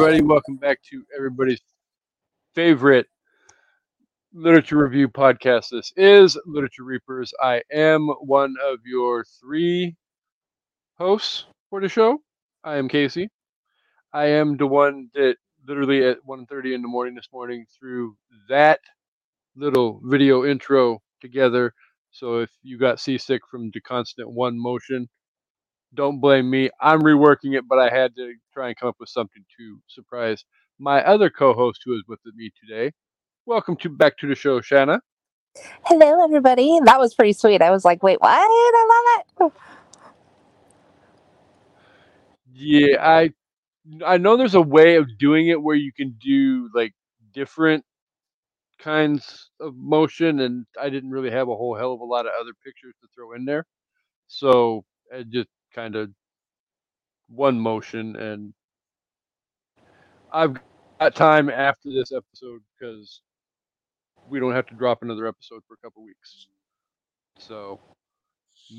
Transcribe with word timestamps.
everybody. 0.00 0.22
Welcome 0.22 0.56
back 0.56 0.80
to 0.84 1.04
everybody's 1.14 1.60
favorite 2.54 3.06
literature 4.32 4.78
review 4.78 5.08
podcast. 5.08 5.68
This 5.72 5.92
is 5.94 6.38
Literature 6.46 6.84
Reapers. 6.84 7.34
I 7.38 7.60
am 7.70 8.08
one 8.22 8.54
of 8.64 8.78
your 8.86 9.26
three 9.42 9.94
hosts 10.96 11.44
for 11.68 11.82
the 11.82 11.88
show. 11.90 12.16
I 12.64 12.76
am 12.76 12.88
Kasey. 12.88 13.28
I 14.14 14.24
am 14.24 14.56
the 14.56 14.66
one 14.66 15.10
that 15.12 15.36
literally 15.68 16.02
at 16.06 16.16
1.30 16.26 16.74
in 16.76 16.80
the 16.80 16.88
morning 16.88 17.14
this 17.14 17.28
morning 17.30 17.66
threw 17.78 18.16
that 18.48 18.80
little 19.54 20.00
video 20.04 20.46
intro 20.46 21.02
together. 21.20 21.74
So 22.10 22.38
if 22.38 22.50
you 22.62 22.78
got 22.78 23.00
seasick 23.00 23.42
from 23.50 23.70
the 23.74 23.82
constant 23.82 24.30
one 24.30 24.58
motion, 24.58 25.10
don't 25.94 26.20
blame 26.20 26.48
me. 26.48 26.70
I'm 26.80 27.00
reworking 27.02 27.56
it, 27.56 27.66
but 27.68 27.78
I 27.78 27.88
had 27.88 28.14
to 28.16 28.34
try 28.52 28.68
and 28.68 28.76
come 28.76 28.88
up 28.88 28.96
with 29.00 29.08
something 29.08 29.44
to 29.58 29.78
surprise 29.88 30.44
my 30.78 31.02
other 31.04 31.30
co-host 31.30 31.82
who 31.84 31.94
is 31.94 32.04
with 32.08 32.20
me 32.34 32.50
today. 32.60 32.92
Welcome 33.46 33.76
to 33.78 33.88
back 33.88 34.16
to 34.18 34.28
the 34.28 34.34
show, 34.34 34.60
Shana. 34.60 35.00
Hello, 35.84 36.24
everybody. 36.24 36.78
That 36.84 37.00
was 37.00 37.14
pretty 37.14 37.32
sweet. 37.32 37.60
I 37.60 37.70
was 37.70 37.84
like, 37.84 38.02
wait, 38.02 38.20
what? 38.20 38.30
I 38.30 39.24
love 39.38 39.52
it. 39.52 39.52
Yeah, 42.52 42.96
I 43.00 43.30
I 44.04 44.18
know 44.18 44.36
there's 44.36 44.54
a 44.54 44.60
way 44.60 44.96
of 44.96 45.18
doing 45.18 45.48
it 45.48 45.60
where 45.60 45.76
you 45.76 45.92
can 45.92 46.16
do 46.22 46.70
like 46.74 46.94
different 47.32 47.84
kinds 48.78 49.50
of 49.60 49.74
motion, 49.76 50.40
and 50.40 50.66
I 50.80 50.90
didn't 50.90 51.10
really 51.10 51.30
have 51.30 51.48
a 51.48 51.56
whole 51.56 51.74
hell 51.74 51.92
of 51.92 52.00
a 52.00 52.04
lot 52.04 52.26
of 52.26 52.32
other 52.40 52.52
pictures 52.64 52.94
to 53.00 53.08
throw 53.14 53.32
in 53.32 53.44
there, 53.44 53.66
so 54.28 54.84
I 55.14 55.24
just 55.24 55.48
kind 55.74 55.96
of 55.96 56.10
one 57.28 57.58
motion, 57.58 58.16
and 58.16 58.52
I've 60.32 60.56
got 61.00 61.14
time 61.14 61.50
after 61.50 61.90
this 61.90 62.12
episode 62.12 62.60
because 62.78 63.22
we 64.28 64.38
don't 64.38 64.52
have 64.52 64.66
to 64.66 64.74
drop 64.74 65.02
another 65.02 65.26
episode 65.26 65.62
for 65.66 65.74
a 65.74 65.76
couple 65.78 66.04
weeks. 66.04 66.46
So 67.38 67.80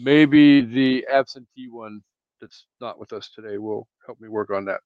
maybe 0.03 0.61
the 0.61 1.05
absentee 1.11 1.69
one 1.69 2.01
that's 2.39 2.65
not 2.79 2.99
with 2.99 3.13
us 3.13 3.29
today 3.33 3.57
will 3.57 3.87
help 4.05 4.19
me 4.19 4.27
work 4.29 4.49
on 4.51 4.65
that 4.65 4.81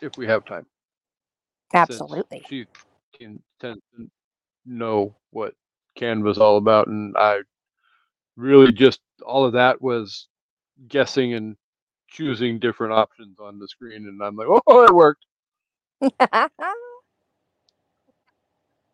if 0.00 0.16
we 0.16 0.26
have 0.26 0.44
time. 0.44 0.66
since 1.72 1.88
Absolutely. 1.90 2.44
She 2.48 2.66
can 3.16 3.42
tend 3.60 3.80
to 3.96 4.08
know 4.64 5.14
what 5.30 5.54
Canva's 5.96 6.38
all 6.38 6.56
about, 6.56 6.86
and 6.88 7.16
I 7.16 7.40
really 8.36 8.72
just 8.72 9.00
all 9.26 9.44
of 9.44 9.52
that 9.52 9.80
was 9.82 10.28
guessing 10.88 11.34
and 11.34 11.54
hmm. 11.54 11.56
choosing 12.08 12.58
different 12.58 12.92
options 12.92 13.38
on 13.40 13.58
the 13.58 13.68
screen, 13.68 14.06
and 14.06 14.22
I'm 14.22 14.36
like, 14.36 14.48
oh, 14.66 14.84
it 14.84 14.94
worked. 14.94 15.26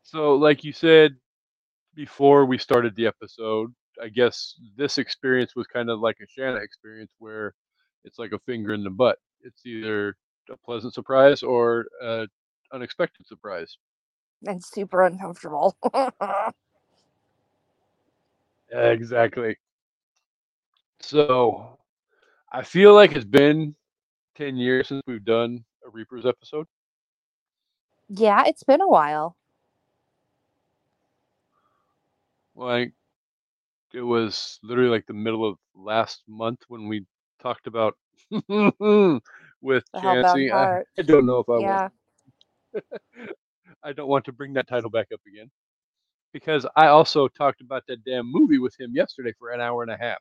So, 0.06 0.36
like 0.36 0.62
you 0.62 0.72
said 0.72 1.16
before 1.94 2.44
we 2.44 2.56
started 2.56 2.94
the 2.94 3.06
episode, 3.06 3.74
I 4.00 4.08
guess 4.08 4.54
this 4.76 4.98
experience 4.98 5.56
was 5.56 5.66
kind 5.66 5.90
of 5.90 5.98
like 5.98 6.18
a 6.20 6.40
Shana 6.40 6.62
experience 6.62 7.10
where 7.18 7.54
it's 8.04 8.18
like 8.18 8.32
a 8.32 8.38
finger 8.40 8.74
in 8.74 8.84
the 8.84 8.90
butt. 8.90 9.18
It's 9.42 9.66
either 9.66 10.14
a 10.50 10.56
pleasant 10.58 10.94
surprise 10.94 11.42
or 11.42 11.86
an 12.00 12.28
unexpected 12.72 13.26
surprise. 13.26 13.76
and 14.46 14.62
super 14.64 15.02
uncomfortable. 15.02 15.76
Exactly. 18.72 19.56
So, 21.06 21.78
I 22.50 22.62
feel 22.62 22.94
like 22.94 23.12
it's 23.12 23.26
been 23.26 23.74
10 24.36 24.56
years 24.56 24.88
since 24.88 25.02
we've 25.06 25.24
done 25.24 25.62
a 25.86 25.90
Reapers 25.90 26.24
episode. 26.24 26.66
yeah, 28.08 28.44
it's 28.46 28.62
been 28.62 28.80
a 28.80 28.88
while. 28.88 29.36
Like, 32.56 32.94
it 33.92 34.00
was 34.00 34.58
literally 34.62 34.88
like 34.88 35.06
the 35.06 35.12
middle 35.12 35.46
of 35.46 35.58
last 35.74 36.22
month 36.26 36.60
when 36.68 36.88
we 36.88 37.04
talked 37.38 37.66
about 37.66 37.98
with 38.30 39.84
Chansey. 39.94 40.50
I, 40.50 40.80
I 40.98 41.02
don't 41.02 41.26
know 41.26 41.38
if 41.38 41.48
I 41.50 41.58
want 41.58 41.92
Yeah. 42.74 42.80
I 43.84 43.92
don't 43.92 44.08
want 44.08 44.24
to 44.24 44.32
bring 44.32 44.54
that 44.54 44.68
title 44.68 44.88
back 44.88 45.08
up 45.12 45.20
again 45.28 45.50
because 46.32 46.66
I 46.76 46.86
also 46.86 47.28
talked 47.28 47.60
about 47.60 47.82
that 47.88 48.04
damn 48.04 48.32
movie 48.32 48.58
with 48.58 48.74
him 48.80 48.92
yesterday 48.94 49.34
for 49.38 49.50
an 49.50 49.60
hour 49.60 49.82
and 49.82 49.92
a 49.92 49.98
half. 49.98 50.18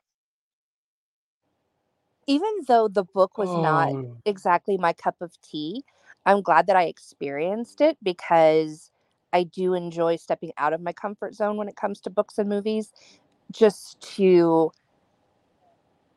Even 2.26 2.50
though 2.68 2.88
the 2.88 3.04
book 3.04 3.38
was 3.38 3.56
not 3.56 3.94
Oh, 3.94 4.16
exactly 4.26 4.78
my 4.78 4.92
cup 4.92 5.16
of 5.20 5.40
tea, 5.42 5.84
I'm 6.26 6.42
glad 6.42 6.66
that 6.68 6.76
I 6.76 6.84
experienced 6.84 7.80
it 7.80 7.98
because 8.02 8.90
I 9.32 9.44
do 9.44 9.74
enjoy 9.74 10.16
stepping 10.16 10.52
out 10.58 10.72
of 10.72 10.80
my 10.82 10.92
comfort 10.92 11.34
zone 11.34 11.56
when 11.58 11.68
it 11.68 11.76
comes 11.76 12.00
to 12.02 12.10
books 12.10 12.38
and 12.38 12.48
movies 12.48 12.92
just 13.52 14.00
to 14.16 14.72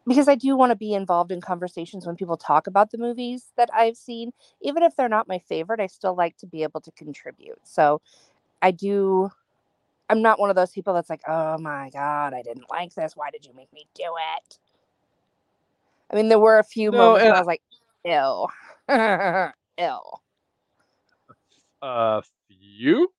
because 0.07 0.29
I 0.29 0.35
do 0.35 0.57
want 0.57 0.71
to 0.71 0.75
be 0.77 0.93
involved 0.93 1.31
in 1.31 1.41
conversations 1.41 2.07
when 2.07 2.15
people 2.15 2.37
talk 2.37 2.67
about 2.67 2.91
the 2.91 2.97
movies 2.97 3.45
that 3.57 3.69
I've 3.73 3.97
seen. 3.97 4.31
Even 4.61 4.83
if 4.83 4.95
they're 4.95 5.09
not 5.09 5.27
my 5.27 5.39
favorite, 5.39 5.79
I 5.81 5.87
still 5.87 6.15
like 6.15 6.37
to 6.39 6.47
be 6.47 6.63
able 6.63 6.81
to 6.81 6.91
contribute. 6.91 7.59
So 7.63 8.01
I 8.61 8.71
do 8.71 9.29
I'm 10.09 10.23
not 10.23 10.39
one 10.39 10.51
of 10.51 10.57
those 10.57 10.71
people 10.71 10.95
that's 10.95 11.11
like, 11.11 11.23
oh 11.27 11.59
my 11.59 11.91
God, 11.91 12.33
I 12.33 12.43
didn't 12.43 12.69
like 12.71 12.95
this. 12.95 13.15
Why 13.17 13.31
did 13.31 13.45
you 13.45 13.53
make 13.55 13.73
me 13.73 13.87
do 13.95 14.05
it? 14.37 14.59
I 16.11 16.15
mean, 16.15 16.29
there 16.29 16.39
were 16.39 16.59
a 16.59 16.63
few 16.63 16.91
No, 16.91 17.15
moments 17.15 17.25
and 17.25 17.33
I 17.33 17.39
was 17.39 17.47
like, 17.47 17.61
ew. 18.05 18.47
ew. 19.79 19.99
a 21.81 22.21
few. 22.47 23.13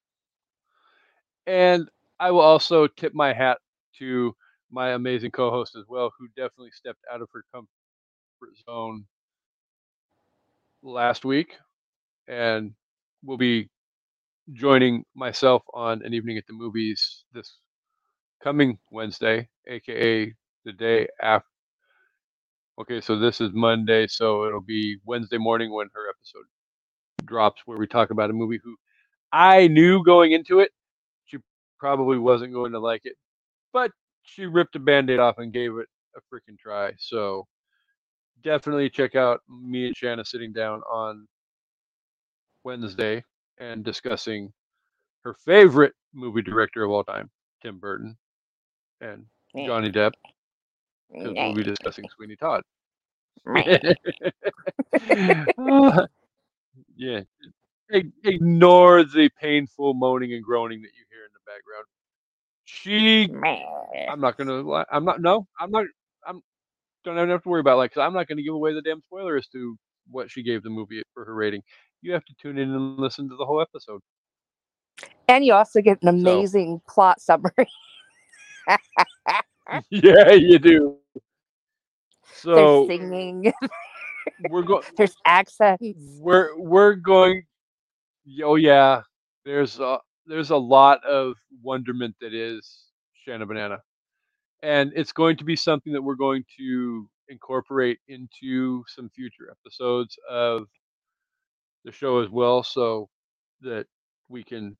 And 1.46 1.88
I 2.20 2.30
will 2.30 2.40
also 2.40 2.86
tip 2.86 3.14
my 3.14 3.32
hat 3.32 3.58
to 3.98 4.34
my 4.70 4.90
amazing 4.90 5.30
co-host 5.32 5.76
as 5.76 5.84
well, 5.88 6.12
who 6.18 6.28
definitely 6.28 6.70
stepped 6.72 7.04
out 7.12 7.22
of 7.22 7.28
her 7.32 7.44
comfort 7.52 7.70
zone 8.10 8.40
last 10.82 11.24
week, 11.24 11.56
and 12.28 12.74
will 13.24 13.36
be 13.38 13.68
joining 14.52 15.04
myself 15.14 15.62
on 15.74 16.02
an 16.04 16.14
evening 16.14 16.36
at 16.38 16.46
the 16.46 16.52
movies 16.52 17.24
this 17.32 17.58
coming 18.42 18.78
Wednesday, 18.90 19.48
aka 19.68 20.34
the 20.64 20.72
day 20.72 21.08
after. 21.22 21.48
Okay, 22.80 23.00
so 23.00 23.18
this 23.18 23.40
is 23.40 23.50
Monday, 23.52 24.06
so 24.06 24.44
it'll 24.44 24.60
be 24.60 24.98
Wednesday 25.04 25.36
morning 25.36 25.72
when 25.72 25.88
her 25.94 26.08
episode 26.08 26.44
drops, 27.24 27.62
where 27.66 27.76
we 27.76 27.88
talk 27.88 28.10
about 28.10 28.30
a 28.30 28.32
movie 28.32 28.60
who 28.62 28.76
I 29.32 29.66
knew 29.66 30.04
going 30.04 30.30
into 30.30 30.60
it 30.60 30.70
she 31.24 31.38
probably 31.80 32.18
wasn't 32.18 32.52
going 32.52 32.70
to 32.70 32.78
like 32.78 33.00
it, 33.02 33.16
but 33.72 33.90
she 34.22 34.46
ripped 34.46 34.76
a 34.76 34.78
band-aid 34.78 35.18
off 35.18 35.38
and 35.38 35.52
gave 35.52 35.72
it 35.76 35.88
a 36.16 36.20
freaking 36.32 36.56
try. 36.56 36.92
So 36.98 37.48
definitely 38.44 38.90
check 38.90 39.16
out 39.16 39.40
me 39.48 39.88
and 39.88 39.96
Shana 39.96 40.24
sitting 40.24 40.52
down 40.52 40.82
on 40.82 41.26
Wednesday 42.62 43.24
and 43.58 43.84
discussing 43.84 44.52
her 45.24 45.34
favorite 45.34 45.94
movie 46.14 46.42
director 46.42 46.84
of 46.84 46.92
all 46.92 47.02
time, 47.02 47.28
Tim 47.60 47.80
Burton, 47.80 48.16
and 49.00 49.26
Johnny 49.56 49.90
Depp, 49.90 50.12
because 51.10 51.34
we'll 51.34 51.54
be 51.54 51.62
discussing 51.62 52.04
Sweeney 52.14 52.36
Todd. 52.36 52.62
Uh, 53.46 53.62
yeah. 56.96 57.20
Ignore 57.90 59.04
the 59.04 59.30
painful 59.40 59.94
moaning 59.94 60.34
and 60.34 60.44
groaning 60.44 60.82
that 60.82 60.90
you 60.94 61.04
hear 61.10 61.24
in 61.24 61.30
the 61.32 61.40
background. 61.46 61.86
She, 62.64 63.30
I'm 64.10 64.20
not 64.20 64.36
gonna 64.36 64.60
lie. 64.60 64.84
I'm 64.92 65.04
not. 65.04 65.22
No, 65.22 65.46
I'm 65.58 65.70
not. 65.70 65.86
I'm. 66.26 66.42
Don't 67.04 67.16
have 67.16 67.42
to 67.42 67.48
worry 67.48 67.60
about 67.60 67.78
like. 67.78 67.96
i 67.96 68.02
I'm 68.04 68.12
not 68.12 68.28
gonna 68.28 68.42
give 68.42 68.52
away 68.52 68.74
the 68.74 68.82
damn 68.82 69.00
spoiler 69.00 69.36
as 69.36 69.46
to 69.48 69.78
what 70.10 70.30
she 70.30 70.42
gave 70.42 70.62
the 70.62 70.68
movie 70.68 71.02
for 71.14 71.24
her 71.24 71.34
rating. 71.34 71.62
You 72.02 72.12
have 72.12 72.26
to 72.26 72.34
tune 72.40 72.58
in 72.58 72.70
and 72.70 72.98
listen 72.98 73.26
to 73.30 73.36
the 73.36 73.46
whole 73.46 73.62
episode. 73.62 74.02
And 75.28 75.46
you 75.46 75.54
also 75.54 75.80
get 75.80 76.02
an 76.02 76.08
amazing 76.08 76.82
plot 76.86 77.22
summary. 77.22 77.68
yeah, 79.90 80.32
you 80.32 80.58
do. 80.58 80.96
So 82.34 82.86
There's 82.86 83.00
singing, 83.00 83.52
we're 84.50 84.62
going. 84.62 84.82
there's 84.96 85.16
accents. 85.26 85.82
we're 86.20 86.56
we're 86.58 86.94
going 86.94 87.42
oh 88.44 88.56
yeah 88.56 89.02
there's 89.44 89.80
a 89.80 89.98
there's 90.26 90.50
a 90.50 90.56
lot 90.56 91.02
of 91.04 91.34
wonderment 91.62 92.14
that 92.20 92.34
is 92.34 92.84
Shana 93.26 93.48
Banana 93.48 93.78
and 94.62 94.92
it's 94.94 95.12
going 95.12 95.36
to 95.38 95.44
be 95.44 95.56
something 95.56 95.92
that 95.92 96.02
we're 96.02 96.14
going 96.14 96.44
to 96.58 97.08
incorporate 97.28 97.98
into 98.08 98.84
some 98.86 99.08
future 99.10 99.50
episodes 99.50 100.16
of 100.28 100.66
the 101.84 101.92
show 101.92 102.20
as 102.20 102.28
well 102.28 102.62
so 102.62 103.08
that 103.62 103.86
we 104.28 104.42
can 104.42 104.76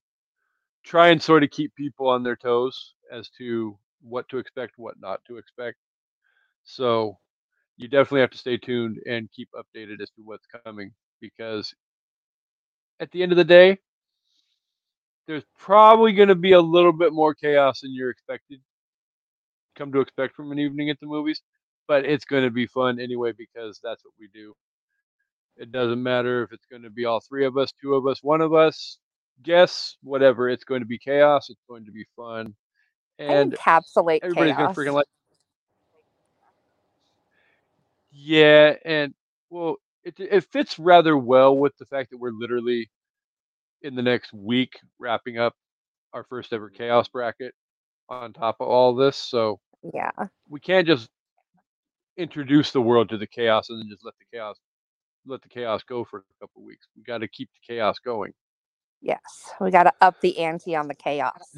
try 0.84 1.08
and 1.08 1.22
sort 1.22 1.42
of 1.42 1.50
keep 1.50 1.74
people 1.74 2.08
on 2.08 2.22
their 2.22 2.36
toes 2.36 2.94
as 3.12 3.28
to 3.38 3.78
what 4.02 4.28
to 4.28 4.38
expect, 4.38 4.74
what 4.76 4.94
not 5.00 5.20
to 5.26 5.38
expect. 5.38 5.76
So 6.64 7.18
you 7.76 7.88
definitely 7.88 8.20
have 8.20 8.30
to 8.30 8.38
stay 8.38 8.56
tuned 8.56 8.98
and 9.06 9.30
keep 9.32 9.48
updated 9.56 10.00
as 10.00 10.10
to 10.10 10.22
what's 10.24 10.46
coming 10.64 10.92
because 11.20 11.72
at 13.00 13.10
the 13.12 13.22
end 13.22 13.32
of 13.32 13.38
the 13.38 13.44
day, 13.44 13.78
there's 15.26 15.44
probably 15.58 16.12
going 16.12 16.28
to 16.28 16.34
be 16.34 16.52
a 16.52 16.60
little 16.60 16.92
bit 16.92 17.12
more 17.12 17.34
chaos 17.34 17.80
than 17.80 17.94
you're 17.94 18.10
expected 18.10 18.60
come 19.78 19.92
to 19.92 20.00
expect 20.00 20.34
from 20.34 20.50
an 20.52 20.58
evening 20.58 20.90
at 20.90 20.98
the 21.00 21.06
movies, 21.06 21.40
but 21.86 22.04
it's 22.04 22.24
going 22.24 22.42
to 22.44 22.50
be 22.50 22.66
fun 22.66 23.00
anyway 23.00 23.32
because 23.32 23.80
that's 23.82 24.04
what 24.04 24.14
we 24.18 24.28
do. 24.34 24.52
It 25.56 25.72
doesn't 25.72 26.02
matter 26.02 26.42
if 26.42 26.52
it's 26.52 26.66
going 26.66 26.82
to 26.82 26.90
be 26.90 27.04
all 27.04 27.20
three 27.20 27.46
of 27.46 27.56
us, 27.56 27.72
two 27.80 27.94
of 27.94 28.06
us, 28.06 28.22
one 28.22 28.40
of 28.40 28.52
us, 28.52 28.98
guess, 29.42 29.96
whatever. 30.02 30.48
It's 30.48 30.64
going 30.64 30.80
to 30.80 30.86
be 30.86 30.98
chaos. 30.98 31.48
It's 31.48 31.62
going 31.68 31.84
to 31.86 31.92
be 31.92 32.04
fun. 32.16 32.54
And 33.18 33.52
encapsulate 33.52 34.20
everybody's 34.22 34.54
chaos. 34.54 34.74
gonna 34.76 34.90
freaking 34.90 34.94
like 34.94 35.06
yeah 38.12 38.74
and 38.84 39.14
well 39.50 39.76
it, 40.04 40.14
it 40.18 40.44
fits 40.52 40.78
rather 40.78 41.16
well 41.16 41.56
with 41.56 41.76
the 41.78 41.86
fact 41.86 42.10
that 42.10 42.18
we're 42.18 42.30
literally 42.30 42.90
in 43.82 43.94
the 43.94 44.02
next 44.02 44.32
week 44.32 44.80
wrapping 44.98 45.38
up 45.38 45.54
our 46.12 46.24
first 46.24 46.52
ever 46.52 46.70
chaos 46.70 47.08
bracket 47.08 47.54
on 48.08 48.32
top 48.32 48.56
of 48.60 48.68
all 48.68 48.94
this 48.94 49.16
so 49.16 49.58
yeah. 49.94 50.10
we 50.48 50.58
can't 50.58 50.86
just 50.86 51.08
introduce 52.16 52.72
the 52.72 52.80
world 52.80 53.08
to 53.08 53.18
the 53.18 53.26
chaos 53.26 53.68
and 53.68 53.80
then 53.80 53.88
just 53.88 54.04
let 54.04 54.14
the 54.18 54.24
chaos 54.32 54.56
let 55.26 55.42
the 55.42 55.48
chaos 55.48 55.82
go 55.88 56.04
for 56.04 56.20
a 56.20 56.44
couple 56.44 56.64
weeks 56.64 56.86
we 56.96 57.02
got 57.02 57.18
to 57.18 57.28
keep 57.28 57.48
the 57.52 57.74
chaos 57.74 57.98
going 57.98 58.32
Yes. 59.00 59.52
We 59.60 59.70
got 59.70 59.84
to 59.84 59.92
up 60.00 60.20
the 60.20 60.38
ante 60.38 60.74
on 60.74 60.88
the 60.88 60.94
chaos. 60.94 61.54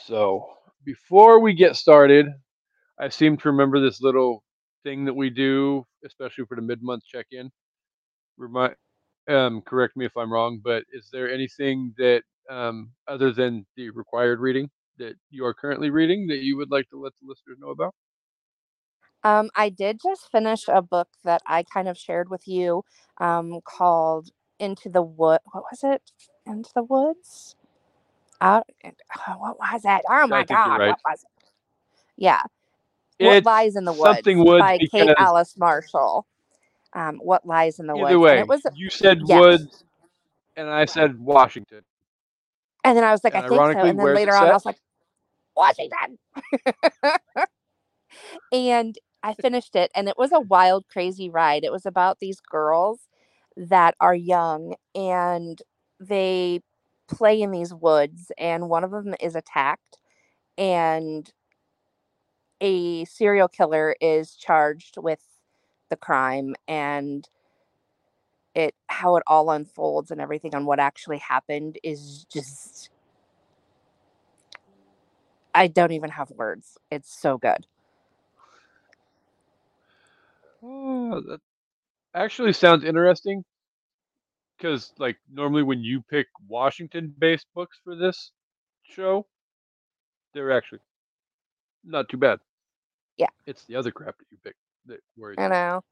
So 0.00 0.48
before 0.84 1.40
we 1.40 1.54
get 1.54 1.76
started, 1.76 2.26
I 2.98 3.08
seem 3.08 3.36
to 3.38 3.48
remember 3.50 3.80
this 3.80 4.00
little 4.00 4.44
thing 4.84 5.04
that 5.04 5.14
we 5.14 5.30
do, 5.30 5.86
especially 6.04 6.44
for 6.46 6.56
the 6.56 6.62
mid-month 6.62 7.04
check-in. 7.06 7.50
Remind, 8.36 8.74
um, 9.28 9.62
correct 9.62 9.96
me 9.96 10.04
if 10.04 10.16
I'm 10.16 10.32
wrong, 10.32 10.60
but 10.62 10.84
is 10.92 11.08
there 11.12 11.30
anything 11.30 11.94
that, 11.98 12.22
um, 12.50 12.90
other 13.08 13.32
than 13.32 13.66
the 13.76 13.90
required 13.90 14.40
reading, 14.40 14.70
that 14.98 15.14
you 15.30 15.44
are 15.44 15.54
currently 15.54 15.90
reading 15.90 16.26
that 16.28 16.38
you 16.38 16.56
would 16.56 16.70
like 16.70 16.88
to 16.90 17.00
let 17.00 17.12
the 17.20 17.28
listeners 17.28 17.58
know 17.60 17.70
about? 17.70 17.94
Um, 19.24 19.50
I 19.54 19.68
did 19.68 20.00
just 20.02 20.30
finish 20.32 20.64
a 20.68 20.82
book 20.82 21.08
that 21.24 21.42
I 21.46 21.62
kind 21.62 21.88
of 21.88 21.96
shared 21.96 22.28
with 22.28 22.48
you 22.48 22.84
um, 23.18 23.60
called 23.64 24.30
Into 24.58 24.88
the 24.88 25.02
Wood. 25.02 25.40
What 25.52 25.64
was 25.70 25.80
it? 25.84 26.02
Into 26.44 26.70
the 26.74 26.82
Woods? 26.82 27.54
Out, 28.42 28.64
oh, 28.84 29.34
what 29.38 29.58
was 29.58 29.82
it? 29.84 30.02
Oh 30.10 30.26
my 30.26 30.42
God. 30.42 30.80
right. 30.80 30.88
What 30.88 30.98
was 31.06 31.22
it? 31.22 31.48
Yeah. 32.16 32.42
What 33.20 33.44
Lies 33.44 33.76
in 33.76 33.84
the 33.84 33.92
Woods 33.92 34.02
something 34.02 34.44
Woods 34.44 34.60
by 34.60 34.78
Kate 34.78 35.14
Alice 35.16 35.56
Marshall. 35.56 36.26
Um, 36.92 37.18
what 37.18 37.46
Lies 37.46 37.78
in 37.78 37.86
the 37.86 37.94
Woods. 37.94 38.06
Either 38.06 38.14
And 38.14 38.22
way, 38.22 38.38
it 38.40 38.48
was, 38.48 38.62
you 38.74 38.90
said 38.90 39.20
yes. 39.26 39.40
Woods, 39.40 39.84
and 40.56 40.68
I 40.68 40.86
said 40.86 41.18
Washington. 41.20 41.82
and 42.82 42.96
then 42.96 43.04
I 43.04 43.12
was 43.12 43.22
like, 43.22 43.34
and 43.34 43.44
I 43.44 43.48
think 43.48 43.60
so. 43.60 43.78
And 43.84 43.98
then 43.98 44.14
later 44.14 44.34
on, 44.34 44.48
I 44.48 44.52
was 44.52 44.66
like, 44.66 44.78
Washington. 45.56 46.18
and 48.52 48.98
I 49.22 49.34
finished 49.34 49.76
it, 49.76 49.92
and 49.94 50.08
it 50.08 50.18
was 50.18 50.32
a 50.32 50.40
wild, 50.40 50.88
crazy 50.88 51.30
ride. 51.30 51.62
It 51.62 51.70
was 51.70 51.86
about 51.86 52.18
these 52.18 52.40
girls 52.40 52.98
that 53.56 53.94
are 54.00 54.14
young 54.14 54.74
and 54.94 55.60
they 56.00 56.60
play 57.08 57.40
in 57.42 57.50
these 57.50 57.74
woods, 57.74 58.32
and 58.38 58.68
one 58.70 58.84
of 58.84 58.90
them 58.92 59.14
is 59.20 59.36
attacked, 59.36 59.98
and 60.58 61.32
a 62.60 63.04
serial 63.06 63.48
killer 63.48 63.96
is 64.00 64.36
charged 64.36 64.96
with 64.98 65.20
the 65.90 65.96
crime 65.96 66.54
and 66.68 67.28
it 68.54 68.74
how 68.88 69.16
it 69.16 69.22
all 69.26 69.50
unfolds 69.50 70.10
and 70.10 70.20
everything 70.20 70.54
on 70.54 70.66
what 70.66 70.80
actually 70.80 71.18
happened 71.18 71.78
is 71.82 72.26
just 72.32 72.90
I 75.54 75.66
don't 75.68 75.92
even 75.92 76.10
have 76.10 76.30
words. 76.30 76.78
It's 76.90 77.12
so 77.14 77.38
good. 77.38 77.66
Oh, 80.62 81.20
that 81.22 81.40
actually 82.14 82.52
sounds 82.54 82.84
interesting. 82.84 83.44
Because, 84.62 84.92
like, 84.98 85.16
normally 85.32 85.64
when 85.64 85.80
you 85.80 86.02
pick 86.02 86.28
Washington-based 86.46 87.46
books 87.52 87.80
for 87.82 87.96
this 87.96 88.30
show, 88.84 89.26
they're 90.34 90.52
actually 90.52 90.78
not 91.84 92.08
too 92.08 92.16
bad. 92.16 92.38
Yeah. 93.16 93.26
It's 93.46 93.64
the 93.64 93.74
other 93.74 93.90
crap 93.90 94.16
that 94.18 94.26
you 94.30 94.38
pick 94.44 94.54
that 94.86 95.00
worries 95.16 95.38
I 95.40 95.48
know. 95.48 95.84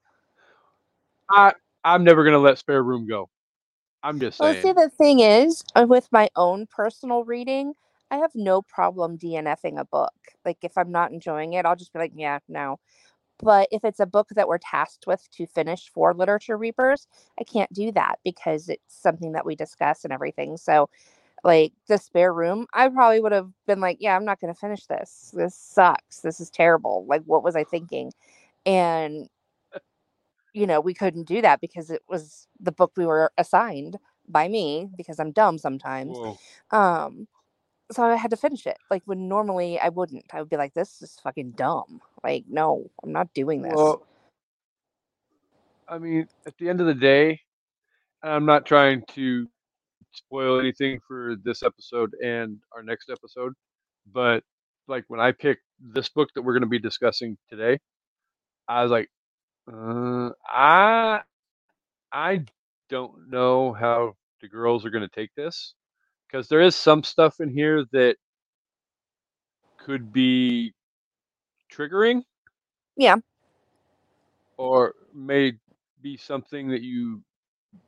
I 1.28 1.52
I'm 1.82 2.05
never 2.05 2.22
gonna 2.22 2.38
let 2.38 2.58
Spare 2.58 2.84
Room 2.84 3.08
go. 3.08 3.28
I'm 4.05 4.20
just 4.20 4.38
saying. 4.38 4.55
Well, 4.55 4.62
see, 4.62 4.73
the 4.73 4.88
thing 4.88 5.19
is, 5.19 5.64
uh, 5.75 5.87
with 5.88 6.08
my 6.12 6.28
own 6.37 6.69
personal 6.69 7.25
reading, 7.25 7.75
I 8.12 8.19
have 8.19 8.31
no 8.37 8.62
problem 8.62 9.19
DNFing 9.19 9.81
a 9.81 9.84
book. 9.84 10.12
Like, 10.44 10.58
if 10.62 10.78
I'm 10.78 10.93
not 10.93 11.11
enjoying 11.11 11.55
it, 11.55 11.66
I'll 11.66 11.76
just 11.76 11.93
be 11.93 11.99
like, 11.99 12.12
yeah, 12.14 12.38
no. 12.49 12.78
But 13.42 13.69
if 13.70 13.84
it's 13.84 14.00
a 14.00 14.06
book 14.06 14.28
that 14.34 14.48
we're 14.48 14.58
tasked 14.58 15.06
with 15.06 15.28
to 15.32 15.46
finish 15.46 15.90
for 15.92 16.14
Literature 16.14 16.58
Reapers, 16.58 17.06
I 17.38 17.44
can't 17.44 17.72
do 17.72 17.92
that 17.92 18.16
because 18.25 18.69
it's 18.69 18.82
something 18.88 19.32
that 19.32 19.46
we 19.46 19.56
discuss 19.56 20.04
and 20.04 20.12
everything. 20.12 20.56
So, 20.56 20.90
like, 21.42 21.72
the 21.88 21.96
spare 21.96 22.34
room, 22.34 22.66
I 22.75 22.88
probably 22.88 23.20
would 23.20 23.32
have 23.32 23.50
been 23.66 23.81
like, 23.81 23.98
yeah, 24.00 24.14
I'm 24.14 24.25
not 24.26 24.40
going 24.40 24.52
to 24.52 24.60
finish 24.60 24.87
this. 24.87 25.32
This 25.34 25.54
sucks. 25.54 26.20
This 26.20 26.40
is 26.40 26.50
terrible. 26.50 27.06
Like, 27.09 27.23
what 27.25 27.42
was 27.42 27.56
I 27.56 27.64
thinking? 27.64 28.12
And, 28.66 29.28
you 30.52 30.66
know, 30.66 30.80
we 30.80 30.92
couldn't 30.92 31.25
do 31.25 31.40
that 31.40 31.61
because 31.61 31.90
it 31.90 32.02
was 32.09 32.47
the 32.61 32.73
book 32.73 32.92
we 32.97 33.06
were 33.06 33.32
assigned 33.38 33.99
by 34.28 34.49
me 34.49 34.88
because 34.97 35.18
I'm 35.18 35.32
dumb 35.32 35.56
sometimes. 35.59 36.18
Whoa. 36.18 36.38
Um, 36.73 37.26
so 37.90 38.04
I 38.04 38.16
had 38.16 38.30
to 38.30 38.37
finish 38.37 38.66
it. 38.66 38.78
Like 38.90 39.02
when 39.06 39.28
normally 39.28 39.78
I 39.78 39.88
wouldn't. 39.88 40.25
I 40.32 40.40
would 40.40 40.50
be 40.50 40.56
like, 40.56 40.75
"This 40.75 41.02
is 41.02 41.18
fucking 41.23 41.52
dumb." 41.52 42.00
Like, 42.23 42.44
no, 42.49 42.90
I'm 43.02 43.12
not 43.12 43.32
doing 43.35 43.62
this. 43.62 43.73
Well, 43.75 44.06
I 45.88 45.99
mean, 45.99 46.28
at 46.47 46.56
the 46.59 46.68
end 46.68 46.80
of 46.80 46.87
the 46.87 46.94
day, 46.94 47.40
I'm 48.23 48.47
not 48.47 48.66
trying 48.66 49.02
to 49.14 49.49
spoil 50.12 50.61
anything 50.61 51.00
for 51.06 51.37
this 51.44 51.62
episode 51.62 52.14
and 52.23 52.59
our 52.75 52.82
next 52.82 53.11
episode, 53.11 53.54
but 54.12 54.42
like 54.88 55.04
when 55.09 55.20
I 55.20 55.32
picked 55.32 55.62
this 55.80 56.09
book 56.09 56.28
that 56.35 56.42
we're 56.42 56.52
going 56.52 56.62
to 56.62 56.68
be 56.68 56.78
discussing 56.78 57.37
today, 57.49 57.78
I 58.68 58.82
was 58.82 58.90
like, 58.90 59.09
uh, 59.73 60.30
I 60.47 61.20
I 62.12 62.44
don't 62.88 63.30
know 63.30 63.73
how 63.73 64.16
the 64.42 64.49
girls 64.49 64.85
are 64.85 64.90
going 64.90 65.09
to 65.09 65.14
take 65.14 65.35
this 65.35 65.75
because 66.30 66.49
there 66.49 66.60
is 66.62 66.76
some 66.76 67.02
stuff 67.04 67.40
in 67.40 67.50
here 67.50 67.84
that 67.92 68.16
could 69.78 70.12
be 70.12 70.75
triggering 71.72 72.22
Yeah. 72.96 73.16
or 74.58 74.94
may 75.14 75.54
be 76.02 76.16
something 76.16 76.68
that 76.70 76.82
you 76.82 77.22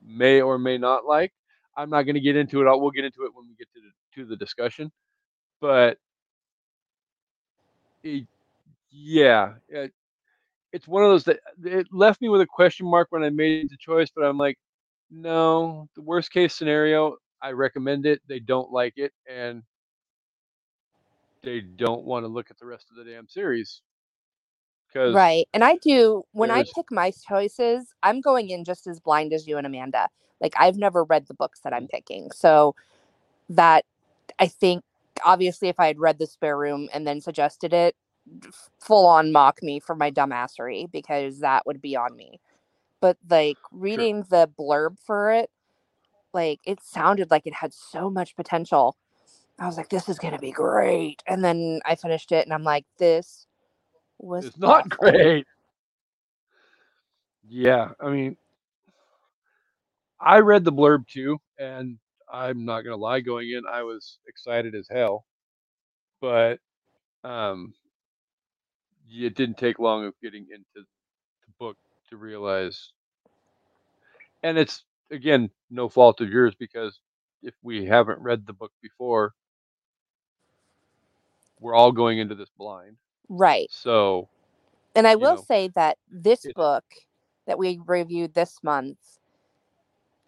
may 0.04 0.40
or 0.40 0.58
may 0.58 0.78
not 0.78 1.06
like. 1.06 1.32
I'm 1.76 1.90
not 1.90 2.02
going 2.04 2.14
to 2.16 2.20
get 2.20 2.36
into 2.36 2.62
it. 2.62 2.68
I'll, 2.68 2.80
we'll 2.80 2.90
get 2.92 3.04
into 3.04 3.24
it 3.24 3.32
when 3.34 3.48
we 3.48 3.54
get 3.56 3.68
to 3.74 3.80
the, 3.80 4.22
to 4.22 4.28
the 4.28 4.36
discussion. 4.36 4.92
But 5.60 5.98
it, 8.04 8.26
yeah, 8.90 9.54
it, 9.68 9.92
it's 10.72 10.88
one 10.88 11.04
of 11.04 11.10
those 11.10 11.24
that 11.24 11.40
it 11.64 11.88
left 11.92 12.20
me 12.22 12.28
with 12.30 12.42
a 12.42 12.46
question 12.46 12.86
mark 12.86 13.08
when 13.10 13.24
I 13.24 13.30
made 13.30 13.70
the 13.70 13.78
choice. 13.78 14.10
But 14.14 14.24
I'm 14.24 14.38
like, 14.38 14.58
no. 15.10 15.88
The 15.96 16.02
worst 16.02 16.32
case 16.32 16.54
scenario, 16.54 17.16
I 17.42 17.50
recommend 17.50 18.06
it. 18.06 18.20
They 18.28 18.38
don't 18.38 18.70
like 18.70 18.94
it, 18.96 19.12
and 19.28 19.62
they 21.42 21.60
don't 21.60 22.04
want 22.04 22.24
to 22.24 22.28
look 22.28 22.50
at 22.50 22.58
the 22.58 22.66
rest 22.66 22.86
of 22.90 22.96
the 22.96 23.10
damn 23.10 23.28
series. 23.28 23.82
Right. 24.94 25.48
And 25.52 25.64
I 25.64 25.76
do 25.76 26.24
when 26.32 26.50
I 26.50 26.64
pick 26.74 26.90
my 26.90 27.12
choices, 27.26 27.92
I'm 28.02 28.20
going 28.20 28.50
in 28.50 28.64
just 28.64 28.86
as 28.86 29.00
blind 29.00 29.32
as 29.32 29.46
you 29.46 29.56
and 29.56 29.66
Amanda. 29.66 30.08
Like 30.40 30.54
I've 30.58 30.76
never 30.76 31.04
read 31.04 31.26
the 31.26 31.34
books 31.34 31.60
that 31.60 31.72
I'm 31.72 31.88
picking. 31.88 32.30
So 32.32 32.74
that 33.48 33.84
I 34.38 34.48
think 34.48 34.84
obviously 35.24 35.68
if 35.68 35.80
I 35.80 35.86
had 35.86 35.98
read 35.98 36.18
the 36.18 36.26
spare 36.26 36.58
room 36.58 36.88
and 36.92 37.06
then 37.06 37.20
suggested 37.20 37.72
it, 37.72 37.96
full 38.78 39.06
on 39.06 39.32
mock 39.32 39.62
me 39.62 39.80
for 39.80 39.94
my 39.94 40.10
dumbassery 40.10 40.90
because 40.90 41.40
that 41.40 41.66
would 41.66 41.80
be 41.80 41.96
on 41.96 42.14
me. 42.16 42.40
But 43.00 43.16
like 43.28 43.58
reading 43.72 44.24
the 44.28 44.48
blurb 44.58 44.98
for 45.04 45.32
it, 45.32 45.50
like 46.34 46.60
it 46.66 46.80
sounded 46.82 47.30
like 47.30 47.46
it 47.46 47.54
had 47.54 47.74
so 47.74 48.10
much 48.10 48.36
potential. 48.36 48.96
I 49.58 49.66
was 49.66 49.76
like, 49.78 49.90
this 49.90 50.08
is 50.08 50.18
gonna 50.18 50.38
be 50.40 50.52
great. 50.52 51.22
And 51.28 51.44
then 51.44 51.80
I 51.86 51.96
finished 51.96 52.32
it 52.32 52.46
and 52.46 52.54
I'm 52.54 52.64
like, 52.64 52.86
this 52.98 53.46
was 54.18 54.48
it's 54.48 54.58
not 54.58 54.88
awful. 55.04 55.28
great. 55.28 55.46
Yeah, 57.48 57.90
I 58.00 58.10
mean, 58.10 58.36
I 60.20 60.40
read 60.40 60.64
the 60.64 60.72
blurb 60.72 61.06
too, 61.08 61.38
and 61.58 61.98
I'm 62.32 62.64
not 62.64 62.82
gonna 62.82 62.96
lie, 62.96 63.20
going 63.20 63.50
in, 63.52 63.62
I 63.70 63.82
was 63.84 64.18
excited 64.28 64.74
as 64.74 64.88
hell. 64.90 65.24
but 66.22 66.58
um, 67.24 67.74
it 69.10 69.36
didn't 69.36 69.58
take 69.58 69.80
long 69.80 70.06
of 70.06 70.14
getting 70.22 70.46
into 70.52 70.64
the 70.76 70.84
book 71.58 71.76
to 72.10 72.16
realize, 72.16 72.92
and 74.42 74.58
it's 74.58 74.84
again 75.12 75.50
no 75.70 75.88
fault 75.88 76.20
of 76.20 76.28
yours 76.30 76.54
because 76.58 77.00
if 77.42 77.54
we 77.62 77.84
haven't 77.86 78.20
read 78.20 78.46
the 78.46 78.52
book 78.52 78.72
before, 78.82 79.34
we're 81.60 81.74
all 81.74 81.92
going 81.92 82.18
into 82.18 82.34
this 82.34 82.50
blind. 82.58 82.96
Right. 83.28 83.68
So 83.70 84.28
And 84.94 85.06
I 85.06 85.14
will 85.14 85.36
know, 85.36 85.42
say 85.42 85.68
that 85.74 85.98
this 86.10 86.44
it- 86.44 86.54
book 86.54 86.84
that 87.46 87.58
we 87.58 87.80
reviewed 87.86 88.34
this 88.34 88.58
month, 88.62 88.98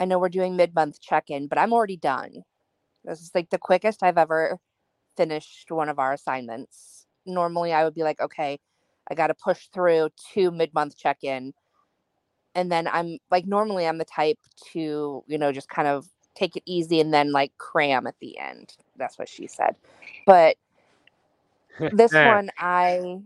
I 0.01 0.05
know 0.05 0.19
we're 0.19 0.29
doing 0.29 0.57
mid 0.57 0.75
month 0.75 1.01
check 1.01 1.31
in, 1.31 1.47
but 1.47 1.59
I'm 1.59 1.73
already 1.73 1.97
done. 1.97 2.43
This 3.05 3.21
is 3.21 3.31
like 3.35 3.51
the 3.51 3.59
quickest 3.59 4.03
I've 4.03 4.19
ever 4.19 4.59
finished 5.17 5.71
one 5.71 5.89
of 5.89 5.99
our 5.99 6.13
assignments. 6.13 7.07
Normally, 7.27 7.73
I 7.73 7.85
would 7.85 7.95
be 7.95 8.03
like, 8.03 8.21
okay, 8.21 8.59
I 9.09 9.15
got 9.15 9.29
to 9.29 9.35
push 9.35 9.69
through 9.73 10.11
two 10.33 10.51
mid 10.51 10.75
month 10.75 10.97
check 10.97 11.19
in. 11.23 11.53
And 12.55 12.71
then 12.71 12.87
I'm 12.89 13.19
like, 13.31 13.47
normally 13.47 13.87
I'm 13.87 13.99
the 13.99 14.05
type 14.05 14.39
to, 14.73 15.25
you 15.27 15.39
know, 15.39 15.53
just 15.53 15.69
kind 15.69 15.89
of 15.89 16.07
take 16.35 16.57
it 16.57 16.63
easy 16.67 17.01
and 17.01 17.13
then 17.13 17.33
like 17.33 17.53
cram 17.59 18.07
at 18.07 18.15
the 18.21 18.39
end. 18.39 18.75
That's 18.97 19.19
what 19.19 19.29
she 19.29 19.47
said. 19.47 19.77
But 20.27 20.57
this 21.93 22.13
one, 22.25 22.51
I 22.59 23.19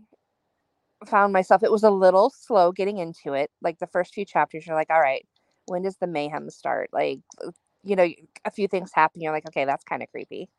found 1.05 1.33
myself, 1.33 1.63
it 1.63 1.71
was 1.71 1.83
a 1.83 1.89
little 1.91 2.29
slow 2.29 2.71
getting 2.71 2.97
into 2.97 3.33
it. 3.33 3.51
Like 3.61 3.79
the 3.79 3.87
first 3.87 4.13
few 4.13 4.25
chapters, 4.25 4.65
you're 4.67 4.75
like, 4.75 4.89
all 4.89 4.99
right, 5.01 5.25
when 5.65 5.83
does 5.83 5.97
the 5.97 6.07
mayhem 6.07 6.49
start? 6.49 6.89
Like, 6.91 7.19
uh, 7.45 7.51
you 7.83 7.95
know, 7.95 8.07
a 8.45 8.51
few 8.51 8.67
things 8.67 8.91
happen. 8.93 9.21
You're 9.21 9.31
like, 9.31 9.47
okay, 9.47 9.65
that's 9.65 9.83
kind 9.83 10.03
of 10.03 10.09
creepy. 10.11 10.49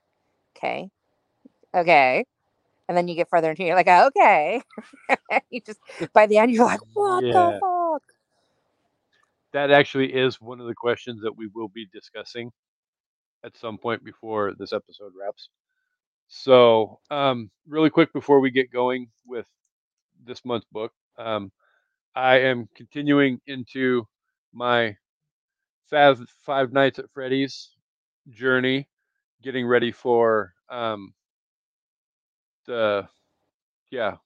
Okay. 0.57 0.91
Okay. 1.75 2.25
And 2.89 2.97
then 2.97 3.07
you 3.07 3.15
get 3.15 3.29
further 3.31 3.51
into 3.51 3.63
it, 3.63 3.67
you're 3.67 3.77
like, 3.77 3.89
okay. 3.89 4.63
you 5.51 5.61
just, 5.61 5.79
by 6.13 6.27
the 6.27 6.39
end, 6.39 6.53
you're 6.53 6.65
like, 6.65 6.81
what 6.95 7.23
Yeah. 7.25 7.33
the 7.33 7.61
fuck? 7.61 7.80
That 9.53 9.71
actually 9.71 10.13
is 10.13 10.41
one 10.41 10.61
of 10.61 10.67
the 10.67 10.75
questions 10.75 11.23
that 11.23 11.37
we 11.37 11.49
will 11.55 11.69
be 11.69 11.87
discussing 11.93 12.51
at 13.45 13.57
some 13.57 13.79
point 13.79 14.05
before 14.05 14.55
this 14.59 14.73
episode 14.73 15.13
wraps. 15.19 15.49
So, 16.29 17.01
um, 17.11 17.51
really 17.67 17.91
quick 17.91 18.13
before 18.13 18.41
we 18.41 18.51
get 18.51 18.73
going 18.73 19.09
with 19.27 19.47
this 20.25 20.45
month's 20.45 20.67
book, 20.71 20.93
um, 21.19 21.51
I 22.15 22.39
am 22.41 22.69
continuing 22.77 23.41
into 23.47 24.07
my 24.53 24.97
Five, 25.91 26.21
Five 26.47 26.73
Nights 26.73 26.99
at 27.01 27.11
Freddy's 27.13 27.71
journey, 28.31 28.89
getting 29.43 29.67
ready 29.67 29.91
for 29.91 30.55
um, 30.69 31.15
the 32.67 33.09
yeah 33.91 34.17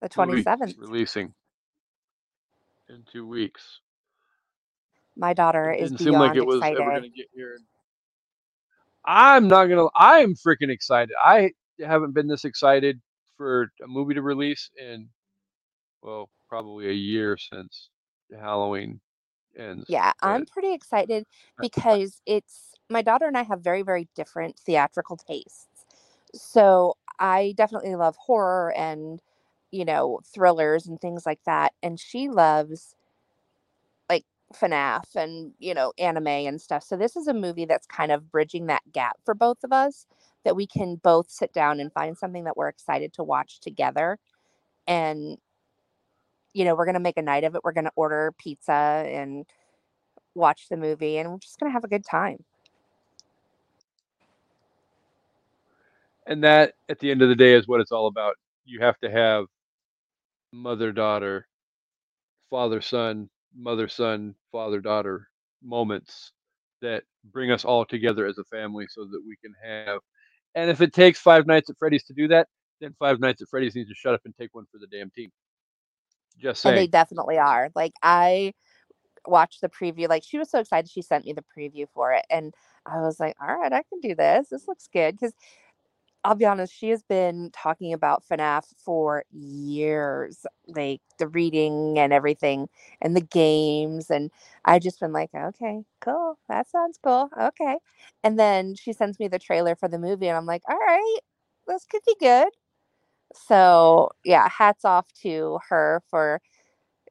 The 0.00 0.08
27th. 0.08 0.78
releasing 0.78 1.34
in 2.88 3.04
two 3.10 3.26
weeks. 3.26 3.80
My 5.20 5.34
daughter 5.34 5.70
It 5.70 5.84
is 5.84 5.90
didn't 5.90 5.98
seem 6.00 6.14
like 6.14 6.32
beyond 6.32 6.38
it 6.38 6.46
was 6.46 6.56
excited. 6.56 6.80
ever 6.80 6.90
going 6.90 7.02
to 7.04 7.10
get 7.10 7.28
here. 7.34 7.58
I'm 9.04 9.48
not 9.48 9.66
gonna. 9.66 9.86
I 9.94 10.18
am 10.20 10.34
freaking 10.34 10.70
excited. 10.70 11.14
I 11.22 11.52
haven't 11.84 12.12
been 12.12 12.28
this 12.28 12.44
excited 12.44 13.00
for 13.36 13.72
a 13.82 13.88
movie 13.88 14.14
to 14.14 14.22
release 14.22 14.70
in, 14.78 15.08
well, 16.02 16.28
probably 16.48 16.88
a 16.88 16.92
year 16.94 17.38
since 17.38 17.88
Halloween 18.38 19.00
ends. 19.58 19.86
Yeah, 19.88 20.12
I'm 20.22 20.46
pretty 20.46 20.74
excited 20.74 21.26
because 21.60 22.20
it's 22.26 22.72
my 22.90 23.02
daughter 23.02 23.26
and 23.26 23.38
I 23.38 23.42
have 23.42 23.62
very, 23.62 23.82
very 23.82 24.08
different 24.14 24.58
theatrical 24.58 25.16
tastes. 25.16 25.68
So 26.34 26.96
I 27.18 27.54
definitely 27.56 27.96
love 27.96 28.16
horror 28.16 28.72
and, 28.76 29.20
you 29.72 29.84
know, 29.84 30.20
thrillers 30.34 30.86
and 30.86 31.00
things 31.00 31.26
like 31.26 31.40
that. 31.46 31.72
And 31.82 31.98
she 31.98 32.28
loves 32.28 32.94
FNAF 34.54 35.14
and, 35.16 35.52
you 35.58 35.74
know, 35.74 35.92
anime 35.98 36.26
and 36.26 36.60
stuff. 36.60 36.82
So 36.82 36.96
this 36.96 37.16
is 37.16 37.28
a 37.28 37.34
movie 37.34 37.64
that's 37.64 37.86
kind 37.86 38.12
of 38.12 38.30
bridging 38.30 38.66
that 38.66 38.82
gap 38.92 39.16
for 39.24 39.34
both 39.34 39.62
of 39.64 39.72
us 39.72 40.06
that 40.44 40.56
we 40.56 40.66
can 40.66 40.96
both 40.96 41.30
sit 41.30 41.52
down 41.52 41.80
and 41.80 41.92
find 41.92 42.16
something 42.16 42.44
that 42.44 42.56
we're 42.56 42.68
excited 42.68 43.12
to 43.14 43.22
watch 43.22 43.60
together. 43.60 44.18
And, 44.86 45.38
you 46.52 46.64
know, 46.64 46.74
we're 46.74 46.86
going 46.86 46.94
to 46.94 47.00
make 47.00 47.18
a 47.18 47.22
night 47.22 47.44
of 47.44 47.54
it. 47.54 47.62
We're 47.62 47.72
going 47.72 47.84
to 47.84 47.92
order 47.96 48.32
pizza 48.38 48.72
and 49.06 49.46
watch 50.34 50.68
the 50.68 50.76
movie 50.76 51.18
and 51.18 51.30
we're 51.30 51.38
just 51.38 51.58
going 51.60 51.70
to 51.70 51.74
have 51.74 51.84
a 51.84 51.88
good 51.88 52.04
time. 52.04 52.44
and 56.30 56.44
that, 56.44 56.74
at 56.88 57.00
the 57.00 57.10
end 57.10 57.22
of 57.22 57.28
the 57.28 57.34
day, 57.34 57.54
is 57.54 57.66
what 57.66 57.80
it's 57.80 57.90
all 57.90 58.06
about. 58.06 58.36
You 58.64 58.80
have 58.80 58.98
to 59.00 59.10
have 59.10 59.46
mother 60.52 60.92
daughter, 60.92 61.48
father 62.50 62.80
son, 62.80 63.28
mother 63.56 63.88
son, 63.88 64.34
father 64.52 64.80
daughter 64.80 65.28
moments 65.62 66.32
that 66.80 67.04
bring 67.32 67.50
us 67.50 67.64
all 67.64 67.84
together 67.84 68.26
as 68.26 68.38
a 68.38 68.44
family, 68.44 68.86
so 68.88 69.04
that 69.04 69.22
we 69.26 69.36
can 69.36 69.54
have. 69.62 70.00
And 70.54 70.70
if 70.70 70.80
it 70.80 70.92
takes 70.92 71.18
Five 71.20 71.46
Nights 71.46 71.70
at 71.70 71.78
Freddy's 71.78 72.04
to 72.04 72.14
do 72.14 72.28
that, 72.28 72.48
then 72.80 72.94
Five 72.98 73.20
Nights 73.20 73.42
at 73.42 73.48
Freddy's 73.48 73.74
needs 73.74 73.88
to 73.88 73.94
shut 73.94 74.14
up 74.14 74.22
and 74.24 74.34
take 74.36 74.54
one 74.54 74.66
for 74.72 74.78
the 74.78 74.86
damn 74.86 75.10
team. 75.10 75.30
Just 76.38 76.64
And 76.64 76.76
they 76.76 76.86
definitely 76.86 77.38
are. 77.38 77.70
Like 77.74 77.92
I 78.02 78.54
watched 79.26 79.60
the 79.60 79.68
preview. 79.68 80.08
Like 80.08 80.24
she 80.24 80.38
was 80.38 80.50
so 80.50 80.58
excited 80.58 80.90
she 80.90 81.02
sent 81.02 81.24
me 81.26 81.34
the 81.34 81.44
preview 81.56 81.86
for 81.92 82.12
it 82.12 82.24
and 82.30 82.54
I 82.86 83.00
was 83.00 83.20
like, 83.20 83.36
"All 83.40 83.54
right, 83.54 83.72
I 83.72 83.82
can 83.82 84.00
do 84.00 84.14
this. 84.14 84.48
This 84.48 84.66
looks 84.66 84.88
good." 84.92 85.18
Cuz 85.20 85.32
I'll 86.24 86.34
be 86.34 86.44
honest, 86.44 86.74
she 86.74 86.90
has 86.90 87.02
been 87.02 87.50
talking 87.52 87.92
about 87.94 88.24
FNAF 88.30 88.64
for 88.84 89.24
years, 89.32 90.44
like 90.68 91.00
the 91.18 91.28
reading 91.28 91.98
and 91.98 92.12
everything 92.12 92.68
and 93.00 93.16
the 93.16 93.22
games 93.22 94.10
and 94.10 94.30
I've 94.66 94.82
just 94.82 95.00
been 95.00 95.12
like, 95.14 95.30
"Okay, 95.34 95.82
cool. 96.00 96.38
That 96.48 96.68
sounds 96.68 96.98
cool. 97.02 97.30
Okay." 97.40 97.78
And 98.22 98.38
then 98.38 98.74
she 98.74 98.92
sends 98.92 99.18
me 99.18 99.28
the 99.28 99.38
trailer 99.38 99.74
for 99.74 99.88
the 99.88 99.98
movie 99.98 100.28
and 100.28 100.36
I'm 100.36 100.44
like, 100.46 100.62
"All 100.68 100.76
right, 100.78 101.18
this 101.66 101.86
could 101.86 102.02
be 102.06 102.16
good." 102.20 102.48
So, 103.34 104.10
yeah, 104.24 104.48
hats 104.48 104.84
off 104.84 105.06
to 105.22 105.60
her 105.70 106.02
for 106.10 106.40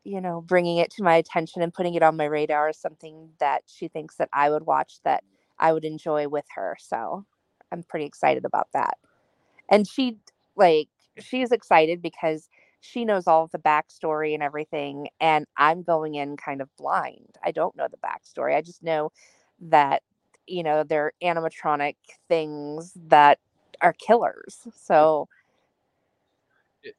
you 0.06 0.22
know, 0.22 0.42
bringing 0.42 0.78
it 0.80 0.92
to 0.92 1.04
my 1.04 1.16
attention 1.16 1.62
and 1.62 1.74
putting 1.74 1.96
it 1.96 2.04
on 2.04 2.18
my 2.18 2.26
radar 2.26 2.70
as 2.70 2.78
something 2.80 3.30
that 3.40 3.64
she 3.68 3.88
thinks 3.90 4.16
that 4.18 4.30
I 4.34 4.50
would 4.50 4.66
watch 4.66 5.00
that 5.06 5.24
I 5.60 5.74
would 5.74 5.86
enjoy 5.86 6.28
with 6.30 6.46
her. 6.56 6.78
So 6.80 7.26
I'm 7.72 7.84
pretty 7.84 8.06
excited 8.06 8.46
about 8.46 8.70
that. 8.74 8.98
And 9.70 9.88
she, 9.88 10.18
like, 10.56 10.90
she's 11.20 11.52
excited 11.52 12.02
because 12.02 12.50
she 12.82 13.06
knows 13.06 13.28
all 13.28 13.44
of 13.46 13.52
the 13.52 13.60
backstory 13.60 14.34
and 14.34 14.44
everything. 14.44 15.10
And 15.20 15.46
I'm 15.58 15.84
going 15.84 16.16
in 16.16 16.38
kind 16.38 16.62
of 16.62 16.70
blind. 16.78 17.38
I 17.44 17.52
don't 17.52 17.76
know 17.76 17.88
the 17.90 17.98
backstory. 17.98 18.56
I 18.56 18.62
just 18.62 18.84
know 18.84 19.12
that, 19.62 20.04
you 20.48 20.64
know, 20.64 20.84
they're 20.84 21.14
animatronic 21.24 21.96
things 22.30 22.94
that 23.08 23.40
are 23.82 23.94
killers. 23.94 24.68
So, 24.76 25.28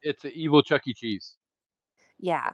It's 0.02 0.24
an 0.24 0.32
evil 0.34 0.62
Chuck 0.62 0.82
E. 0.86 0.94
Cheese. 0.94 1.36
yeah. 2.20 2.50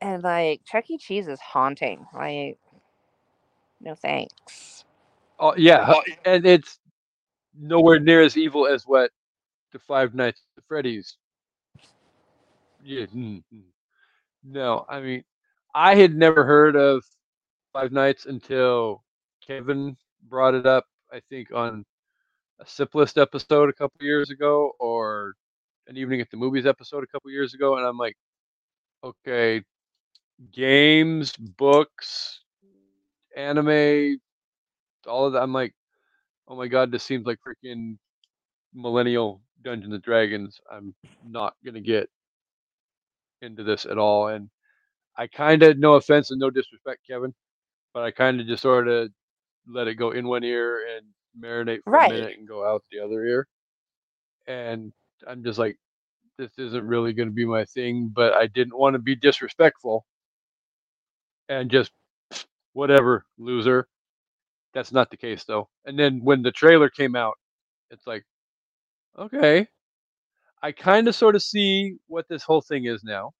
And 0.00 0.22
like 0.22 0.62
Chuck 0.66 0.90
E. 0.90 0.98
Cheese 0.98 1.28
is 1.28 1.40
haunting. 1.40 2.06
Like, 2.14 2.58
no 3.80 3.94
thanks. 3.94 4.84
Oh 5.38 5.54
yeah, 5.56 5.94
and 6.26 6.46
it's 6.46 6.79
nowhere 7.58 7.98
near 7.98 8.22
as 8.22 8.36
evil 8.36 8.66
as 8.66 8.84
what 8.86 9.10
the 9.72 9.78
Five 9.78 10.14
Nights 10.14 10.42
at 10.56 10.64
Freddy's. 10.66 11.16
Yeah, 12.82 13.06
mm, 13.06 13.42
mm. 13.52 13.62
no, 14.44 14.86
I 14.88 15.00
mean, 15.00 15.22
I 15.74 15.94
had 15.94 16.14
never 16.14 16.44
heard 16.44 16.76
of 16.76 17.04
Five 17.72 17.92
Nights 17.92 18.26
until 18.26 19.04
Kevin 19.46 19.96
brought 20.28 20.54
it 20.54 20.66
up. 20.66 20.86
I 21.12 21.20
think 21.28 21.52
on 21.52 21.84
a 22.60 22.64
Siplist 22.64 23.20
episode 23.20 23.68
a 23.68 23.72
couple 23.72 24.04
years 24.04 24.30
ago, 24.30 24.72
or 24.78 25.34
an 25.88 25.96
Evening 25.96 26.20
at 26.20 26.30
the 26.30 26.36
Movies 26.36 26.66
episode 26.66 27.04
a 27.04 27.06
couple 27.06 27.30
years 27.30 27.54
ago, 27.54 27.76
and 27.76 27.86
I'm 27.86 27.98
like, 27.98 28.16
okay, 29.04 29.62
games, 30.52 31.32
books, 31.36 32.40
anime, 33.36 34.20
all 35.06 35.26
of 35.26 35.32
that. 35.32 35.42
I'm 35.42 35.52
like, 35.52 35.74
oh 36.50 36.56
my 36.56 36.68
god, 36.68 36.92
this 36.92 37.04
seems 37.04 37.26
like 37.26 37.40
freaking 37.46 37.98
millennial 38.74 39.42
Dungeons 39.64 39.94
and 39.94 40.02
Dragons. 40.04 40.60
I'm 40.72 40.94
not 41.26 41.54
gonna 41.66 41.80
get 41.82 42.10
into 43.42 43.64
this 43.64 43.86
at 43.86 43.98
all, 43.98 44.28
and 44.28 44.50
I 45.16 45.26
kind 45.28 45.62
of, 45.64 45.78
no 45.78 45.94
offense 45.94 46.30
and 46.32 46.40
no 46.40 46.50
disrespect, 46.50 47.00
Kevin, 47.08 47.34
but 47.94 48.04
I 48.04 48.12
kind 48.12 48.40
of 48.40 48.48
just 48.48 48.62
sort 48.62 48.88
of 48.88 49.10
let 49.68 49.88
it 49.88 49.96
go 49.96 50.12
in 50.12 50.28
one 50.28 50.44
ear 50.44 50.86
and 50.96 51.06
marinate 51.42 51.80
for 51.88 51.98
Right. 51.98 52.10
a 52.10 52.14
minute 52.14 52.38
and 52.38 52.48
go 52.48 52.66
out 52.66 52.84
the 52.92 53.00
other 53.00 53.24
ear, 53.26 53.48
and 54.46 54.92
I'm 55.26 55.44
just 55.44 55.58
like, 55.58 55.78
this 56.38 56.52
isn't 56.58 56.86
really 56.86 57.14
going 57.14 57.28
to 57.28 57.34
be 57.34 57.46
my 57.46 57.64
thing, 57.66 58.10
but 58.14 58.34
I 58.34 58.48
didn't 58.48 58.78
want 58.78 58.94
to 58.94 59.00
be 59.00 59.16
disrespectful 59.16 60.06
and 61.48 61.70
just 61.70 61.92
whatever, 62.74 63.26
loser. 63.38 63.88
That's 64.74 64.92
not 64.92 65.10
the 65.10 65.16
case 65.16 65.44
though. 65.44 65.68
And 65.84 65.98
then 65.98 66.20
when 66.22 66.42
the 66.42 66.52
trailer 66.52 66.88
came 66.90 67.16
out, 67.16 67.34
it's 67.90 68.06
like, 68.06 68.24
Okay. 69.18 69.66
I 70.62 70.72
kind 70.72 71.08
of 71.08 71.14
sort 71.14 71.36
of 71.36 71.42
see 71.42 71.96
what 72.06 72.28
this 72.28 72.42
whole 72.42 72.60
thing 72.62 72.84
is 72.86 73.02
now. 73.04 73.32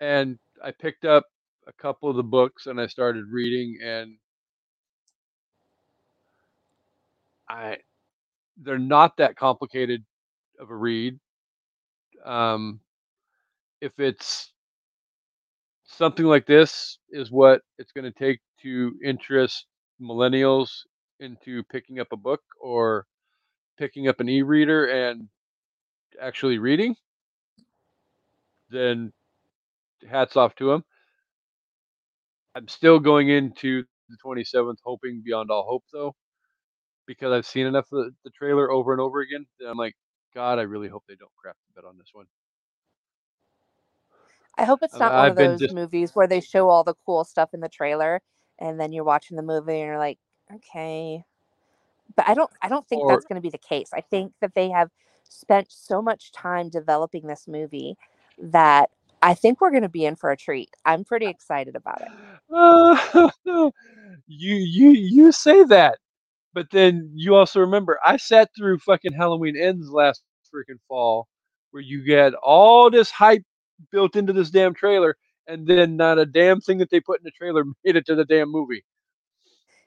And 0.00 0.38
I 0.62 0.70
picked 0.72 1.04
up 1.04 1.24
a 1.66 1.72
couple 1.72 2.10
of 2.10 2.16
the 2.16 2.22
books 2.22 2.66
and 2.66 2.80
I 2.80 2.86
started 2.86 3.26
reading 3.30 3.78
and 3.82 4.16
I 7.48 7.78
they're 8.58 8.78
not 8.78 9.16
that 9.18 9.36
complicated 9.36 10.04
of 10.60 10.70
a 10.70 10.76
read. 10.76 11.18
Um, 12.24 12.80
if 13.80 13.98
it's 13.98 14.52
something 15.84 16.24
like 16.26 16.46
this 16.46 16.98
is 17.10 17.30
what 17.30 17.62
it's 17.78 17.92
going 17.92 18.10
to 18.10 18.18
take 18.18 18.40
to 18.62 18.94
interest 19.04 19.66
millennials 20.02 20.70
into 21.20 21.62
picking 21.64 22.00
up 22.00 22.08
a 22.12 22.16
book 22.16 22.42
or 22.60 23.06
picking 23.78 24.08
up 24.08 24.20
an 24.20 24.28
e-reader 24.28 24.86
and 24.86 25.28
actually 26.20 26.58
reading, 26.58 26.96
then 28.70 29.12
hats 30.08 30.36
off 30.36 30.54
to 30.56 30.66
them. 30.68 30.84
I'm 32.54 32.68
still 32.68 32.98
going 32.98 33.28
into 33.30 33.84
the 34.08 34.16
27th 34.24 34.76
hoping 34.84 35.22
beyond 35.24 35.50
all 35.50 35.64
hope 35.68 35.84
though 35.92 36.14
because 37.06 37.32
I've 37.32 37.46
seen 37.46 37.66
enough 37.66 37.86
of 37.92 38.06
the, 38.06 38.30
trailer 38.30 38.70
over 38.70 38.92
and 38.92 39.00
over 39.00 39.20
again 39.20 39.46
that 39.60 39.68
I'm 39.68 39.78
like, 39.78 39.94
God, 40.34 40.58
I 40.58 40.62
really 40.62 40.88
hope 40.88 41.04
they 41.08 41.14
don't 41.16 41.30
crap 41.36 41.56
the 41.74 41.80
bed 41.80 41.88
on 41.88 41.96
this 41.98 42.08
one. 42.12 42.26
I 44.58 44.64
hope 44.64 44.80
it's 44.82 44.98
not 44.98 45.12
one 45.14 45.24
I've 45.26 45.30
of 45.32 45.36
those 45.36 45.60
just- 45.60 45.74
movies 45.74 46.14
where 46.14 46.26
they 46.26 46.40
show 46.40 46.68
all 46.68 46.84
the 46.84 46.94
cool 47.06 47.24
stuff 47.24 47.50
in 47.54 47.60
the 47.60 47.68
trailer 47.68 48.20
and 48.58 48.78
then 48.78 48.92
you're 48.92 49.04
watching 49.04 49.36
the 49.36 49.42
movie 49.42 49.80
and 49.80 49.86
you're 49.88 49.98
like, 49.98 50.18
okay. 50.54 51.24
But 52.16 52.28
I 52.28 52.34
don't 52.34 52.50
I 52.60 52.68
don't 52.68 52.86
think 52.88 53.02
Or- 53.02 53.08
that's 53.12 53.24
going 53.26 53.36
to 53.36 53.42
be 53.42 53.50
the 53.50 53.58
case. 53.58 53.90
I 53.94 54.00
think 54.00 54.32
that 54.40 54.54
they 54.54 54.70
have 54.70 54.90
spent 55.24 55.68
so 55.70 56.02
much 56.02 56.32
time 56.32 56.68
developing 56.68 57.26
this 57.26 57.48
movie 57.48 57.96
that 58.38 58.90
I 59.22 59.34
think 59.34 59.60
we're 59.60 59.70
going 59.70 59.82
to 59.82 59.88
be 59.88 60.04
in 60.04 60.16
for 60.16 60.30
a 60.30 60.36
treat. 60.36 60.70
I'm 60.84 61.04
pretty 61.04 61.26
excited 61.26 61.76
about 61.76 62.02
it. 62.02 62.08
Uh, 62.52 63.30
you 64.26 64.54
you 64.56 64.90
you 64.90 65.32
say 65.32 65.64
that, 65.64 65.98
but 66.52 66.66
then 66.70 67.10
you 67.14 67.34
also 67.36 67.60
remember 67.60 67.98
I 68.04 68.16
sat 68.16 68.50
through 68.56 68.78
fucking 68.78 69.12
Halloween 69.12 69.56
Ends 69.56 69.90
last 69.90 70.22
freaking 70.52 70.80
fall, 70.88 71.28
where 71.70 71.82
you 71.82 72.04
get 72.04 72.34
all 72.34 72.90
this 72.90 73.10
hype 73.10 73.42
built 73.90 74.16
into 74.16 74.32
this 74.32 74.50
damn 74.50 74.74
trailer, 74.74 75.16
and 75.46 75.66
then 75.66 75.96
not 75.96 76.18
a 76.18 76.26
damn 76.26 76.60
thing 76.60 76.78
that 76.78 76.90
they 76.90 77.00
put 77.00 77.20
in 77.20 77.24
the 77.24 77.30
trailer 77.30 77.64
made 77.84 77.96
it 77.96 78.06
to 78.06 78.14
the 78.14 78.24
damn 78.24 78.50
movie. 78.50 78.84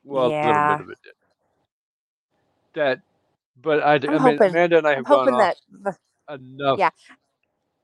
Well, 0.03 0.25
a 0.25 0.29
little 0.29 0.77
bit 0.77 0.81
of 0.85 0.89
it 0.91 0.97
did. 1.03 1.13
That, 2.73 2.99
but 3.61 3.81
I, 3.81 3.95
I'm 3.95 4.03
I 4.03 4.07
mean, 4.11 4.19
hoping- 4.19 4.49
Amanda 4.51 4.77
and 4.79 4.87
I 4.87 4.95
have 4.95 5.05
gone 5.05 5.29
off 5.33 5.55
that 5.83 5.97
enough. 6.35 6.79
yeah. 6.79 6.89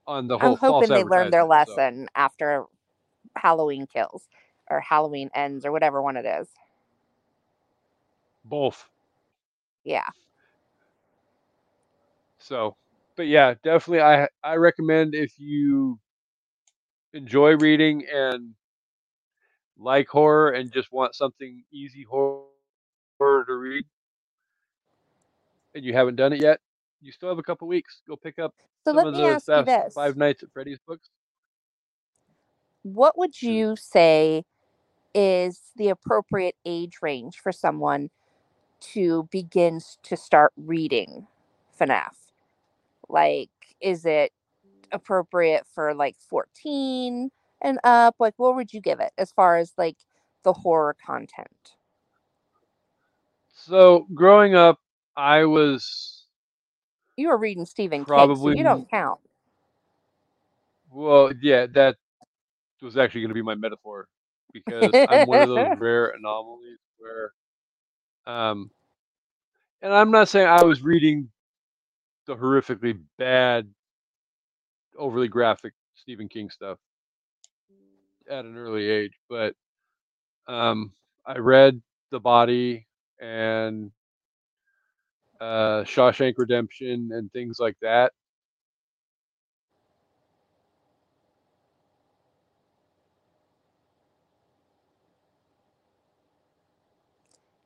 On 0.07 0.27
the 0.27 0.37
whole 0.37 0.53
I'm 0.53 0.57
hoping 0.57 0.89
they 0.89 1.03
learned 1.03 1.31
their 1.31 1.41
advertisement, 1.43 1.67
so- 1.67 1.75
lesson 1.75 2.09
after 2.15 2.65
Halloween 3.37 3.87
kills 3.87 4.27
or 4.69 4.79
Halloween 4.81 5.29
ends 5.33 5.65
or 5.65 5.71
whatever 5.71 6.01
one 6.01 6.17
it 6.17 6.25
is. 6.25 6.47
Both. 8.43 8.85
Yeah. 9.83 10.07
So, 12.39 12.75
but 13.15 13.27
yeah, 13.27 13.53
definitely 13.63 14.01
I 14.01 14.27
I 14.43 14.55
recommend 14.55 15.13
if 15.15 15.39
you 15.39 15.99
enjoy 17.13 17.55
reading 17.57 18.05
and 18.11 18.53
like 19.77 20.07
horror 20.07 20.51
and 20.51 20.71
just 20.71 20.91
want 20.91 21.15
something 21.15 21.63
easy 21.71 22.03
horror 22.03 22.45
to 23.19 23.53
read 23.53 23.85
and 25.73 25.83
you 25.83 25.93
haven't 25.93 26.15
done 26.15 26.33
it 26.33 26.41
yet, 26.41 26.59
you 27.01 27.11
still 27.11 27.29
have 27.29 27.39
a 27.39 27.43
couple 27.43 27.67
weeks. 27.67 28.01
Go 28.07 28.15
pick 28.15 28.39
up 28.39 28.53
So 28.85 28.93
some 28.93 29.07
of 29.07 29.13
the 29.13 29.41
this. 29.65 29.93
Five 29.93 30.17
Nights 30.17 30.43
at 30.43 30.51
Freddy's 30.51 30.79
books. 30.85 31.09
what 32.83 33.17
would 33.17 33.41
you 33.41 33.75
say 33.75 34.43
is 35.13 35.61
the 35.75 35.89
appropriate 35.89 36.55
age 36.65 36.97
range 37.01 37.39
for 37.39 37.51
someone 37.51 38.09
to 38.79 39.27
begin 39.31 39.79
to 40.03 40.17
start 40.17 40.51
reading 40.55 41.27
FNAF? 41.79 42.15
Like, 43.07 43.49
is 43.79 44.05
it 44.05 44.31
appropriate 44.91 45.65
for 45.73 45.93
like 45.93 46.17
14 46.29 47.31
and 47.61 47.79
up? 47.83 48.15
Like, 48.19 48.35
what 48.37 48.55
would 48.55 48.73
you 48.73 48.81
give 48.81 48.99
it 48.99 49.11
as 49.17 49.31
far 49.31 49.57
as 49.57 49.73
like 49.77 49.97
the 50.43 50.53
horror 50.53 50.95
content? 51.05 51.73
So, 53.53 54.07
growing 54.13 54.55
up, 54.55 54.79
I 55.15 55.45
was 55.45 56.25
You 57.17 57.29
were 57.29 57.37
reading 57.37 57.65
Stephen 57.65 58.05
King, 58.05 58.35
so 58.35 58.49
Probably 58.49 58.55
you 58.57 58.63
don't 58.63 58.89
count. 58.89 59.19
well, 60.91 61.31
yeah, 61.41 61.67
that 61.67 61.97
was 62.81 62.97
actually 62.97 63.21
going 63.21 63.29
to 63.29 63.35
be 63.35 63.41
my 63.41 63.55
metaphor 63.55 64.07
because 64.53 65.01
I'm 65.07 65.25
one 65.25 65.41
of 65.41 65.49
those 65.49 65.69
rare 65.77 66.09
anomalies 66.09 66.79
where, 66.97 67.31
um, 68.27 68.71
and 69.81 69.93
I'm 69.93 70.11
not 70.11 70.29
saying 70.29 70.47
I 70.47 70.63
was 70.63 70.81
reading 70.81 71.29
the 72.27 72.35
horrifically 72.35 72.99
bad, 73.17 73.69
overly 75.01 75.27
graphic 75.29 75.73
Stephen 75.95 76.29
King 76.29 76.49
stuff 76.51 76.79
at 78.29 78.45
an 78.45 78.57
early 78.57 78.89
age, 78.89 79.13
but 79.29 79.55
um, 80.47 80.93
I 81.25 81.37
read 81.39 81.81
The 82.11 82.19
Body 82.19 82.87
and 83.21 83.91
uh, 85.41 85.83
Shawshank 85.83 86.35
Redemption 86.37 87.11
and 87.13 87.31
things 87.33 87.57
like 87.59 87.77
that. 87.81 88.13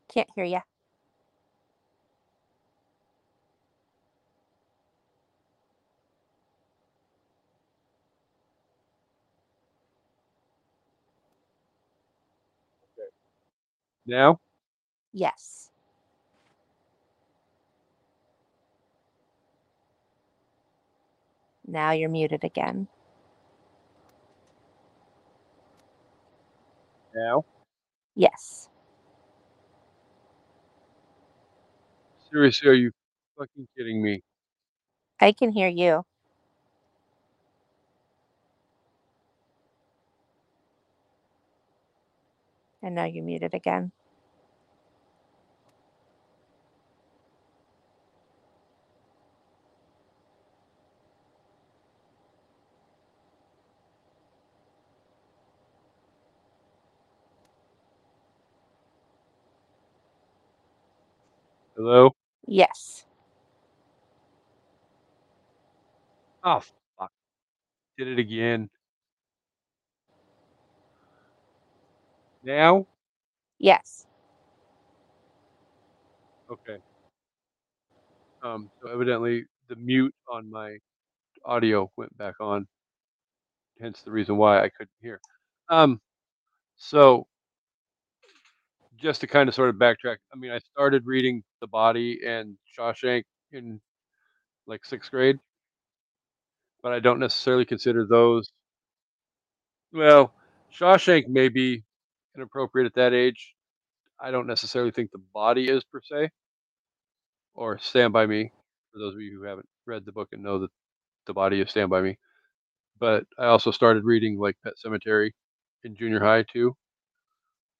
Can't 0.09 0.29
hear 0.35 0.45
you. 0.45 0.61
Now, 14.05 14.39
Yes. 15.13 15.71
Now 21.67 21.91
you're 21.91 22.09
muted 22.09 22.43
again. 22.43 22.87
now, 27.13 27.45
Yes. 28.15 28.69
seriously, 32.31 32.69
are 32.69 32.73
you 32.73 32.91
fucking 33.37 33.67
kidding 33.77 34.03
me? 34.03 34.21
I 35.19 35.33
can 35.33 35.51
hear 35.51 35.67
you. 35.67 36.05
And 42.81 42.95
now 42.95 43.05
you're 43.05 43.23
muted 43.25 43.53
again. 43.53 43.91
Hello? 61.75 62.15
Yes. 62.47 63.05
Oh, 66.41 66.61
fuck. 66.97 67.11
Did 67.97 68.07
it 68.07 68.19
again. 68.19 68.69
Now? 72.43 72.87
Yes. 73.59 74.07
Okay. 76.49 76.77
Um, 78.41 78.69
so 78.81 78.89
evidently 78.89 79.45
the 79.67 79.75
mute 79.75 80.13
on 80.31 80.49
my 80.49 80.77
audio 81.43 81.91
went 81.97 82.15
back 82.17 82.35
on. 82.39 82.67
Hence 83.81 84.01
the 84.01 84.11
reason 84.11 84.37
why 84.37 84.59
I 84.59 84.69
couldn't 84.69 84.91
hear. 85.01 85.19
Um, 85.69 85.99
so 86.77 87.27
just 88.97 89.21
to 89.21 89.27
kind 89.27 89.49
of 89.49 89.55
sort 89.55 89.69
of 89.69 89.75
backtrack, 89.75 90.17
I 90.33 90.37
mean, 90.37 90.51
I 90.51 90.59
started 90.59 91.05
reading 91.05 91.43
The 91.65 91.69
Body 91.69 92.19
and 92.23 92.57
Shawshank 92.77 93.23
in 93.51 93.81
like 94.67 94.85
sixth 94.85 95.09
grade, 95.09 95.39
but 96.83 96.93
I 96.93 96.99
don't 96.99 97.19
necessarily 97.19 97.65
consider 97.65 98.05
those. 98.05 98.51
Well, 99.91 100.31
Shawshank 100.71 101.27
may 101.27 101.49
be 101.49 101.83
inappropriate 102.35 102.85
at 102.85 102.93
that 102.95 103.13
age. 103.13 103.55
I 104.19 104.29
don't 104.29 104.45
necessarily 104.45 104.91
think 104.91 105.09
The 105.11 105.23
Body 105.33 105.67
is 105.69 105.83
per 105.85 106.01
se, 106.03 106.29
or 107.55 107.79
Stand 107.79 108.13
by 108.13 108.27
Me 108.27 108.51
For 108.93 108.99
those 108.99 109.15
of 109.15 109.21
you 109.21 109.39
who 109.39 109.45
haven't 109.45 109.67
read 109.87 110.05
the 110.05 110.11
book 110.11 110.29
and 110.33 110.43
know 110.43 110.59
that 110.59 110.71
the 111.25 111.33
body 111.33 111.61
is 111.61 111.71
Stand 111.71 111.89
by 111.89 112.01
Me, 112.01 112.17
but 112.99 113.25
I 113.39 113.45
also 113.47 113.71
started 113.71 114.03
reading 114.05 114.37
like 114.39 114.57
Pet 114.63 114.73
Sematary 114.85 115.31
in 115.83 115.95
junior 115.95 116.19
high 116.19 116.43
too. 116.43 116.75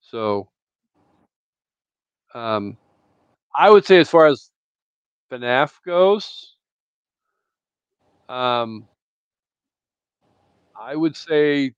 So, 0.01 0.49
um, 2.33 2.77
I 3.57 3.69
would 3.69 3.85
say 3.85 3.99
as 3.99 4.09
far 4.09 4.27
as 4.27 4.51
FNAF 5.31 5.81
goes, 5.85 6.55
um, 8.29 8.87
I 10.79 10.95
would 10.95 11.15
say 11.15 11.73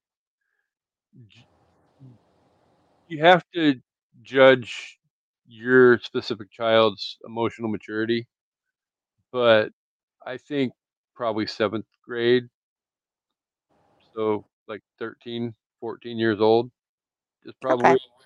you 3.08 3.22
have 3.24 3.42
to 3.54 3.80
judge 4.22 4.98
your 5.46 5.98
specific 6.00 6.50
child's 6.50 7.16
emotional 7.26 7.68
maturity, 7.68 8.26
but 9.32 9.70
I 10.26 10.36
think 10.38 10.72
probably 11.14 11.46
seventh 11.46 11.86
grade, 12.04 12.48
so 14.14 14.44
like 14.68 14.82
13, 14.98 15.54
14 15.80 16.18
years 16.18 16.40
old, 16.40 16.70
is 17.44 17.54
probably 17.60 17.94
Okay. 17.94 18.17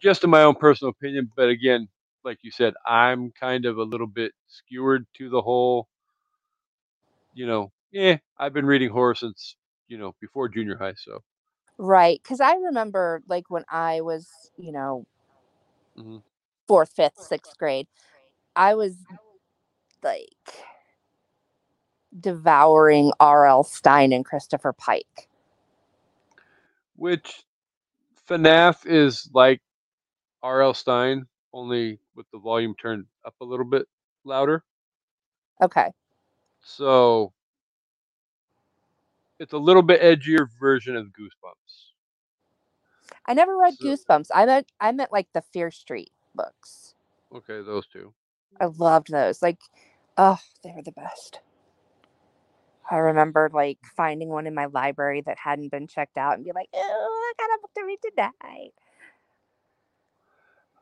Just 0.00 0.24
in 0.24 0.30
my 0.30 0.42
own 0.42 0.54
personal 0.56 0.90
opinion. 0.90 1.30
But 1.36 1.48
again, 1.48 1.88
like 2.24 2.38
you 2.42 2.50
said, 2.50 2.74
I'm 2.86 3.32
kind 3.32 3.66
of 3.66 3.78
a 3.78 3.82
little 3.84 4.06
bit 4.06 4.32
skewered 4.48 5.06
to 5.18 5.30
the 5.30 5.42
whole, 5.42 5.88
you 7.34 7.46
know, 7.46 7.72
yeah, 7.92 8.18
I've 8.38 8.54
been 8.54 8.66
reading 8.66 8.90
horror 8.90 9.14
since, 9.14 9.56
you 9.88 9.98
know, 9.98 10.14
before 10.20 10.48
junior 10.48 10.76
high. 10.78 10.94
So, 10.96 11.20
Right. 11.78 12.20
Because 12.22 12.40
I 12.40 12.54
remember, 12.56 13.22
like, 13.28 13.50
when 13.50 13.64
I 13.70 14.00
was, 14.02 14.28
you 14.58 14.72
know, 14.72 15.06
mhm. 15.98 16.22
fourth, 16.68 16.92
fifth, 16.92 17.20
sixth 17.20 17.58
grade, 17.58 17.88
I 18.56 18.74
was 18.74 18.96
like 20.02 20.28
devouring 22.18 23.12
R.L. 23.20 23.64
Stine 23.64 24.12
and 24.12 24.24
Christopher 24.24 24.72
Pike. 24.72 25.28
which 26.96 27.44
FNAF 28.28 28.86
is 28.86 29.30
like 29.34 29.60
R.L. 30.42 30.74
Stine, 30.74 31.26
only 31.52 31.98
with 32.14 32.26
the 32.32 32.38
volume 32.38 32.74
turned 32.80 33.06
up 33.26 33.34
a 33.40 33.44
little 33.44 33.64
bit 33.66 33.86
louder. 34.24 34.64
Okay. 35.62 35.90
So 36.60 37.32
it's 39.38 39.52
a 39.52 39.58
little 39.58 39.82
bit 39.82 40.00
edgier 40.02 40.46
version 40.60 40.96
of 40.96 41.06
Goosebumps. 41.06 41.92
I 43.26 43.34
never 43.34 43.56
read 43.56 43.74
So- 43.74 43.84
Goosebumps. 43.86 44.28
I 44.34 44.46
meant 44.46 44.72
I 44.80 44.92
meant 44.92 45.12
like 45.12 45.28
the 45.32 45.42
Fear 45.42 45.70
Street 45.70 46.10
books. 46.34 46.94
Okay, 47.34 47.62
those 47.62 47.86
two. 47.86 48.12
I 48.60 48.66
loved 48.66 49.10
those. 49.10 49.42
Like, 49.42 49.58
oh, 50.16 50.38
they 50.64 50.72
were 50.74 50.82
the 50.82 50.92
best. 50.92 51.40
I 52.90 52.96
remember 52.96 53.50
like 53.52 53.78
finding 53.96 54.30
one 54.30 54.46
in 54.46 54.54
my 54.54 54.66
library 54.66 55.22
that 55.26 55.38
hadn't 55.38 55.70
been 55.70 55.86
checked 55.86 56.16
out 56.16 56.34
and 56.36 56.44
be 56.44 56.52
like, 56.54 56.68
oh, 56.74 57.32
I 57.38 57.42
got 57.42 57.54
a 57.54 57.60
book 57.60 57.70
to 57.76 57.84
read 57.84 57.98
tonight. 58.02 58.72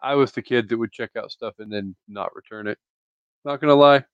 I 0.07 0.15
was 0.15 0.31
the 0.31 0.41
kid 0.41 0.69
that 0.69 0.79
would 0.79 0.93
check 0.93 1.11
out 1.17 1.33
stuff 1.33 1.55
and 1.59 1.73
then 1.73 1.97
not 2.07 2.37
return 2.37 2.69
it. 2.69 2.79
Not 3.45 3.61
gonna 3.61 3.75
lie. 3.75 4.05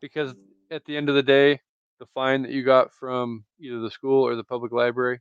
Because 0.00 0.32
at 0.70 0.84
the 0.84 0.96
end 0.96 1.08
of 1.08 1.16
the 1.16 1.22
day, 1.22 1.60
the 1.98 2.06
fine 2.14 2.42
that 2.42 2.52
you 2.52 2.62
got 2.62 2.94
from 2.94 3.44
either 3.58 3.80
the 3.80 3.90
school 3.90 4.24
or 4.24 4.36
the 4.36 4.44
public 4.44 4.70
library 4.70 5.18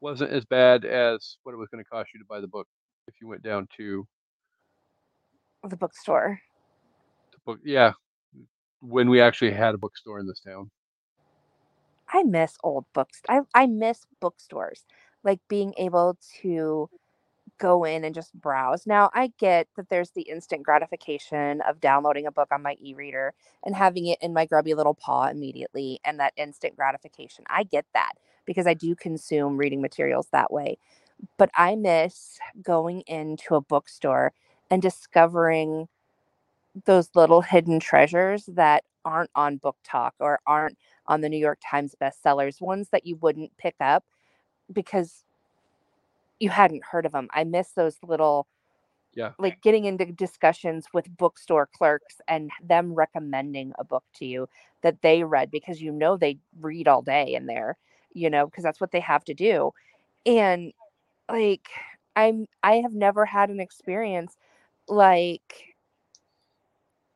wasn't 0.00 0.32
as 0.32 0.44
bad 0.44 0.84
as 0.84 1.36
what 1.44 1.52
it 1.52 1.56
was 1.56 1.68
going 1.68 1.84
to 1.84 1.88
cost 1.88 2.10
you 2.12 2.18
to 2.18 2.26
buy 2.28 2.40
the 2.40 2.48
book 2.48 2.66
if 3.06 3.14
you 3.20 3.28
went 3.28 3.42
down 3.42 3.68
to 3.76 4.06
The 5.68 5.76
bookstore. 5.76 6.40
the 7.32 7.38
book. 7.44 7.60
Yeah, 7.64 7.92
when 8.80 9.08
we 9.08 9.20
actually 9.20 9.52
had 9.52 9.74
a 9.74 9.78
bookstore 9.78 10.18
in 10.18 10.26
this 10.26 10.40
town. 10.40 10.70
I 12.12 12.22
miss 12.24 12.56
old 12.64 12.86
books. 12.92 13.20
I, 13.28 13.40
I 13.54 13.66
miss 13.66 14.06
bookstores, 14.20 14.84
like 15.24 15.40
being 15.48 15.74
able 15.78 16.16
to 16.42 16.88
go 17.58 17.84
in 17.84 18.04
and 18.04 18.14
just 18.14 18.32
browse. 18.34 18.86
Now, 18.86 19.10
I 19.14 19.32
get 19.38 19.68
that 19.76 19.88
there's 19.88 20.10
the 20.10 20.22
instant 20.22 20.62
gratification 20.62 21.60
of 21.62 21.80
downloading 21.80 22.26
a 22.26 22.32
book 22.32 22.48
on 22.52 22.62
my 22.62 22.76
e 22.80 22.94
reader 22.94 23.34
and 23.64 23.74
having 23.74 24.06
it 24.06 24.18
in 24.22 24.32
my 24.32 24.46
grubby 24.46 24.74
little 24.74 24.94
paw 24.94 25.26
immediately, 25.28 26.00
and 26.04 26.20
that 26.20 26.34
instant 26.36 26.76
gratification. 26.76 27.44
I 27.48 27.64
get 27.64 27.86
that 27.94 28.12
because 28.46 28.66
I 28.66 28.74
do 28.74 28.94
consume 28.94 29.56
reading 29.56 29.80
materials 29.80 30.28
that 30.32 30.52
way. 30.52 30.78
But 31.36 31.50
I 31.56 31.76
miss 31.76 32.38
going 32.62 33.02
into 33.02 33.56
a 33.56 33.60
bookstore 33.60 34.32
and 34.70 34.80
discovering 34.82 35.88
those 36.84 37.10
little 37.14 37.40
hidden 37.42 37.80
treasures 37.80 38.46
that 38.46 38.84
aren't 39.04 39.30
on 39.34 39.58
BookTok 39.58 40.12
or 40.20 40.40
aren't 40.46 40.78
on 41.06 41.20
the 41.20 41.28
New 41.28 41.38
York 41.38 41.58
Times 41.64 41.94
bestsellers, 42.00 42.60
ones 42.60 42.88
that 42.90 43.06
you 43.06 43.16
wouldn't 43.16 43.56
pick 43.58 43.74
up 43.80 44.04
because 44.72 45.24
you 46.40 46.50
hadn't 46.50 46.84
heard 46.84 47.06
of 47.06 47.12
them. 47.12 47.28
I 47.32 47.44
miss 47.44 47.70
those 47.72 47.96
little, 48.02 48.46
Yeah. 49.14 49.32
like 49.38 49.60
getting 49.62 49.84
into 49.84 50.06
discussions 50.06 50.86
with 50.92 51.16
bookstore 51.16 51.68
clerks 51.76 52.20
and 52.28 52.50
them 52.62 52.94
recommending 52.94 53.72
a 53.78 53.84
book 53.84 54.04
to 54.16 54.26
you 54.26 54.48
that 54.82 55.02
they 55.02 55.24
read 55.24 55.50
because 55.50 55.80
you 55.82 55.92
know 55.92 56.16
they 56.16 56.38
read 56.60 56.88
all 56.88 57.02
day 57.02 57.34
in 57.34 57.46
there, 57.46 57.76
you 58.12 58.30
know, 58.30 58.46
because 58.46 58.64
that's 58.64 58.80
what 58.80 58.92
they 58.92 59.00
have 59.00 59.24
to 59.24 59.34
do. 59.34 59.72
And 60.26 60.72
like, 61.30 61.68
I'm, 62.16 62.46
I 62.62 62.76
have 62.76 62.94
never 62.94 63.26
had 63.26 63.50
an 63.50 63.60
experience 63.60 64.36
like 64.88 65.76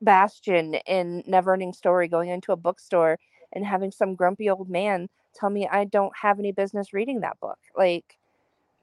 Bastian 0.01 0.75
in 0.75 1.23
Neverending 1.29 1.75
Story 1.75 2.09
going 2.09 2.29
into 2.29 2.53
a 2.53 2.57
bookstore 2.57 3.19
and 3.53 3.65
having 3.65 3.91
some 3.91 4.15
grumpy 4.15 4.51
old 4.51 4.69
man 4.69 5.09
tell 5.35 5.51
me 5.51 5.69
I 5.71 5.85
don't 5.85 6.13
have 6.21 6.39
any 6.39 6.53
business 6.53 6.93
reading 6.93 7.21
that 7.21 7.39
book. 7.41 7.59
Like, 7.77 8.19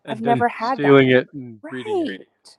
And 0.06 0.14
I've 0.14 0.22
never 0.22 0.48
had 0.48 0.72
that. 0.78 0.84
stealing 0.84 1.10
it 1.12 1.28
and 1.34 1.60
reading 1.64 2.08
right. 2.08 2.22
it. 2.22 2.58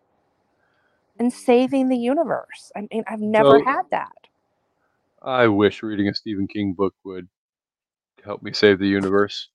And 1.19 1.33
saving 1.33 1.89
the 1.89 1.97
universe. 1.99 2.73
I 2.77 2.87
mean, 2.91 3.05
I've 3.07 3.21
never 3.21 3.59
So- 3.59 3.65
had 3.65 3.83
that. 3.91 4.13
I 5.23 5.49
wish 5.49 5.83
reading 5.83 6.09
a 6.09 6.15
Stephen 6.15 6.49
King 6.49 6.73
book 6.73 6.95
would 7.05 7.29
help 8.25 8.43
me 8.43 8.53
save 8.55 8.79
the 8.79 8.89
universe. 8.89 9.49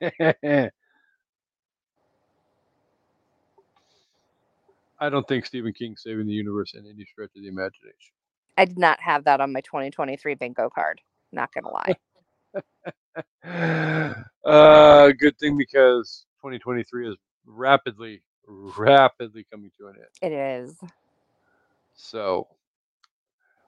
I 5.00 5.10
don't 5.10 5.26
think 5.26 5.44
Stephen 5.46 5.72
King's 5.72 6.02
saving 6.02 6.26
the 6.26 6.32
universe 6.32 6.74
in 6.74 6.86
any 6.86 7.04
stretch 7.04 7.30
of 7.36 7.42
the 7.42 7.48
imagination. 7.48 8.12
I 8.56 8.64
did 8.66 8.78
not 8.78 9.00
have 9.00 9.24
that 9.24 9.40
on 9.40 9.52
my 9.52 9.60
2023 9.62 10.34
bingo 10.34 10.70
card. 10.70 11.00
Not 11.32 11.52
gonna 11.52 11.70
lie. 11.70 11.94
uh, 14.44 15.12
good 15.18 15.38
thing 15.38 15.56
because 15.56 16.26
2023 16.38 17.10
is 17.10 17.16
rapidly, 17.46 18.22
rapidly 18.46 19.46
coming 19.50 19.70
to 19.78 19.88
an 19.88 19.96
end. 19.96 20.32
it 20.32 20.32
is. 20.34 20.76
So, 21.94 22.48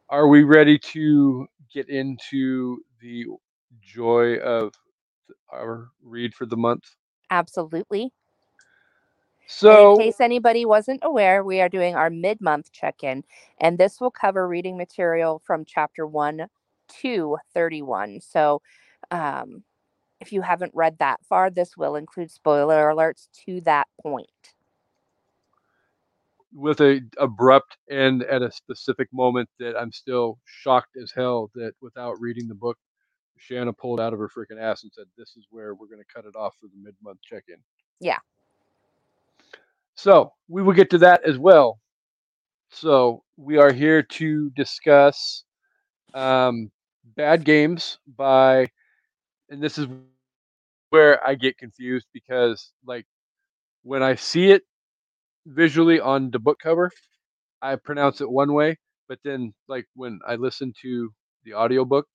are 0.09 0.29
we 0.29 0.43
ready 0.45 0.79
to 0.79 1.47
get 1.73 1.89
into 1.89 2.79
the 3.01 3.27
joy 3.83 4.37
of 4.37 4.73
our 5.53 5.91
read 6.03 6.35
for 6.35 6.47
the 6.47 6.57
month? 6.57 6.85
Absolutely. 7.31 8.13
So, 9.47 9.93
in 9.93 9.99
case 10.07 10.21
anybody 10.21 10.65
wasn't 10.65 11.01
aware, 11.03 11.45
we 11.45 11.61
are 11.61 11.69
doing 11.69 11.95
our 11.95 12.11
mid 12.11 12.41
month 12.41 12.73
check 12.73 13.05
in, 13.05 13.25
and 13.61 13.79
this 13.79 14.01
will 14.01 14.11
cover 14.11 14.49
reading 14.49 14.77
material 14.77 15.43
from 15.45 15.65
chapter 15.65 16.07
1 16.07 16.49
to 17.03 17.39
31. 17.55 18.21
So, 18.21 18.63
um, 19.11 19.63
if 20.21 20.33
you 20.33 20.43
haven't 20.43 20.73
read 20.75 20.99
that 20.99 21.21
far, 21.29 21.51
this 21.51 21.77
will 21.77 21.97
include 21.97 22.31
spoiler 22.31 22.89
alerts 22.89 23.29
to 23.47 23.61
that 23.63 23.89
point. 24.03 24.29
with 26.55 26.81
a 26.81 27.01
abrupt 27.19 27.77
end 27.91 28.23
at 28.25 28.41
a 28.41 28.51
specific 28.51 29.09
moment 29.13 29.49
that 29.59 29.77
I'm 29.77 29.93
still 29.93 30.39
shocked 30.45 30.97
as 30.97 31.13
hell 31.15 31.51
that 31.55 31.73
without 31.83 32.19
reading 32.21 32.47
the 32.47 32.55
book, 32.55 32.79
Shana 33.39 33.77
pulled 33.77 34.01
out 34.01 34.13
of 34.13 34.21
her 34.21 34.29
freaking 34.29 34.61
ass 34.61 34.85
and 34.85 34.93
said, 34.93 35.07
"This 35.19 35.37
is 35.37 35.47
where 35.51 35.75
we're 35.75 35.89
going 35.89 35.99
to 35.99 36.15
cut 36.15 36.25
it 36.25 36.37
off 36.37 36.55
for 36.61 36.69
the 36.69 36.77
mid-month 36.81 37.19
check-in." 37.23 37.57
Yeah. 38.01 38.19
So 39.97 40.33
we 40.49 40.63
will 40.63 40.73
get 40.73 40.91
to 40.91 40.99
that 40.99 41.25
as 41.25 41.39
well. 41.39 41.81
So 42.71 43.25
we 43.37 43.59
are 43.59 43.73
here 43.73 44.03
to 44.03 44.51
discuss 44.51 45.45
um, 46.15 46.71
"Bad 47.05 47.45
Games" 47.45 47.99
by, 48.07 48.69
and 49.51 49.63
this 49.63 49.79
is 49.79 49.89
where 50.91 51.27
I 51.27 51.35
get 51.35 51.59
confused 51.59 52.07
because, 52.13 52.73
like, 52.87 53.07
when 53.85 54.03
I 54.03 54.15
see 54.17 54.51
it 54.51 54.65
visually 55.47 56.01
on 56.01 56.31
the 56.31 56.39
book 56.41 56.59
cover, 56.61 56.91
I 57.63 57.77
pronounce 57.77 58.21
it 58.21 58.31
one 58.31 58.53
way, 58.55 58.79
but 59.09 59.21
then 59.25 59.55
like 59.69 59.87
when 59.95 60.21
I 60.27 60.37
listen 60.37 60.73
to 60.83 61.13
the 61.45 61.55
audiobook 61.55 62.07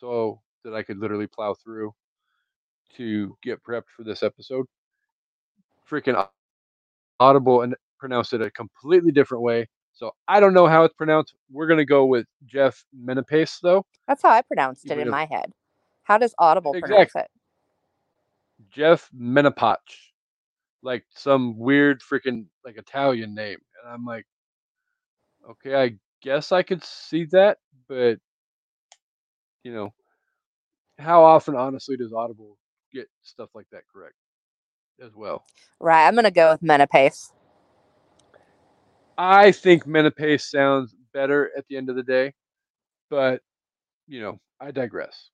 so 0.00 0.40
that 0.64 0.74
I 0.74 0.82
could 0.84 0.98
literally 0.98 1.28
plow 1.28 1.54
through 1.54 1.92
to 2.96 3.36
get 3.42 3.62
prepped 3.64 3.88
for 3.96 4.04
this 4.04 4.22
episode, 4.22 4.66
freaking 5.90 6.28
Audible 7.20 7.62
and 7.62 7.76
pronounced 7.98 8.32
it 8.32 8.42
a 8.42 8.50
completely 8.50 9.12
different 9.12 9.42
way. 9.44 9.68
So 9.92 10.12
I 10.26 10.40
don't 10.40 10.54
know 10.54 10.66
how 10.66 10.84
it's 10.84 10.94
pronounced. 10.94 11.34
We're 11.50 11.66
gonna 11.66 11.84
go 11.84 12.06
with 12.06 12.26
Jeff 12.46 12.84
Menapace 12.98 13.58
though. 13.60 13.84
That's 14.08 14.22
how 14.22 14.30
I 14.30 14.42
pronounced 14.42 14.90
it 14.90 14.98
in 14.98 15.08
my 15.10 15.26
head. 15.26 15.52
How 16.04 16.18
does 16.18 16.34
Audible 16.38 16.74
pronounce 16.74 17.14
it? 17.14 17.28
Jeff 18.70 19.08
Menapach, 19.16 19.76
like 20.82 21.04
some 21.14 21.58
weird 21.58 22.00
freaking 22.00 22.46
like 22.64 22.76
Italian 22.76 23.34
name, 23.34 23.58
and 23.82 23.92
I'm 23.92 24.04
like, 24.04 24.26
okay, 25.50 25.74
I 25.74 25.96
guess 26.22 26.52
I 26.52 26.62
could 26.62 26.82
see 26.84 27.26
that, 27.32 27.58
but 27.88 28.18
you 29.62 29.72
know, 29.72 29.92
how 30.98 31.22
often, 31.22 31.54
honestly, 31.56 31.96
does 31.96 32.12
Audible 32.12 32.56
get 32.92 33.08
stuff 33.22 33.50
like 33.54 33.66
that 33.72 33.82
correct 33.92 34.14
as 35.04 35.14
well? 35.14 35.44
Right. 35.80 36.06
I'm 36.06 36.14
gonna 36.14 36.30
go 36.30 36.52
with 36.52 36.62
Menapace. 36.62 37.32
I 39.18 39.52
think 39.52 39.84
Menapace 39.84 40.42
sounds 40.42 40.94
better 41.12 41.50
at 41.56 41.64
the 41.68 41.76
end 41.76 41.90
of 41.90 41.96
the 41.96 42.02
day, 42.02 42.32
but 43.10 43.40
you 44.08 44.20
know, 44.20 44.40
I 44.60 44.70
digress. 44.70 45.30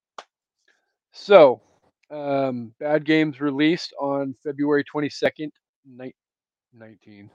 So, 1.13 1.61
um, 2.11 2.73
Bad 2.79 3.05
Games 3.05 3.41
released 3.41 3.93
on 4.01 4.35
February 4.45 4.85
22nd, 4.85 5.51
ni- 5.87 6.15
19. 6.73 7.31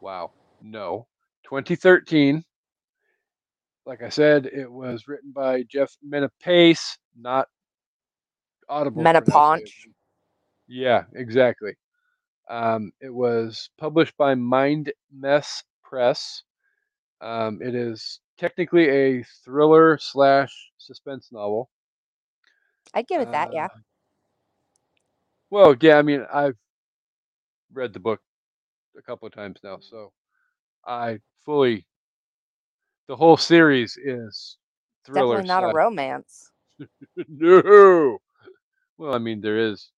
Wow. 0.00 0.32
No. 0.62 1.06
2013. 1.44 2.44
Like 3.86 4.02
I 4.02 4.08
said, 4.08 4.46
it 4.46 4.70
was 4.70 5.08
written 5.08 5.30
by 5.32 5.62
Jeff 5.64 5.94
Menapace, 6.06 6.96
not 7.18 7.48
Audible. 8.68 9.02
Menapaunch. 9.02 9.70
Yeah, 10.66 11.04
exactly. 11.14 11.74
Um, 12.48 12.92
it 13.00 13.12
was 13.12 13.68
published 13.78 14.16
by 14.16 14.34
Mind 14.34 14.92
Mess 15.12 15.62
Press. 15.94 16.42
Um, 17.20 17.60
it 17.62 17.72
is 17.76 18.18
technically 18.36 18.88
a 18.88 19.22
thriller 19.44 19.96
slash 19.96 20.52
suspense 20.76 21.28
novel. 21.30 21.70
I'd 22.94 23.06
give 23.06 23.20
it 23.20 23.30
that. 23.30 23.54
Yeah. 23.54 23.66
Uh, 23.66 23.78
Well, 25.50 25.76
yeah, 25.80 25.98
I 25.98 26.02
mean, 26.02 26.26
I've 26.34 26.56
read 27.72 27.92
the 27.92 28.00
book 28.00 28.20
a 28.98 29.02
couple 29.02 29.28
of 29.28 29.34
times 29.34 29.60
now, 29.62 29.78
so 29.78 30.12
I 30.84 31.20
fully. 31.44 31.86
The 33.06 33.14
whole 33.14 33.36
series 33.36 33.96
is 33.96 34.56
thriller. 35.06 35.36
Definitely 35.42 35.62
not 35.62 35.70
a 35.70 35.76
romance. 35.76 36.50
no. 37.28 38.18
Well, 38.98 39.14
I 39.14 39.18
mean, 39.18 39.40
there 39.40 39.58
is 39.58 39.92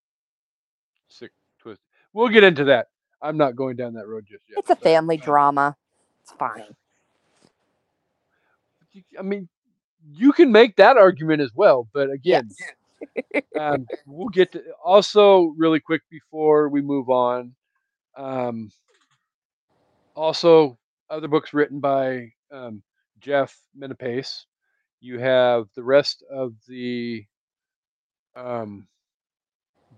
sick 1.09 1.31
twist. 1.57 1.81
We'll 2.13 2.29
get 2.29 2.43
into 2.43 2.65
that. 2.65 2.89
I'm 3.19 3.37
not 3.37 3.55
going 3.55 3.77
down 3.77 3.95
that 3.95 4.07
road 4.07 4.27
just 4.29 4.43
yet. 4.47 4.59
It's 4.59 4.69
a 4.69 4.75
family 4.75 5.19
uh, 5.19 5.23
drama. 5.25 5.75
It's 6.27 6.33
fine. 6.37 6.75
I 9.17 9.21
mean, 9.21 9.47
you 10.11 10.31
can 10.33 10.51
make 10.51 10.75
that 10.77 10.97
argument 10.97 11.41
as 11.41 11.51
well, 11.55 11.87
but 11.93 12.09
again, 12.11 12.55
Yes. 12.59 13.43
um, 13.59 13.87
we'll 14.05 14.29
get 14.29 14.51
to 14.53 14.63
also 14.83 15.53
really 15.57 15.79
quick 15.79 16.01
before 16.09 16.69
we 16.69 16.81
move 16.81 17.09
on. 17.09 17.55
Um, 18.17 18.71
also, 20.15 20.77
other 21.09 21.27
books 21.27 21.53
written 21.53 21.79
by 21.79 22.31
um, 22.51 22.83
Jeff 23.19 23.57
Menapace. 23.77 24.45
You 24.99 25.19
have 25.19 25.67
the 25.75 25.83
rest 25.83 26.23
of 26.31 26.53
the 26.67 27.25
um, 28.35 28.87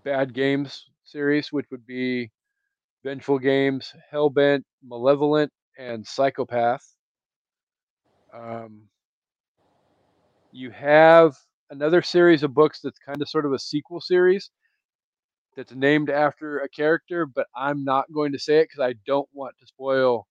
Bad 0.04 0.34
Games 0.34 0.90
series, 1.04 1.52
which 1.52 1.70
would 1.70 1.86
be 1.86 2.30
Vengeful 3.04 3.38
Games, 3.38 3.94
Hellbent, 4.12 4.64
Malevolent, 4.82 5.52
and 5.80 6.06
Psychopath. 6.06 6.84
Um, 8.34 8.82
you 10.52 10.70
have 10.70 11.36
another 11.70 12.02
series 12.02 12.42
of 12.42 12.52
books 12.54 12.80
that's 12.82 12.98
kind 12.98 13.22
of 13.22 13.28
sort 13.28 13.46
of 13.46 13.52
a 13.52 13.58
sequel 13.58 14.00
series 14.00 14.50
that's 15.56 15.74
named 15.74 16.10
after 16.10 16.58
a 16.60 16.68
character, 16.68 17.26
but 17.26 17.46
I'm 17.56 17.84
not 17.84 18.12
going 18.12 18.32
to 18.32 18.38
say 18.38 18.58
it 18.58 18.64
because 18.64 18.80
I 18.80 18.94
don't 19.06 19.28
want 19.32 19.54
to 19.58 19.66
spoil 19.66 20.26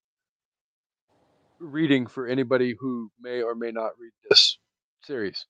reading 1.59 2.05
for 2.07 2.27
anybody 2.27 2.75
who 2.79 3.09
may 3.19 3.41
or 3.41 3.55
may 3.55 3.71
not 3.71 3.91
read 3.99 4.12
this 4.29 4.57
series. 5.03 5.45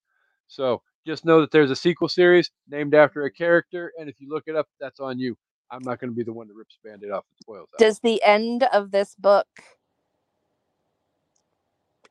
So 0.48 0.82
just 1.06 1.26
know 1.26 1.42
that 1.42 1.52
there's 1.52 1.72
a 1.72 1.76
sequel 1.76 2.10
series 2.10 2.50
named 2.70 2.96
after 2.96 3.26
a 3.26 3.32
character, 3.32 3.92
and 4.00 4.10
if 4.10 4.20
you 4.22 4.30
look 4.30 4.46
it 4.48 4.56
up, 4.56 4.68
that's 4.80 5.00
on 5.00 5.20
you. 5.20 5.36
I'm 5.72 5.84
not 5.84 6.00
going 6.00 6.10
to 6.10 6.16
be 6.16 6.24
the 6.24 6.34
one 6.34 6.48
that 6.48 6.56
rips 6.56 6.78
the 6.82 6.90
band-aid 6.90 7.12
off 7.12 7.26
and 7.30 7.38
spoils 7.44 7.68
that. 7.72 7.84
Does 7.84 8.00
the 8.00 8.24
end 8.24 8.64
of 8.74 8.92
this 8.92 9.14
book 9.16 9.48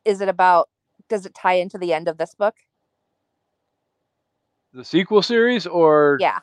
is 0.09 0.23
it 0.23 0.29
about 0.31 0.69
does 1.09 1.27
it 1.27 1.35
tie 1.35 1.55
into 1.55 1.79
the 1.79 1.93
end 1.93 2.09
of 2.09 2.19
this 2.19 2.35
book? 2.35 2.57
the 4.73 4.85
sequel 4.85 5.23
series 5.23 5.67
or 5.67 6.19
Yeah. 6.21 6.41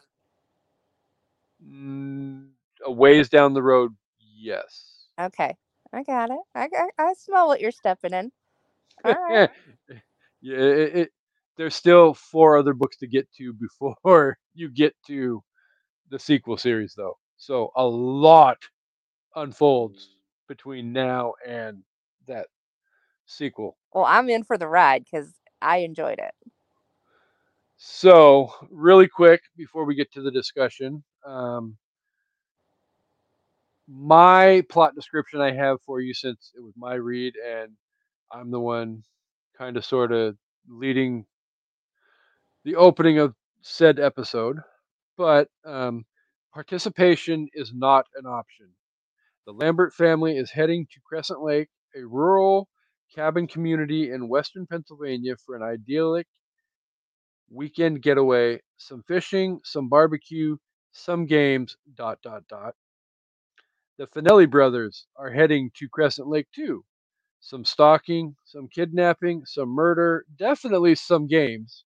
mm, 1.66 2.50
a 2.86 2.92
ways 2.92 3.30
down 3.30 3.54
the 3.54 3.64
road? 3.64 3.96
Yes. 4.38 5.08
Okay. 5.20 5.56
I 5.94 6.04
got 6.04 6.32
it. 6.32 6.40
I 6.56 6.68
got 6.68 6.90
I 7.00 7.14
smell 7.14 7.48
what 7.48 7.62
you're 7.62 7.72
stepping 7.72 8.14
in. 8.14 8.32
All 9.06 9.14
right. 9.14 9.42
yeah, 10.42 10.58
it, 10.58 10.96
it, 10.98 11.12
there's 11.58 11.76
still 11.76 12.14
four 12.14 12.58
other 12.58 12.74
books 12.74 12.98
to 12.98 13.08
get 13.08 13.28
to 13.38 13.54
before 13.62 14.38
you 14.54 14.70
get 14.70 14.96
to 15.08 15.44
the 16.12 16.20
sequel 16.20 16.58
series, 16.58 16.94
though. 16.96 17.18
So 17.38 17.72
a 17.76 17.86
lot 17.86 18.58
unfolds 19.36 20.10
between 20.48 20.94
now 20.94 21.34
and 21.48 21.84
that 22.28 22.48
sequel. 23.26 23.78
Well, 23.94 24.06
I'm 24.06 24.30
in 24.30 24.44
for 24.44 24.58
the 24.58 24.68
ride 24.68 25.04
because 25.04 25.34
I 25.62 25.78
enjoyed 25.78 26.20
it. 26.20 26.34
So, 27.78 28.52
really 28.72 29.08
quick 29.08 29.42
before 29.58 29.86
we 29.86 29.96
get 29.96 30.12
to 30.14 30.22
the 30.22 30.32
discussion, 30.32 31.04
um, 31.26 31.78
my 33.88 34.64
plot 34.70 34.96
description 34.96 35.42
I 35.42 35.52
have 35.52 35.82
for 35.82 36.00
you 36.00 36.14
since 36.14 36.52
it 36.56 36.62
was 36.62 36.74
my 36.78 36.96
read 36.96 37.34
and 37.36 37.72
I'm 38.32 38.50
the 38.50 38.60
one 38.60 39.04
kind 39.58 39.78
of 39.78 39.86
sort 39.86 40.12
of 40.12 40.38
leading 40.68 41.26
the 42.64 42.76
opening 42.76 43.20
of 43.20 43.36
said 43.62 44.00
episode, 44.00 44.58
but 45.18 45.50
um, 45.66 46.06
participation 46.54 47.48
is 47.54 47.74
not 47.74 48.06
an 48.16 48.26
option. 48.26 48.68
The 49.46 49.54
Lambert 49.54 49.94
family 49.94 50.38
is 50.38 50.50
heading 50.50 50.88
to 50.92 51.00
Crescent 51.08 51.42
Lake, 51.42 51.70
a 51.96 52.04
rural 52.04 52.68
cabin 53.14 53.48
community 53.48 54.12
in 54.12 54.30
western 54.30 54.66
Pennsylvania, 54.68 55.36
for 55.46 55.56
an 55.56 55.64
idyllic 55.64 56.28
weekend 57.50 58.02
getaway, 58.02 58.62
some 58.78 59.04
fishing, 59.08 59.60
some 59.64 59.90
barbecue, 59.90 60.58
some 60.92 61.26
games, 61.26 61.78
dot, 61.96 62.20
dot, 62.24 62.44
dot. 62.50 62.76
The 63.98 64.08
Finelli 64.08 64.50
brothers 64.50 65.08
are 65.16 65.32
heading 65.32 65.72
to 65.78 65.88
Crescent 65.90 66.28
Lake 66.28 66.48
too. 66.54 66.84
Some 67.40 67.66
stalking, 67.66 68.36
some 68.46 68.68
kidnapping, 68.68 69.46
some 69.46 69.70
murder, 69.70 70.26
definitely 70.38 70.96
some 70.96 71.28
games, 71.28 71.86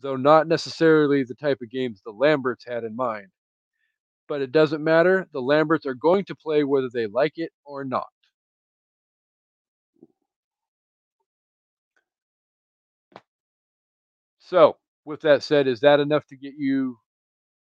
though 0.00 0.16
not 0.16 0.46
necessarily 0.46 1.24
the 1.24 1.34
type 1.34 1.58
of 1.62 1.70
games 1.70 2.00
the 2.04 2.12
Lamberts 2.12 2.64
had 2.66 2.84
in 2.84 2.96
mind. 2.96 3.28
But 4.28 4.42
it 4.42 4.52
doesn't 4.52 4.84
matter. 4.84 5.28
The 5.32 5.42
Lamberts 5.42 5.86
are 5.86 5.94
going 5.94 6.24
to 6.26 6.34
play 6.36 6.64
whether 6.64 6.88
they 6.92 7.06
like 7.06 7.34
it 7.36 7.50
or 7.64 7.84
not. 7.84 8.06
So, 14.52 14.76
with 15.06 15.22
that 15.22 15.42
said, 15.42 15.66
is 15.66 15.80
that 15.80 15.98
enough 15.98 16.26
to 16.26 16.36
get 16.36 16.54
you 16.58 16.98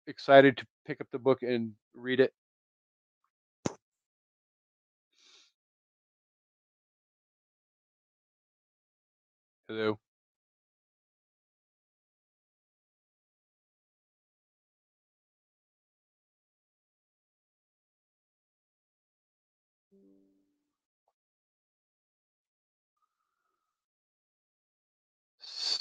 excited 0.06 0.56
to 0.58 0.66
pick 0.86 1.00
up 1.00 1.08
the 1.12 1.18
book 1.20 1.42
and 1.42 1.74
read 1.94 2.20
it? 2.20 2.34
Hello. 9.68 9.98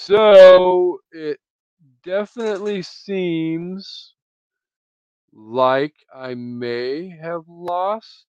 So 0.00 1.00
it 1.12 1.40
definitely 2.02 2.82
seems 2.82 4.14
like 5.32 5.94
I 6.14 6.34
may 6.34 7.08
have 7.10 7.48
lost 7.48 8.26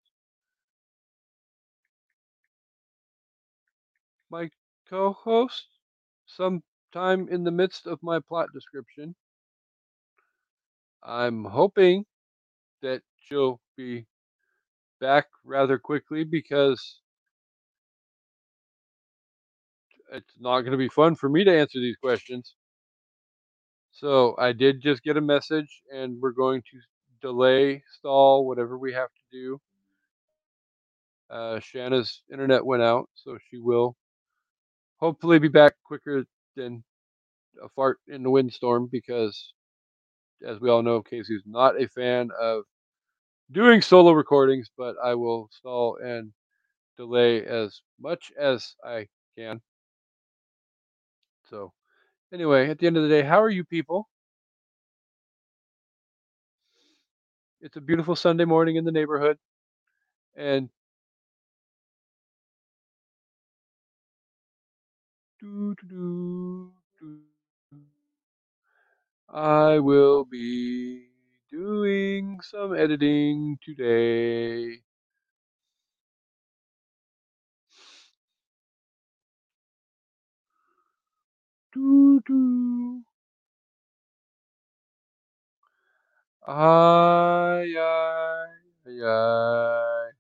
my 4.31 4.51
co-host 4.89 5.67
sometime 6.27 7.29
in 7.29 7.45
the 7.45 7.51
midst 7.51 7.87
of 7.87 8.03
my 8.03 8.19
plot 8.19 8.49
description. 8.55 9.15
I'm 11.03 11.45
hoping 11.45 12.07
that 12.83 13.03
she'll 13.21 13.61
be 13.77 14.07
back 15.01 15.29
rather 15.45 15.79
quickly 15.79 16.25
because 16.25 17.01
it's 20.13 20.35
not 20.39 20.61
going 20.61 20.73
to 20.73 20.79
be 20.79 20.89
fun 20.89 21.15
for 21.15 21.29
me 21.29 21.45
to 21.45 21.59
answer 21.59 21.79
these 21.79 21.97
questions. 21.97 22.55
So 23.93 24.35
I 24.39 24.53
did 24.53 24.81
just 24.81 25.03
get 25.03 25.17
a 25.17 25.21
message, 25.21 25.83
and 25.93 26.21
we're 26.21 26.33
going 26.33 26.63
to 26.71 26.79
delay, 27.21 27.83
stall, 27.99 28.47
whatever 28.47 28.79
we 28.79 28.93
have 28.93 29.09
to 29.09 29.23
do. 29.33 29.61
Uh, 31.29 31.61
Shana's 31.61 32.23
internet 32.33 32.65
went 32.65 32.83
out, 32.83 33.09
so 33.15 33.39
she 33.51 33.59
will 33.59 33.97
hopefully 34.97 35.39
be 35.39 35.49
back 35.49 35.75
quicker 35.85 36.25
than 36.57 36.83
a 37.63 37.69
fart 37.69 37.99
in 38.09 38.23
the 38.23 38.31
windstorm 38.31 38.89
because, 38.91 39.53
as 40.47 40.61
we 40.61 40.71
all 40.71 40.83
know, 40.83 41.03
Kasey's 41.03 41.45
not 41.47 41.81
a 41.81 41.89
fan 41.89 42.31
of 42.41 42.65
doing 43.53 43.83
solo 43.83 44.13
recordings, 44.13 44.71
but 44.77 44.97
I 45.03 45.15
will 45.15 45.49
stall 45.53 45.99
and 46.03 46.33
delay 46.97 47.45
as 47.45 47.81
much 48.01 48.33
as 48.39 48.75
I 48.85 49.09
can. 49.37 49.61
So, 51.51 51.73
anyway, 52.33 52.71
at 52.71 52.79
the 52.79 52.87
end 52.89 52.97
of 52.97 53.05
the 53.05 53.09
day, 53.11 53.23
how 53.23 53.43
are 53.43 53.51
you 53.51 53.65
people? 53.65 54.09
It's 57.61 57.77
a 57.77 57.81
beautiful 57.81 58.17
Sunday 58.17 58.45
morning 58.45 58.77
in 58.77 58.85
the 58.85 58.93
neighborhood, 58.93 59.39
and 60.37 60.71
I 69.31 69.79
will 69.79 70.25
be 70.25 71.09
doing 71.51 72.41
some 72.43 72.75
editing 72.77 73.59
today. 73.63 74.83
Tudo. 81.73 83.03
Ai, 86.47 87.77
ai, 87.77 89.01
ai. 89.03 90.20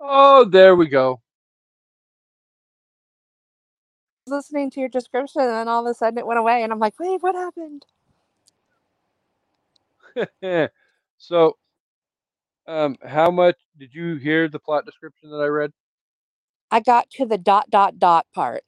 Oh, 0.00 0.44
there 0.44 0.76
we 0.76 0.88
go. 0.88 1.20
listening 4.30 4.70
to 4.70 4.80
your 4.80 4.88
description 4.88 5.42
and 5.42 5.50
then 5.50 5.68
all 5.68 5.86
of 5.86 5.90
a 5.90 5.94
sudden 5.94 6.18
it 6.18 6.26
went 6.26 6.38
away 6.38 6.62
and 6.62 6.72
I'm 6.72 6.78
like, 6.78 6.98
wait, 6.98 7.22
what 7.22 7.34
happened? 7.34 7.84
so, 11.18 11.56
um, 12.66 12.96
how 13.04 13.30
much 13.30 13.56
did 13.78 13.94
you 13.94 14.16
hear 14.16 14.48
the 14.48 14.58
plot 14.58 14.86
description 14.86 15.30
that 15.30 15.38
I 15.38 15.46
read? 15.46 15.72
I 16.70 16.80
got 16.80 17.10
to 17.10 17.26
the 17.26 17.38
dot 17.38 17.68
dot 17.70 17.98
dot 17.98 18.26
part. 18.32 18.62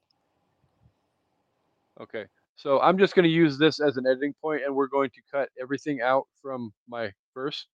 Okay. 2.01 2.27
So 2.57 2.81
I'm 2.81 2.99
just 2.99 3.15
going 3.15 3.25
to 3.25 3.31
use 3.31 3.59
this 3.59 3.81
as 3.81 3.97
an 3.97 4.07
editing 4.07 4.35
point, 4.41 4.63
and 4.65 4.75
we're 4.75 4.87
going 4.87 5.11
to 5.11 5.21
cut 5.31 5.49
everything 5.61 6.01
out 6.01 6.27
from 6.41 6.73
my 6.89 7.11
first 7.35 7.67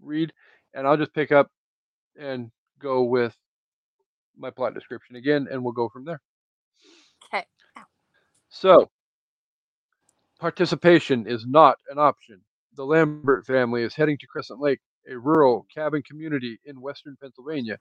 read, 0.00 0.32
and 0.72 0.86
I'll 0.86 0.96
just 0.96 1.12
pick 1.14 1.30
up 1.30 1.50
and 2.18 2.50
go 2.84 3.02
with 3.02 3.34
my 4.36 4.50
plot 4.50 4.74
description 4.74 5.16
again, 5.16 5.48
and 5.50 5.62
we'll 5.64 5.72
go 5.72 5.88
from 5.88 6.04
there. 6.04 6.20
Okay. 7.26 7.44
So, 8.48 8.90
participation 10.38 11.26
is 11.26 11.46
not 11.46 11.78
an 11.90 11.98
option. 11.98 12.40
The 12.76 12.84
Lambert 12.84 13.46
family 13.46 13.82
is 13.82 13.94
heading 13.94 14.18
to 14.18 14.26
Crescent 14.26 14.60
Lake, 14.60 14.80
a 15.10 15.16
rural 15.16 15.66
cabin 15.74 16.02
community 16.02 16.58
in 16.64 16.80
western 16.80 17.16
Pennsylvania, 17.20 17.78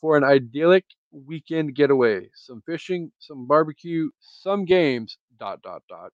for 0.00 0.16
an 0.16 0.24
idyllic 0.24 0.84
weekend 1.12 1.74
getaway. 1.74 2.28
Some 2.34 2.62
fishing, 2.66 3.12
some 3.18 3.46
barbecue, 3.46 4.10
some 4.20 4.64
games. 4.64 5.16
Dot 5.38 5.60
dot 5.62 5.82
dot. 5.88 6.12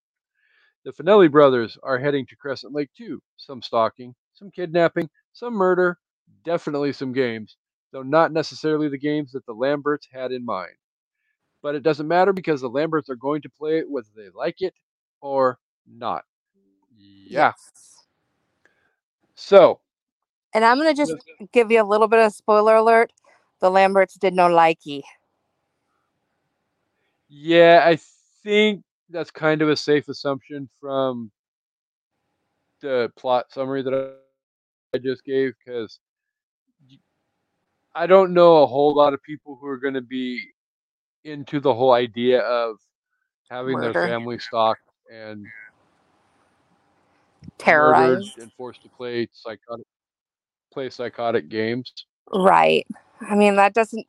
The 0.85 0.93
Finelli 0.93 1.31
brothers 1.31 1.77
are 1.83 1.99
heading 1.99 2.25
to 2.27 2.37
Crescent 2.37 2.73
Lake 2.73 2.89
too. 2.97 3.21
Some 3.37 3.61
stalking, 3.61 4.15
some 4.33 4.51
kidnapping, 4.51 5.11
some 5.35 5.53
murder, 5.53 5.99
definitely 6.45 6.93
some 6.95 7.13
games, 7.13 7.57
though 7.93 8.03
not 8.03 8.33
necessarily 8.33 8.89
the 8.89 8.99
games 8.99 9.33
that 9.33 9.47
the 9.47 9.53
Lamberts 9.55 10.09
had 10.13 10.33
in 10.33 10.45
mind. 10.45 10.73
But 11.63 11.75
it 11.75 11.83
doesn't 11.83 12.09
matter 12.09 12.33
because 12.33 12.61
the 12.61 12.69
Lamberts 12.69 13.11
are 13.11 13.17
going 13.17 13.43
to 13.43 13.51
play 13.51 13.79
it 13.79 13.91
whether 13.91 14.09
they 14.17 14.29
like 14.35 14.63
it 14.63 14.75
or 15.21 15.59
not. 15.87 16.25
Yeah. 16.97 17.53
Yes. 17.57 18.07
So, 19.35 19.81
And 20.55 20.65
I'm 20.65 20.79
gonna 20.79 20.95
just 20.95 21.15
give 21.53 21.71
you 21.71 21.83
a 21.83 21.85
little 21.85 22.09
bit 22.09 22.21
of 22.21 22.33
spoiler 22.33 22.77
alert. 22.77 23.13
The 23.61 23.71
Lamberts 23.71 24.15
did 24.15 24.35
no 24.35 24.49
likey. 24.49 25.03
yeah, 27.29 27.83
I 27.85 27.99
think 28.43 28.83
that's 29.11 29.31
kind 29.31 29.63
of 29.63 29.69
a 29.69 29.77
safe 29.77 30.09
assumption 30.09 30.69
from 30.81 31.31
the 32.81 33.11
plot 33.17 33.47
summary 33.53 33.83
that 33.83 33.95
I, 33.95 34.97
I 34.97 35.01
just 35.01 35.25
gave 35.25 35.53
because 35.65 35.99
I 37.95 38.07
don't 38.07 38.33
know 38.33 38.63
a 38.63 38.67
whole 38.67 38.95
lot 38.95 39.15
of 39.15 39.23
people 39.23 39.59
who 39.61 39.67
are 39.67 39.79
going 39.79 39.95
to 39.95 40.01
be 40.01 40.41
into 41.25 41.61
the 41.61 41.75
whole 41.75 41.93
idea 41.93 42.41
of 42.41 42.77
having 43.51 43.75
Murder. 43.75 43.93
their 43.93 44.09
family 44.09 44.39
stalked 44.39 44.83
and 45.13 45.45
Terrorized. 47.59 48.39
and 48.39 48.53
forced 48.57 48.83
to 48.83 48.89
play 48.89 49.29
psychotic 49.33 49.87
play 50.73 50.91
psychotic 50.91 51.49
games. 51.49 51.93
Right. 52.33 52.87
I 53.21 53.35
mean, 53.35 53.57
that 53.57 53.75
doesn't, 53.75 54.07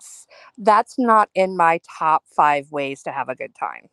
that's 0.58 1.00
not 1.00 1.30
in 1.34 1.58
my 1.58 1.80
top 1.98 2.24
five 2.36 2.72
ways 2.72 3.02
to 3.04 3.12
have 3.12 3.30
a 3.30 3.36
good 3.36 3.56
time. 3.56 3.90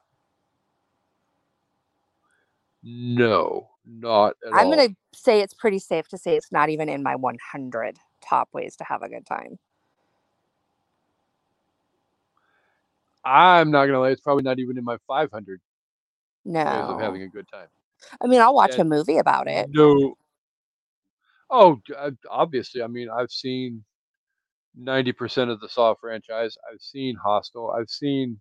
No, 2.83 3.69
not 3.87 4.35
at 4.47 4.53
I'm 4.53 4.67
all. 4.67 4.75
going 4.75 4.91
to 4.91 4.97
say 5.15 5.41
it's 5.41 5.55
pretty 5.55 5.79
safe 5.79 6.09
to 6.09 6.19
say 6.19 6.37
it's 6.37 6.53
not 6.53 6.69
even 6.69 6.89
in 6.89 7.03
my 7.03 7.17
100 7.17 7.97
top 8.21 8.49
ways 8.53 8.77
to 8.77 8.85
have 8.85 9.03
a 9.03 9.09
good 9.09 9.27
time. 9.27 9.59
I'm 13.27 13.71
not 13.73 13.87
gonna 13.87 14.01
lie; 14.01 14.11
it's 14.11 14.21
probably 14.21 14.45
not 14.45 14.59
even 14.61 14.79
in 14.79 14.85
my 14.85 14.97
500 15.09 15.61
No. 16.45 16.63
of 16.71 17.01
having 17.01 17.23
a 17.23 17.29
good 17.29 17.49
time. 17.53 17.67
I 18.23 18.27
mean, 18.29 18.41
I'll 18.41 18.55
watch 18.55 18.79
a 18.79 18.85
movie 18.85 19.19
about 19.19 19.49
it. 19.49 19.69
No. 19.73 20.17
Oh, 21.51 21.81
uh, 21.97 22.11
obviously. 22.31 22.83
I 22.83 22.87
mean, 22.89 23.09
I've 23.09 23.31
seen 23.31 23.85
90% 24.79 25.51
of 25.51 25.61
the 25.61 25.69
Saw 25.69 25.95
franchise. 25.95 26.57
I've 26.73 26.81
seen 26.81 27.17
Hostel. 27.17 27.71
I've 27.71 27.89
seen, 27.91 28.41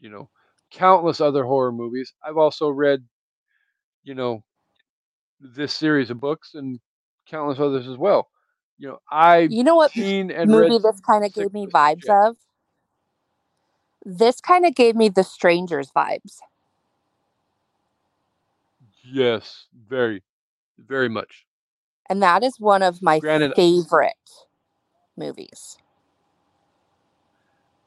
you 0.00 0.10
know, 0.10 0.28
countless 0.70 1.20
other 1.20 1.44
horror 1.44 1.72
movies. 1.72 2.12
I've 2.26 2.36
also 2.36 2.68
read, 2.70 3.04
you 4.02 4.14
know, 4.14 4.42
this 5.40 5.74
series 5.74 6.10
of 6.10 6.20
books 6.20 6.54
and 6.54 6.80
countless 7.26 7.60
others 7.60 7.88
as 7.88 7.96
well. 7.96 8.28
You 8.78 8.88
know, 8.88 8.98
I've 9.10 9.50
You 9.52 9.62
know 9.64 9.76
what 9.76 9.94
and 9.96 10.30
movie 10.50 10.78
this 10.78 11.00
kind 11.00 11.24
of 11.24 11.32
gave 11.32 11.52
me 11.52 11.66
vibes 11.66 12.02
shit. 12.02 12.10
of? 12.10 12.36
This 14.04 14.40
kind 14.40 14.66
of 14.66 14.74
gave 14.74 14.96
me 14.96 15.08
the 15.08 15.24
Strangers 15.24 15.90
vibes. 15.90 16.38
Yes, 19.02 19.66
very, 19.88 20.22
very 20.78 21.08
much. 21.08 21.46
And 22.08 22.22
that 22.22 22.42
is 22.42 22.58
one 22.60 22.82
of 22.82 23.02
my 23.02 23.18
Granted- 23.18 23.54
favorite 23.54 24.14
movies. 25.16 25.78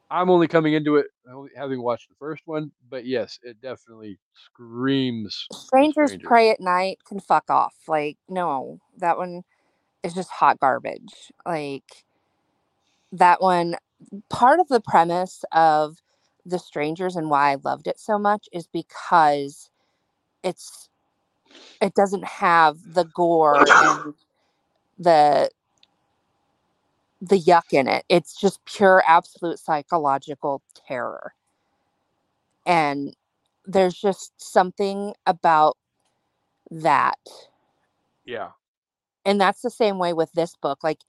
I'm 0.09 0.29
only 0.29 0.47
coming 0.47 0.73
into 0.73 0.95
it 0.95 1.07
having 1.55 1.81
watched 1.81 2.07
the 2.07 2.15
first 2.15 2.43
one, 2.45 2.71
but 2.89 3.05
yes, 3.05 3.39
it 3.43 3.59
definitely 3.61 4.17
screams. 4.33 5.47
Strangers 5.51 6.11
Stranger. 6.11 6.27
Prey 6.27 6.49
at 6.51 6.61
Night 6.61 6.99
can 7.05 7.19
fuck 7.19 7.49
off. 7.49 7.75
Like, 7.89 8.17
no, 8.29 8.79
that 8.97 9.17
one 9.17 9.43
is 10.03 10.13
just 10.13 10.29
hot 10.31 10.61
garbage. 10.61 11.31
Like, 11.45 12.05
that 13.11 13.41
one, 13.41 13.75
part 14.29 14.61
of 14.61 14.69
the 14.69 14.79
premise 14.79 15.43
of 15.51 15.97
The 16.47 16.59
Strangers 16.59 17.15
and 17.15 17.29
why 17.29 17.51
I 17.51 17.57
loved 17.63 17.87
it 17.87 17.99
so 17.99 18.17
much 18.17 18.47
is 18.53 18.67
because 18.67 19.69
it's, 20.43 20.89
it 21.81 21.93
doesn't 21.93 22.23
have 22.25 22.77
the 22.93 23.03
gore 23.03 23.57
and 23.57 24.13
the, 24.97 25.49
the 27.21 27.39
yuck 27.39 27.73
in 27.73 27.87
it. 27.87 28.05
It's 28.09 28.39
just 28.39 28.63
pure, 28.65 29.03
absolute 29.05 29.59
psychological 29.59 30.61
terror. 30.87 31.33
And 32.65 33.15
there's 33.65 33.95
just 33.95 34.31
something 34.37 35.13
about 35.25 35.77
that. 36.71 37.19
Yeah. 38.25 38.51
And 39.25 39.41
that's 39.41 39.61
the 39.61 39.69
same 39.69 39.99
way 39.99 40.13
with 40.13 40.31
this 40.31 40.55
book. 40.55 40.83
Like 40.83 41.01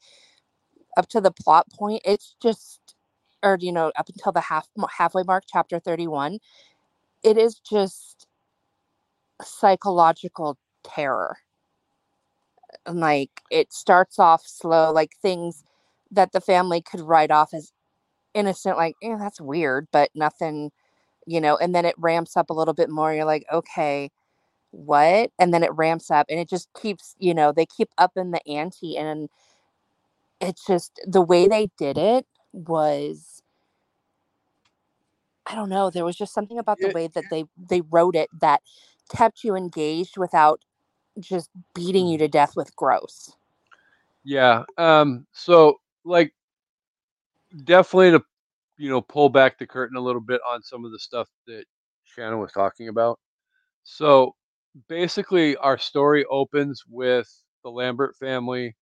up 0.97 1.09
to 1.11 1.20
the 1.20 1.30
plot 1.30 1.66
point, 1.70 2.03
it's 2.05 2.34
just 2.43 2.88
or 3.43 3.59
you 3.61 3.72
know, 3.72 3.93
up 3.99 4.09
until 4.09 4.32
the 4.32 4.41
half 4.43 4.68
halfway 4.97 5.22
mark, 5.24 5.45
chapter 5.51 5.78
31, 5.80 6.39
it 7.24 7.39
is 7.39 7.61
just 7.61 8.26
psychological 9.43 10.59
terror. 10.84 11.39
And 12.86 13.01
like 13.01 13.30
it 13.51 13.72
starts 13.72 14.18
off 14.18 14.43
slow, 14.47 14.93
like 14.93 15.12
things 15.22 15.64
that 16.11 16.32
the 16.32 16.41
family 16.41 16.82
could 16.82 17.01
write 17.01 17.30
off 17.30 17.55
as 17.55 17.72
innocent, 18.34 18.76
like, 18.78 18.97
yeah, 19.03 19.16
that's 19.18 19.41
weird, 19.41 19.89
but 19.93 20.11
nothing, 20.14 20.70
you 21.26 21.41
know, 21.41 21.57
and 21.59 21.74
then 21.74 21.84
it 21.86 21.95
ramps 21.99 22.36
up 22.36 22.51
a 22.51 22.55
little 22.55 22.74
bit 22.74 22.91
more. 22.91 23.14
You're 23.14 23.24
like, 23.26 23.47
okay, 23.53 24.11
what? 24.72 25.30
And 25.39 25.55
then 25.55 25.64
it 25.64 25.72
ramps 25.74 26.11
up 26.11 26.26
and 26.30 26.41
it 26.41 26.49
just 26.51 26.68
keeps, 26.80 27.16
you 27.18 27.34
know, 27.34 27.53
they 27.53 27.66
keep 27.66 27.91
up 27.99 28.12
in 28.16 28.32
the 28.32 28.47
ante. 28.49 28.97
And 28.99 29.28
it's 30.41 30.64
just 30.66 31.01
the 31.07 31.22
way 31.22 31.49
they 31.49 31.68
did 31.78 31.99
it 31.99 32.26
was 32.59 33.43
I 35.47 35.55
don't 35.55 35.71
know, 35.71 35.89
there 35.89 36.05
was 36.05 36.17
just 36.17 36.35
something 36.35 36.59
about 36.59 36.79
the 36.79 36.91
way 36.91 37.09
that 37.09 37.25
they 37.31 37.45
they 37.57 37.81
wrote 37.81 38.15
it 38.15 38.29
that 38.41 38.61
kept 39.09 39.45
you 39.45 39.57
engaged 39.57 40.19
without 40.19 40.61
just 41.19 41.51
beating 41.75 42.07
you 42.07 42.19
to 42.19 42.29
death 42.29 42.55
with 42.55 42.75
gross. 42.77 43.33
Yeah. 44.25 44.65
Um, 44.77 45.27
so 45.33 45.81
like 46.05 46.35
definitely 47.65 48.11
to 48.11 48.23
you 48.77 48.91
know 48.91 49.01
pull 49.01 49.31
back 49.31 49.59
the 49.59 49.67
curtain 49.67 49.97
a 49.97 50.01
little 50.01 50.21
bit 50.21 50.41
on 50.47 50.63
some 50.63 50.85
of 50.85 50.93
the 50.93 50.99
stuff 50.99 51.29
that 51.47 51.65
Shannon 52.05 52.39
was 52.39 52.53
talking 52.53 52.89
about. 52.89 53.19
So 53.85 54.35
basically 54.87 55.57
our 55.57 55.79
story 55.79 56.27
opens 56.27 56.85
with 56.89 57.29
the 57.63 57.71
Lambert 57.71 58.17
family 58.17 58.77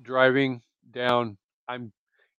driving 0.00 0.62
down 0.90 1.36
I'm 1.68 1.92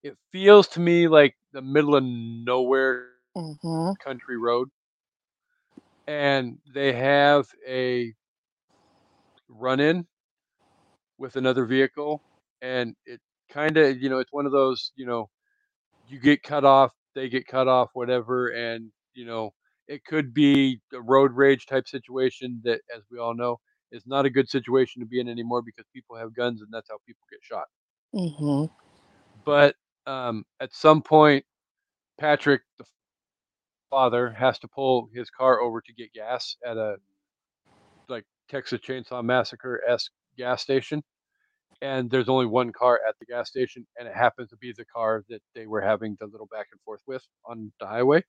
it 0.03 0.17
feels 0.33 0.69
to 0.69 0.81
me 0.81 1.09
like 1.09 1.37
the 1.53 1.63
middle 1.63 1.97
of 1.97 2.05
nowhere 2.05 3.09
hmm 3.35 3.93
country 4.03 4.37
road 4.39 4.69
and 6.07 6.59
they 6.75 6.93
have 6.93 7.47
a 7.69 8.15
run 9.49 9.81
in 9.81 10.07
with 11.19 11.37
another 11.37 11.65
vehicle 11.65 12.23
and 12.63 12.95
it 13.07 13.21
kind 13.51 13.77
of 13.77 14.01
you 14.01 14.09
know 14.09 14.19
it's 14.19 14.33
one 14.33 14.47
of 14.47 14.53
those 14.53 14.93
you 14.97 15.07
know 15.07 15.29
you 16.07 16.21
get 16.21 16.43
cut 16.43 16.65
off 16.65 16.93
they 17.15 17.29
get 17.29 17.47
cut 17.47 17.69
off 17.69 17.91
whatever 17.95 18.49
and 18.49 18.91
you 19.15 19.25
know 19.25 19.51
it 19.89 20.05
could 20.05 20.33
be 20.35 20.81
a 20.95 21.01
road 21.01 21.33
rage 21.33 21.67
type 21.67 21.89
situation 21.89 22.61
that 22.65 22.81
as 22.95 23.03
we 23.11 23.19
all 23.19 23.35
know 23.35 23.59
is 23.93 24.05
not 24.07 24.27
a 24.27 24.31
good 24.31 24.49
situation 24.49 25.01
to 25.01 25.07
be 25.07 25.21
in 25.21 25.29
anymore 25.29 25.63
because 25.63 25.85
people 25.95 26.17
have 26.17 26.35
guns 26.35 26.61
and 26.63 26.69
that's 26.73 26.89
how 26.91 26.99
people 27.07 27.27
get 27.31 27.41
shot. 27.43 27.67
Hmm 28.13 28.67
but 29.49 29.75
um, 30.07 30.45
at 30.61 30.75
some 30.75 31.01
point 31.01 31.43
patrick 32.21 32.61
the 32.79 32.85
father 33.89 34.31
has 34.31 34.59
to 34.59 34.69
pull 34.69 35.09
his 35.15 35.31
car 35.31 35.63
over 35.63 35.81
to 35.81 35.95
get 35.95 36.13
gas 36.13 36.55
at 36.67 36.77
a 36.77 36.97
like 38.11 38.25
texas 38.51 38.79
chainsaw 38.87 39.25
massacre 39.25 39.81
esque 39.89 40.13
gas 40.37 40.61
station 40.61 41.03
and 41.81 42.11
there's 42.11 42.29
only 42.29 42.45
one 42.45 42.73
car 42.73 43.01
at 43.09 43.15
the 43.21 43.25
gas 43.25 43.49
station 43.49 43.87
and 43.99 44.07
it 44.07 44.15
happens 44.15 44.51
to 44.51 44.57
be 44.59 44.75
the 44.77 44.85
car 44.85 45.25
that 45.31 45.41
they 45.55 45.67
were 45.67 45.81
having 45.81 46.15
the 46.21 46.27
little 46.27 46.49
back 46.53 46.67
and 46.71 46.81
forth 46.83 47.01
with 47.07 47.23
on 47.47 47.73
the 47.81 47.87
highway. 47.87 48.23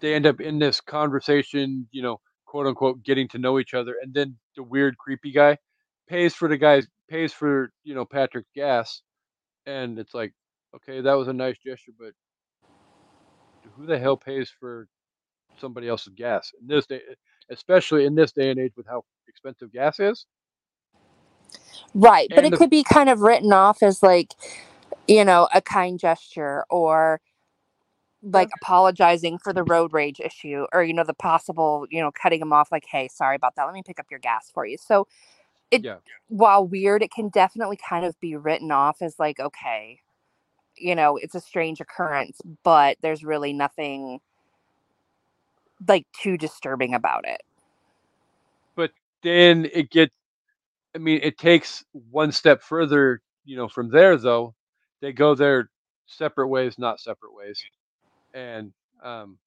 They 0.00 0.14
end 0.14 0.26
up 0.26 0.40
in 0.40 0.58
this 0.58 0.80
conversation 0.80 1.86
you 1.92 2.00
know 2.00 2.20
quote 2.46 2.66
unquote 2.66 3.02
getting 3.02 3.28
to 3.28 3.38
know 3.38 3.58
each 3.58 3.74
other 3.74 3.96
and 4.02 4.14
then 4.14 4.38
the 4.56 4.62
weird 4.62 4.96
creepy 4.96 5.30
guy 5.30 5.58
pays 6.08 6.34
for 6.34 6.48
the 6.48 6.56
guy's 6.56 6.86
pays 7.12 7.32
for 7.34 7.72
you 7.84 7.94
know 7.94 8.06
patrick's 8.06 8.50
gas 8.56 9.02
and 9.66 9.98
it's 9.98 10.14
like 10.14 10.32
okay 10.76 11.00
that 11.02 11.14
was 11.14 11.28
a 11.28 11.34
nice 11.34 11.58
gesture 11.58 11.92
but 11.98 12.12
who 13.76 13.86
the 13.86 13.98
hell 13.98 14.16
pays 14.16 14.50
for 14.60 14.88
somebody 15.58 15.88
else's 15.88 16.14
gas 16.16 16.52
in 16.60 16.66
this 16.68 16.86
day 16.86 17.00
eh, 17.10 17.14
especially 17.50 18.06
in 18.06 18.14
this 18.16 18.32
day 18.32 18.50
and 18.50 18.60
age 18.60 18.72
with 18.76 18.86
how 18.88 19.04
expensive 19.28 19.72
gas 19.72 20.00
is 20.00 20.26
Right. 21.94 22.32
But 22.34 22.44
it 22.44 22.54
the- 22.54 22.56
could 22.56 22.70
be 22.70 22.84
kind 22.84 23.10
of 23.10 23.20
written 23.22 23.52
off 23.52 23.82
as 23.82 24.02
like, 24.02 24.34
you 25.08 25.24
know, 25.24 25.48
a 25.54 25.62
kind 25.62 25.98
gesture 25.98 26.64
or 26.70 27.20
like 28.22 28.50
apologizing 28.54 29.38
for 29.38 29.52
the 29.52 29.64
road 29.64 29.92
rage 29.94 30.20
issue 30.20 30.66
or, 30.72 30.84
you 30.84 30.94
know, 30.94 31.04
the 31.04 31.14
possible, 31.14 31.86
you 31.90 32.00
know, 32.02 32.12
cutting 32.12 32.40
him 32.42 32.52
off 32.52 32.72
like, 32.72 32.86
hey, 32.90 33.08
sorry 33.08 33.36
about 33.36 33.56
that. 33.56 33.64
Let 33.66 33.74
me 33.74 33.82
pick 33.86 34.00
up 34.00 34.06
your 34.10 34.20
gas 34.20 34.50
for 34.52 34.66
you. 34.66 34.78
So 34.78 35.06
it, 35.72 35.84
Yeah. 35.84 35.98
while 36.28 36.66
weird, 36.68 37.02
it 37.02 37.12
can 37.12 37.30
definitely 37.30 37.78
kind 37.88 38.06
of 38.06 38.20
be 38.20 38.36
written 38.36 38.72
off 38.72 39.02
as 39.02 39.18
like, 39.20 39.40
okay, 39.40 40.00
you 40.76 40.94
know, 40.96 41.16
it's 41.18 41.34
a 41.36 41.40
strange 41.40 41.80
occurrence, 41.80 42.40
but 42.64 42.98
there's 43.02 43.24
really 43.24 43.52
nothing 43.54 44.20
like 45.88 46.06
too 46.20 46.36
disturbing 46.38 46.94
about 46.94 47.26
it. 47.26 47.42
But 48.76 48.92
then 49.22 49.68
it 49.72 49.90
gets 49.90 50.16
i 50.94 50.98
mean 50.98 51.20
it 51.22 51.38
takes 51.38 51.84
one 51.92 52.32
step 52.32 52.62
further 52.62 53.22
you 53.44 53.56
know 53.56 53.68
from 53.68 53.90
there 53.90 54.16
though 54.16 54.54
they 55.00 55.12
go 55.12 55.34
their 55.34 55.70
separate 56.06 56.48
ways 56.48 56.78
not 56.78 57.00
separate 57.00 57.34
ways 57.34 57.62
and 58.34 58.72
um 59.02 59.38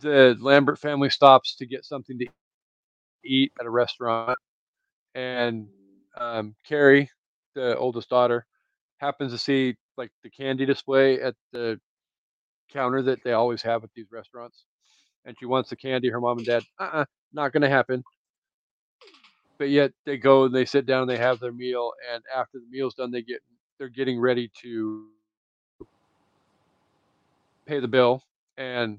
the 0.00 0.36
lambert 0.40 0.78
family 0.78 1.10
stops 1.10 1.56
to 1.56 1.66
get 1.66 1.84
something 1.84 2.18
to 2.18 2.26
eat 3.24 3.52
at 3.60 3.66
a 3.66 3.70
restaurant 3.70 4.38
and 5.14 5.68
um 6.18 6.54
carrie 6.66 7.10
the 7.54 7.76
oldest 7.76 8.08
daughter 8.08 8.46
happens 8.98 9.32
to 9.32 9.38
see 9.38 9.74
like 9.96 10.10
the 10.22 10.30
candy 10.30 10.66
display 10.66 11.20
at 11.20 11.34
the 11.52 11.78
counter 12.72 13.02
that 13.02 13.22
they 13.24 13.32
always 13.32 13.62
have 13.62 13.84
at 13.84 13.90
these 13.94 14.06
restaurants 14.12 14.64
and 15.24 15.36
she 15.38 15.46
wants 15.46 15.70
the 15.70 15.76
candy 15.76 16.08
her 16.08 16.20
mom 16.20 16.38
and 16.38 16.46
dad 16.46 16.62
uh-uh 16.80 17.04
not 17.32 17.52
gonna 17.52 17.68
happen. 17.68 18.02
But 19.58 19.70
yet 19.70 19.92
they 20.06 20.16
go 20.16 20.44
and 20.44 20.54
they 20.54 20.64
sit 20.64 20.86
down 20.86 21.02
and 21.02 21.10
they 21.10 21.18
have 21.18 21.40
their 21.40 21.52
meal 21.52 21.92
and 22.12 22.22
after 22.34 22.58
the 22.58 22.66
meal's 22.70 22.94
done 22.94 23.10
they 23.10 23.22
get 23.22 23.40
they're 23.78 23.88
getting 23.88 24.20
ready 24.20 24.50
to 24.62 25.08
pay 27.66 27.80
the 27.80 27.88
bill 27.88 28.22
and 28.56 28.98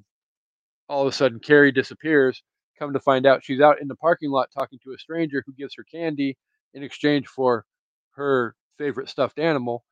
all 0.89 1.01
of 1.01 1.07
a 1.07 1.11
sudden 1.15 1.39
carrie 1.39 1.72
disappears 1.72 2.43
come 2.80 2.93
to 2.93 2.99
find 2.99 3.25
out 3.25 3.43
she's 3.43 3.61
out 3.61 3.82
in 3.82 3.88
the 3.88 3.95
parking 3.95 4.32
lot 4.32 4.49
talking 4.57 4.80
to 4.84 4.93
a 4.93 4.97
stranger 4.97 5.43
who 5.45 5.53
gives 5.53 5.73
her 5.75 5.84
candy 5.84 6.38
in 6.73 6.84
exchange 6.84 7.27
for 7.27 7.65
her 8.11 8.55
favorite 8.77 9.09
stuffed 9.09 9.38
animal 9.39 9.84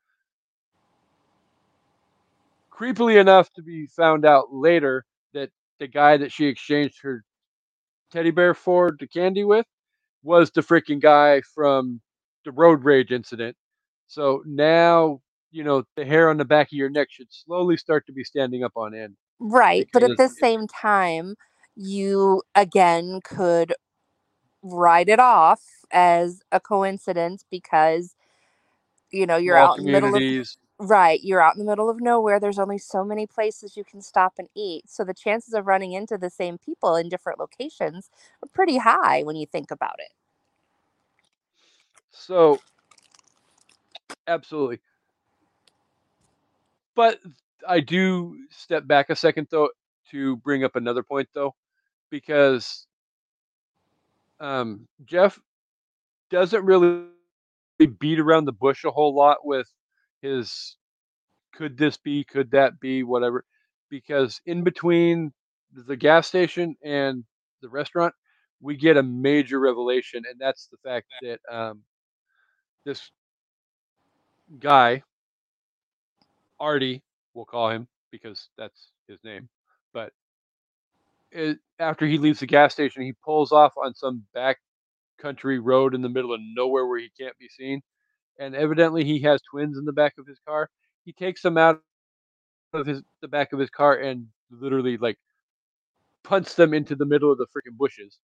creepily 2.78 3.20
enough 3.20 3.52
to 3.54 3.62
be 3.62 3.88
found 3.88 4.26
out 4.26 4.54
later 4.54 5.06
that 5.34 5.50
the 5.80 5.88
guy 5.88 6.18
that 6.18 6.32
she 6.32 6.46
exchanged 6.46 7.00
her 7.02 7.24
teddy 8.12 8.32
bear 8.32 8.54
for 8.54 8.96
the 9.00 9.08
candy 9.08 9.44
with 9.44 9.66
was 10.24 10.52
the 10.52 10.62
freaking 10.62 11.02
guy 11.02 11.42
from 11.54 12.02
the 12.46 12.52
road 12.52 12.84
rage 12.84 13.12
incident. 13.12 13.56
So 14.08 14.44
now, 14.46 15.22
you 15.52 15.64
know, 15.64 15.84
the 15.96 16.06
hair 16.06 16.30
on 16.30 16.38
the 16.38 16.46
back 16.46 16.68
of 16.68 16.74
your 16.74 16.90
neck 16.90 17.08
should 17.12 17.28
slowly 17.30 17.78
start 17.78 18.06
to 18.08 18.14
be 18.14 18.24
standing 18.24 18.64
up 18.64 18.74
on 18.76 18.94
end. 18.94 19.16
Right. 19.40 19.88
But 19.92 20.04
at 20.04 20.18
the 20.18 20.30
same 20.30 20.68
time, 20.68 21.36
you 21.78 22.42
again 22.56 23.22
could 23.24 23.74
write 24.64 25.08
it 25.08 25.20
off 25.20 25.62
as 25.92 26.42
a 26.52 26.60
coincidence 26.60 27.46
because 27.50 28.16
you 29.12 29.26
know 29.26 29.38
you're 29.38 29.58
out 29.58 29.78
in 29.78 29.86
the 29.86 29.92
middle 29.92 30.16
of 30.16 30.24
right 30.80 31.22
you're 31.24 31.42
out 31.42 31.56
in 31.56 31.60
the 31.60 31.70
middle 31.70 31.90
of 31.90 32.02
nowhere 32.02 32.40
there's 32.40 32.60
only 32.60 32.78
so 32.78 33.04
many 33.04 33.26
places 33.26 33.78
you 33.78 33.84
can 33.84 34.02
stop 34.02 34.34
and 34.38 34.50
eat 34.56 34.84
so 34.88 35.04
the 35.04 35.14
chances 35.14 35.54
of 35.54 35.68
running 35.68 35.94
into 35.94 36.18
the 36.18 36.30
same 36.30 36.58
people 36.58 36.96
in 36.96 37.10
different 37.10 37.40
locations 37.40 38.10
are 38.44 38.50
pretty 38.54 38.78
high 38.78 39.24
when 39.24 39.36
you 39.36 39.46
think 39.46 39.72
about 39.72 39.96
it. 40.00 40.12
So 42.12 42.60
absolutely. 44.28 44.80
But 46.96 47.20
I 47.68 47.80
do 47.80 48.38
step 48.50 48.88
back 48.88 49.10
a 49.10 49.16
second 49.16 49.48
though 49.52 49.70
to 50.12 50.38
bring 50.38 50.64
up 50.64 50.76
another 50.76 51.04
point 51.04 51.30
though, 51.34 51.56
because 52.10 52.88
um, 54.40 54.88
Jeff 55.06 55.40
doesn't 56.30 56.66
really 56.66 57.06
beat 58.00 58.20
around 58.20 58.46
the 58.46 58.52
bush 58.52 58.84
a 58.84 58.92
whole 58.92 59.16
lot 59.16 59.46
with 59.46 59.68
his 60.22 60.78
could 61.54 61.78
this 61.78 61.98
be, 61.98 62.24
could 62.24 62.52
that 62.52 62.80
be, 62.80 63.04
whatever. 63.04 63.44
Because 63.90 64.40
in 64.46 64.64
between 64.64 65.34
the 65.74 65.96
gas 65.96 66.28
station 66.28 66.76
and 66.84 67.24
the 67.62 67.70
restaurant, 67.70 68.14
we 68.62 68.76
get 68.76 68.98
a 68.98 69.04
major 69.04 69.60
revelation, 69.60 70.24
and 70.30 70.40
that's 70.40 70.68
the 70.68 70.78
fact 70.78 71.08
that 71.22 71.40
um, 71.52 71.82
this 72.86 73.12
guy, 74.60 75.04
Artie, 76.60 77.04
we'll 77.34 77.46
call 77.46 77.70
him 77.70 77.88
because 78.12 78.50
that's 78.58 78.90
his 79.08 79.20
name, 79.24 79.48
but 79.94 80.12
it, 81.32 81.60
after 81.80 82.06
he 82.06 82.18
leaves 82.18 82.40
the 82.40 82.48
gas 82.48 82.74
station, 82.74 83.02
he 83.04 83.14
pulls 83.14 83.52
off 83.52 83.74
on 83.78 83.94
some 83.94 84.24
back 84.34 84.58
country 85.18 85.60
road 85.60 85.94
in 85.96 86.02
the 86.02 86.10
middle 86.10 86.34
of 86.34 86.40
nowhere 86.42 86.86
where 86.86 87.00
he 87.00 87.12
can't 87.20 87.38
be 87.38 87.50
seen. 87.50 87.82
And 88.40 88.56
evidently, 88.56 89.04
he 89.04 89.20
has 89.22 89.42
twins 89.42 89.78
in 89.78 89.86
the 89.86 89.92
back 89.92 90.14
of 90.18 90.28
his 90.28 90.40
car. 90.48 90.70
He 91.06 91.14
takes 91.14 91.42
them 91.42 91.58
out 91.58 91.82
of 92.74 92.86
his 92.86 93.02
the 93.22 93.28
back 93.28 93.54
of 93.54 93.60
his 93.60 93.70
car 93.70 93.96
and 93.96 94.28
literally 94.52 94.98
like 94.98 95.18
punts 96.24 96.54
them 96.54 96.74
into 96.74 96.96
the 96.96 97.06
middle 97.06 97.32
of 97.32 97.38
the 97.38 97.46
freaking 97.48 97.78
bushes. 97.78 98.18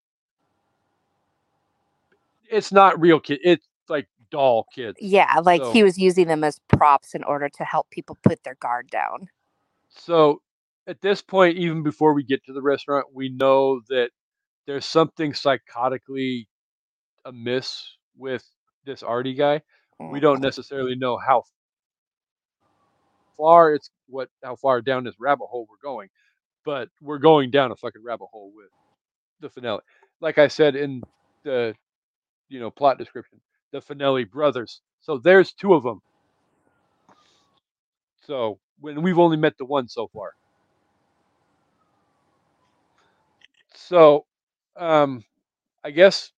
It's 2.50 2.72
not 2.72 3.00
real 3.00 3.20
kid. 3.20 3.40
It's 3.44 3.66
like 3.90 4.08
doll 4.30 4.68
kids. 4.76 4.98
Yeah, 5.00 5.40
like 5.44 5.62
So- 5.62 5.72
he 5.72 5.84
was 5.84 5.98
using 5.98 6.28
them 6.28 6.44
as 6.44 6.60
props 6.68 7.16
in 7.16 7.24
order 7.24 7.50
to 7.50 7.64
help 7.64 7.90
people 7.90 8.18
put 8.24 8.44
their 8.44 8.56
guard 8.56 8.90
down. 8.90 9.30
So 9.90 10.42
at 10.88 11.02
this 11.02 11.22
point, 11.22 11.58
even 11.58 11.84
before 11.84 12.14
we 12.14 12.24
get 12.24 12.44
to 12.46 12.54
the 12.54 12.62
restaurant, 12.62 13.08
we 13.14 13.30
know 13.30 13.82
that 13.90 14.10
there's 14.68 14.86
something 14.86 15.34
psychotically 15.34 16.48
amiss 17.26 17.86
with 18.18 18.44
this 18.86 19.04
Artie 19.04 19.34
guy. 19.34 19.62
We 20.00 20.20
mm. 20.20 20.22
don't 20.22 20.42
necessarily 20.42 20.96
know 20.96 21.18
how 21.18 21.44
far 23.38 23.74
it's 23.74 23.90
what 24.08 24.30
how 24.44 24.56
far 24.56 24.82
down 24.82 25.04
this 25.04 25.16
rabbit 25.20 25.46
hole 25.46 25.68
we're 25.70 25.88
going, 25.90 26.10
but 26.66 26.90
we're 27.02 27.18
going 27.20 27.52
down 27.52 27.72
a 27.72 27.76
fucking 27.76 28.04
rabbit 28.04 28.28
hole 28.32 28.52
with 28.56 28.70
the 29.40 29.50
Finelli. 29.50 29.80
Like 30.20 30.38
I 30.38 30.48
said 30.48 30.76
in 30.76 31.02
the 31.44 31.76
you 32.50 32.60
know 32.60 32.72
plot 32.72 32.98
description, 32.98 33.40
the 33.72 33.80
Finelli 33.80 34.30
brothers. 34.30 34.82
So 35.02 35.18
there's 35.18 35.54
two 35.54 35.74
of 35.74 35.84
them. 35.84 36.02
So 38.26 38.60
when 38.80 39.02
we've 39.02 39.20
only 39.20 39.38
met 39.38 39.58
the 39.58 39.66
one 39.66 39.88
so 39.88 40.10
far. 40.14 40.34
So 43.88 44.26
um 44.78 45.24
I 45.84 45.92
guess 45.92 46.32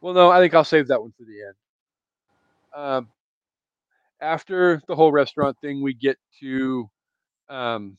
Well, 0.00 0.14
no, 0.14 0.30
I 0.30 0.40
think 0.40 0.54
I'll 0.54 0.64
save 0.64 0.88
that 0.88 1.00
one 1.00 1.12
for 1.12 1.24
the 1.24 1.42
end. 1.42 1.54
Um, 2.74 3.08
after 4.20 4.82
the 4.86 4.94
whole 4.94 5.12
restaurant 5.12 5.56
thing, 5.60 5.82
we 5.82 5.94
get 5.94 6.18
to 6.40 6.88
um, 7.48 7.96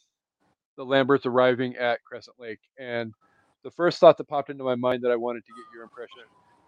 the 0.77 0.85
Lamberts 0.85 1.25
arriving 1.25 1.75
at 1.77 2.03
Crescent 2.05 2.37
Lake, 2.39 2.59
and 2.79 3.13
the 3.63 3.71
first 3.71 3.99
thought 3.99 4.17
that 4.17 4.27
popped 4.29 4.49
into 4.49 4.63
my 4.63 4.75
mind 4.75 5.03
that 5.03 5.11
I 5.11 5.15
wanted 5.15 5.45
to 5.45 5.53
get 5.53 5.65
your 5.73 5.83
impression 5.83 6.23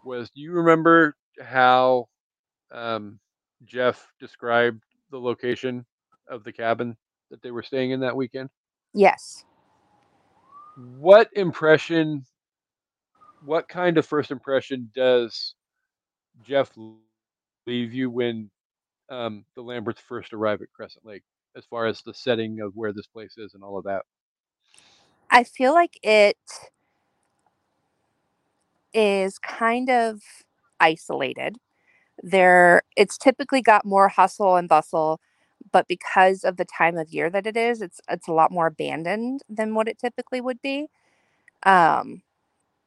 was: 0.05 0.30
Do 0.32 0.41
you 0.41 0.53
remember 0.53 1.15
how 1.41 2.07
um, 2.71 3.19
Jeff 3.65 4.07
described 4.19 4.84
the 5.11 5.19
location 5.19 5.86
of 6.30 6.43
the 6.43 6.53
cabin 6.53 6.97
that 7.34 7.41
they 7.41 7.49
were 7.49 7.63
staying 7.63 7.89
in 7.89 7.99
that 8.01 8.15
weekend? 8.15 8.49
Yes. 8.93 9.43
what 10.75 11.29
impression 11.34 12.23
what 13.45 13.67
kind 13.67 13.97
of 13.97 14.05
first 14.05 14.31
impression 14.31 14.89
does 14.95 15.55
jeff 16.47 16.71
leave 17.67 17.93
you 17.93 18.09
when 18.09 18.49
um, 19.09 19.45
the 19.55 19.61
lamberts 19.61 20.01
first 20.01 20.34
arrive 20.34 20.61
at 20.61 20.71
crescent 20.75 21.05
lake 21.05 21.23
as 21.55 21.65
far 21.65 21.86
as 21.86 22.01
the 22.01 22.13
setting 22.13 22.59
of 22.61 22.71
where 22.75 22.93
this 22.93 23.07
place 23.07 23.36
is 23.38 23.53
and 23.53 23.63
all 23.63 23.77
of 23.77 23.84
that 23.84 24.03
I 25.29 25.43
feel 25.43 25.73
like 25.73 25.99
it 26.03 26.38
is 28.93 29.39
kind 29.39 29.89
of 29.89 30.21
isolated. 30.79 31.57
There 32.21 32.84
it's 32.95 33.17
typically 33.17 33.61
got 33.61 33.86
more 33.86 34.09
hustle 34.09 34.55
and 34.55 34.69
bustle, 34.69 35.19
but 35.74 35.88
because 35.89 36.45
of 36.45 36.57
the 36.57 36.65
time 36.65 36.97
of 36.97 37.11
year 37.13 37.30
that 37.32 37.47
it 37.47 37.57
is, 37.57 37.82
it's 37.84 38.01
it's 38.09 38.30
a 38.30 38.34
lot 38.34 38.51
more 38.53 38.67
abandoned 38.67 39.41
than 39.49 39.76
what 39.76 39.89
it 39.89 39.99
typically 39.99 40.41
would 40.41 40.61
be. 40.63 40.88
Um, 41.63 42.21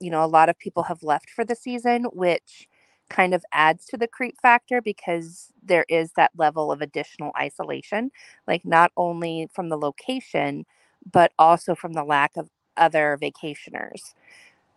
you 0.01 0.11
know, 0.11 0.25
a 0.25 0.27
lot 0.27 0.49
of 0.49 0.59
people 0.59 0.85
have 0.85 1.03
left 1.03 1.31
for 1.31 1.45
the 1.45 1.57
season, 1.57 2.05
which 2.13 2.69
kind 3.11 3.35
of 3.35 3.45
adds 3.53 3.87
to 3.87 3.97
the 3.97 4.09
creep 4.09 4.37
factor 4.43 4.83
because 4.83 5.53
there 5.63 5.87
is 5.89 6.13
that 6.17 6.33
level 6.37 6.73
of 6.73 6.83
additional 6.83 7.33
isolation, 7.39 8.11
like 8.49 8.65
not 8.65 8.93
only 8.97 9.49
from 9.55 9.69
the 9.69 9.79
location, 9.79 10.67
but 11.11 11.33
also 11.39 11.75
from 11.75 11.93
the 11.95 12.05
lack 12.05 12.33
of 12.37 12.51
other 12.77 13.19
vacationers. 13.21 14.15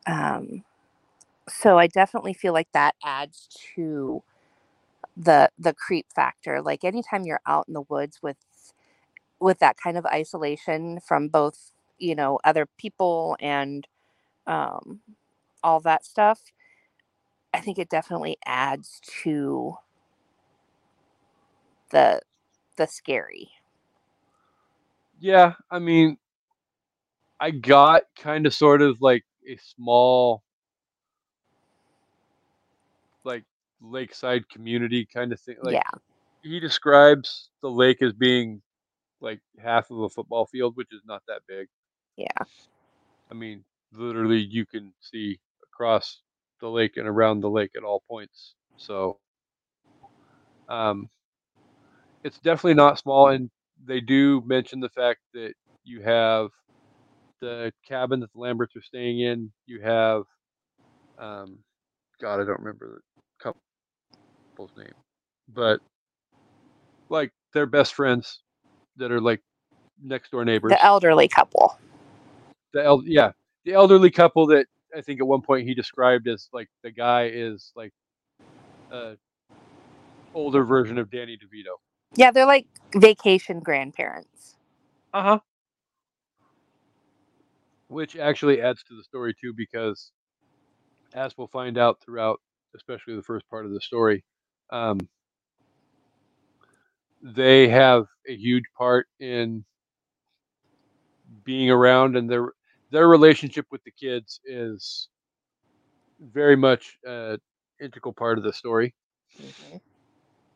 Um, 0.07 0.63
so 1.47 1.77
I 1.79 1.87
definitely 1.87 2.33
feel 2.33 2.53
like 2.53 2.69
that 2.73 2.95
adds 3.03 3.47
to 3.75 4.23
the 5.19 5.51
the 5.59 5.75
creep 5.75 6.07
factor. 6.15 6.63
Like 6.63 6.85
anytime 6.85 7.25
you're 7.25 7.41
out 7.47 7.67
in 7.69 7.75
the 7.75 7.83
woods 7.83 8.19
with 8.23 8.37
with 9.41 9.59
that 9.59 9.77
kind 9.77 9.97
of 9.97 10.05
isolation 10.07 10.99
from 11.07 11.29
both, 11.29 11.71
you 11.99 12.15
know, 12.15 12.39
other 12.45 12.67
people 12.77 13.37
and 13.41 13.87
um, 14.47 15.01
all 15.63 15.79
that 15.81 16.05
stuff, 16.05 16.41
I 17.53 17.61
think 17.61 17.79
it 17.79 17.89
definitely 17.89 18.37
adds 18.45 19.01
to 19.23 19.75
the 21.91 22.21
the 22.77 22.87
scary. 22.87 23.49
yeah 25.19 25.53
i 25.71 25.79
mean 25.79 26.17
i 27.39 27.51
got 27.51 28.03
kind 28.17 28.45
of 28.45 28.53
sort 28.53 28.81
of 28.81 28.97
like 29.01 29.23
a 29.47 29.57
small 29.57 30.43
like 33.25 33.43
lakeside 33.81 34.47
community 34.49 35.07
kind 35.13 35.31
of 35.31 35.39
thing 35.39 35.55
like 35.63 35.73
yeah, 35.73 35.99
he 36.41 36.59
describes 36.59 37.49
the 37.61 37.69
lake 37.69 38.01
as 38.01 38.13
being 38.13 38.61
like 39.21 39.39
half 39.61 39.89
of 39.91 39.99
a 39.99 40.09
football 40.09 40.45
field 40.45 40.75
which 40.75 40.91
is 40.91 41.01
not 41.05 41.21
that 41.27 41.41
big 41.47 41.67
yeah, 42.17 42.43
I 43.31 43.33
mean, 43.33 43.63
literally, 43.93 44.39
you 44.39 44.65
can 44.65 44.93
see 44.99 45.39
across 45.63 46.21
the 46.61 46.69
lake 46.69 46.97
and 46.97 47.07
around 47.07 47.41
the 47.41 47.49
lake 47.49 47.71
at 47.77 47.83
all 47.83 48.03
points. 48.07 48.55
So, 48.77 49.19
um, 50.67 51.09
it's 52.23 52.39
definitely 52.39 52.75
not 52.75 52.99
small. 52.99 53.29
And 53.29 53.49
they 53.85 54.01
do 54.01 54.41
mention 54.45 54.79
the 54.79 54.89
fact 54.89 55.19
that 55.33 55.53
you 55.83 56.01
have 56.01 56.49
the 57.41 57.71
cabin 57.87 58.19
that 58.21 58.31
the 58.33 58.39
Lamberts 58.39 58.75
are 58.75 58.81
staying 58.81 59.21
in. 59.21 59.51
You 59.67 59.81
have, 59.81 60.23
um, 61.17 61.59
God, 62.21 62.41
I 62.41 62.45
don't 62.45 62.59
remember 62.59 63.01
the 63.08 63.08
couple's 64.59 64.77
name, 64.77 64.93
but 65.47 65.79
like 67.09 67.31
they're 67.53 67.65
best 67.65 67.93
friends 67.93 68.41
that 68.97 69.11
are 69.11 69.21
like 69.21 69.41
next 70.03 70.31
door 70.31 70.45
neighbors. 70.45 70.71
the 70.71 70.83
elderly 70.83 71.27
couple. 71.27 71.77
the 72.73 72.83
el- 72.83 73.03
yeah 73.05 73.31
the 73.65 73.73
elderly 73.73 74.11
couple 74.11 74.47
that 74.47 74.67
I 74.95 75.01
think 75.01 75.19
at 75.21 75.27
one 75.27 75.41
point 75.41 75.67
he 75.67 75.73
described 75.73 76.27
as 76.27 76.49
like 76.53 76.67
the 76.83 76.91
guy 76.91 77.29
is 77.33 77.71
like 77.75 77.91
a 78.91 79.15
older 80.33 80.63
version 80.63 80.97
of 80.97 81.09
Danny 81.11 81.37
DeVito. 81.37 81.75
Yeah, 82.15 82.31
they're 82.31 82.45
like 82.45 82.67
vacation 82.95 83.59
grandparents. 83.59 84.57
Uh 85.13 85.23
huh. 85.23 85.39
Which 87.87 88.17
actually 88.17 88.61
adds 88.61 88.83
to 88.83 88.95
the 88.95 89.03
story 89.03 89.33
too, 89.39 89.53
because 89.55 90.11
as 91.13 91.37
we'll 91.37 91.47
find 91.47 91.77
out 91.77 91.99
throughout, 92.03 92.39
especially 92.75 93.15
the 93.15 93.23
first 93.23 93.49
part 93.49 93.65
of 93.65 93.71
the 93.71 93.81
story, 93.81 94.23
um, 94.71 94.99
they 97.21 97.67
have 97.69 98.05
a 98.27 98.35
huge 98.35 98.65
part 98.77 99.07
in 99.19 99.65
being 101.43 101.69
around, 101.69 102.15
and 102.15 102.29
their 102.29 102.53
their 102.91 103.07
relationship 103.07 103.65
with 103.71 103.83
the 103.83 103.91
kids 103.91 104.39
is 104.45 105.09
very 106.19 106.55
much 106.55 106.97
an 107.05 107.39
integral 107.81 108.13
part 108.13 108.37
of 108.37 108.43
the 108.43 108.53
story. 108.53 108.93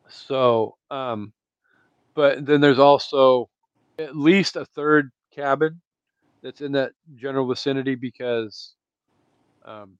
So, 0.08 0.76
um, 0.90 1.32
but 2.14 2.44
then 2.46 2.60
there's 2.60 2.78
also 2.78 3.48
at 3.98 4.16
least 4.16 4.56
a 4.56 4.64
third 4.64 5.10
cabin 5.34 5.80
that's 6.42 6.60
in 6.60 6.72
that 6.72 6.92
general 7.16 7.46
vicinity 7.48 7.94
because, 7.94 8.74
um, 9.64 9.98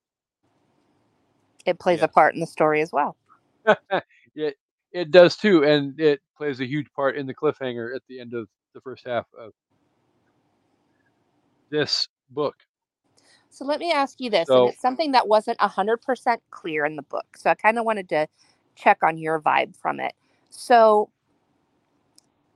It 1.66 1.78
plays 1.78 2.00
Yeah. 2.00 2.04
a 2.04 2.08
part 2.08 2.34
in 2.34 2.40
the 2.40 2.46
story 2.46 2.80
as 2.80 2.92
well. 2.92 3.16
it 4.34 4.56
it 4.92 5.10
does 5.10 5.36
too, 5.36 5.64
and 5.64 5.98
it 6.00 6.20
plays 6.38 6.60
a 6.60 6.66
huge 6.66 6.86
part 6.94 7.16
in 7.16 7.26
the 7.26 7.34
cliffhanger 7.34 7.94
at 7.94 8.02
the 8.08 8.20
end 8.20 8.34
of 8.34 8.48
the 8.74 8.80
first 8.82 9.06
half 9.06 9.26
of 9.38 9.52
this 11.70 12.08
book. 12.30 12.56
So 13.50 13.64
let 13.64 13.80
me 13.80 13.92
ask 13.92 14.20
you 14.20 14.30
this, 14.30 14.48
So- 14.48 14.56
and 14.56 14.66
it's 14.66 14.80
something 14.82 15.12
that 15.12 15.28
wasn't 15.28 15.58
100% 15.60 16.42
clear 16.50 16.84
in 16.86 16.96
the 16.96 17.02
book. 17.02 17.36
So 17.36 17.50
I 17.50 17.54
kind 17.54 17.78
of 17.78 17.84
wanted 17.84 18.08
to 18.10 18.28
check 18.76 18.98
on 19.02 19.18
your 19.18 19.40
vibe 19.40 19.76
from 19.76 20.00
it. 20.00 20.14
So 20.50 21.10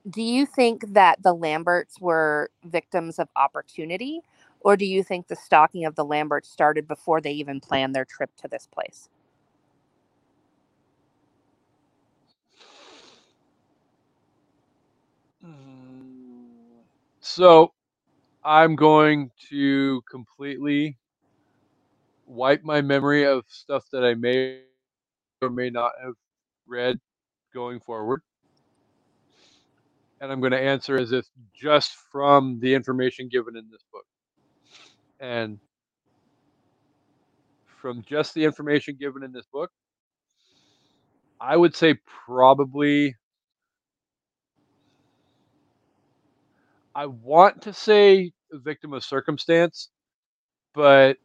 do 0.09 0.21
you 0.21 0.45
think 0.45 0.93
that 0.93 1.21
the 1.23 1.33
Lamberts 1.33 1.99
were 2.01 2.51
victims 2.65 3.19
of 3.19 3.29
opportunity, 3.35 4.21
or 4.61 4.77
do 4.77 4.85
you 4.85 5.03
think 5.03 5.27
the 5.27 5.35
stalking 5.35 5.85
of 5.85 5.95
the 5.95 6.05
Lamberts 6.05 6.49
started 6.49 6.87
before 6.87 7.21
they 7.21 7.31
even 7.33 7.59
planned 7.61 7.95
their 7.95 8.05
trip 8.05 8.31
to 8.37 8.47
this 8.47 8.67
place? 8.67 9.09
So 17.31 17.73
I'm 18.43 18.75
going 18.75 19.29
to 19.49 20.01
completely 20.09 20.97
wipe 22.25 22.63
my 22.63 22.81
memory 22.81 23.23
of 23.23 23.43
stuff 23.47 23.83
that 23.91 24.03
I 24.03 24.15
may 24.15 24.61
or 25.43 25.51
may 25.51 25.69
not 25.69 25.91
have 26.03 26.15
read 26.65 26.97
going 27.53 27.81
forward. 27.81 28.23
And 30.19 30.31
I'm 30.31 30.39
going 30.39 30.53
to 30.53 30.59
answer 30.59 30.97
as 30.97 31.11
if 31.11 31.27
just 31.53 31.91
from 32.11 32.59
the 32.61 32.73
information 32.73 33.29
given 33.29 33.55
in 33.55 33.69
this 33.71 33.83
book. 33.93 34.05
And 35.19 35.59
from 37.79 38.01
just 38.09 38.33
the 38.33 38.43
information 38.43 38.97
given 38.99 39.21
in 39.21 39.31
this 39.31 39.45
book, 39.53 39.69
I 41.39 41.55
would 41.55 41.75
say 41.75 41.95
probably 42.25 43.15
I 46.99 47.05
want 47.05 47.61
to 47.61 47.71
say 47.71 48.33
a 48.51 48.57
victim 48.57 48.91
of 48.91 49.05
circumstance, 49.05 49.87
but 50.73 51.15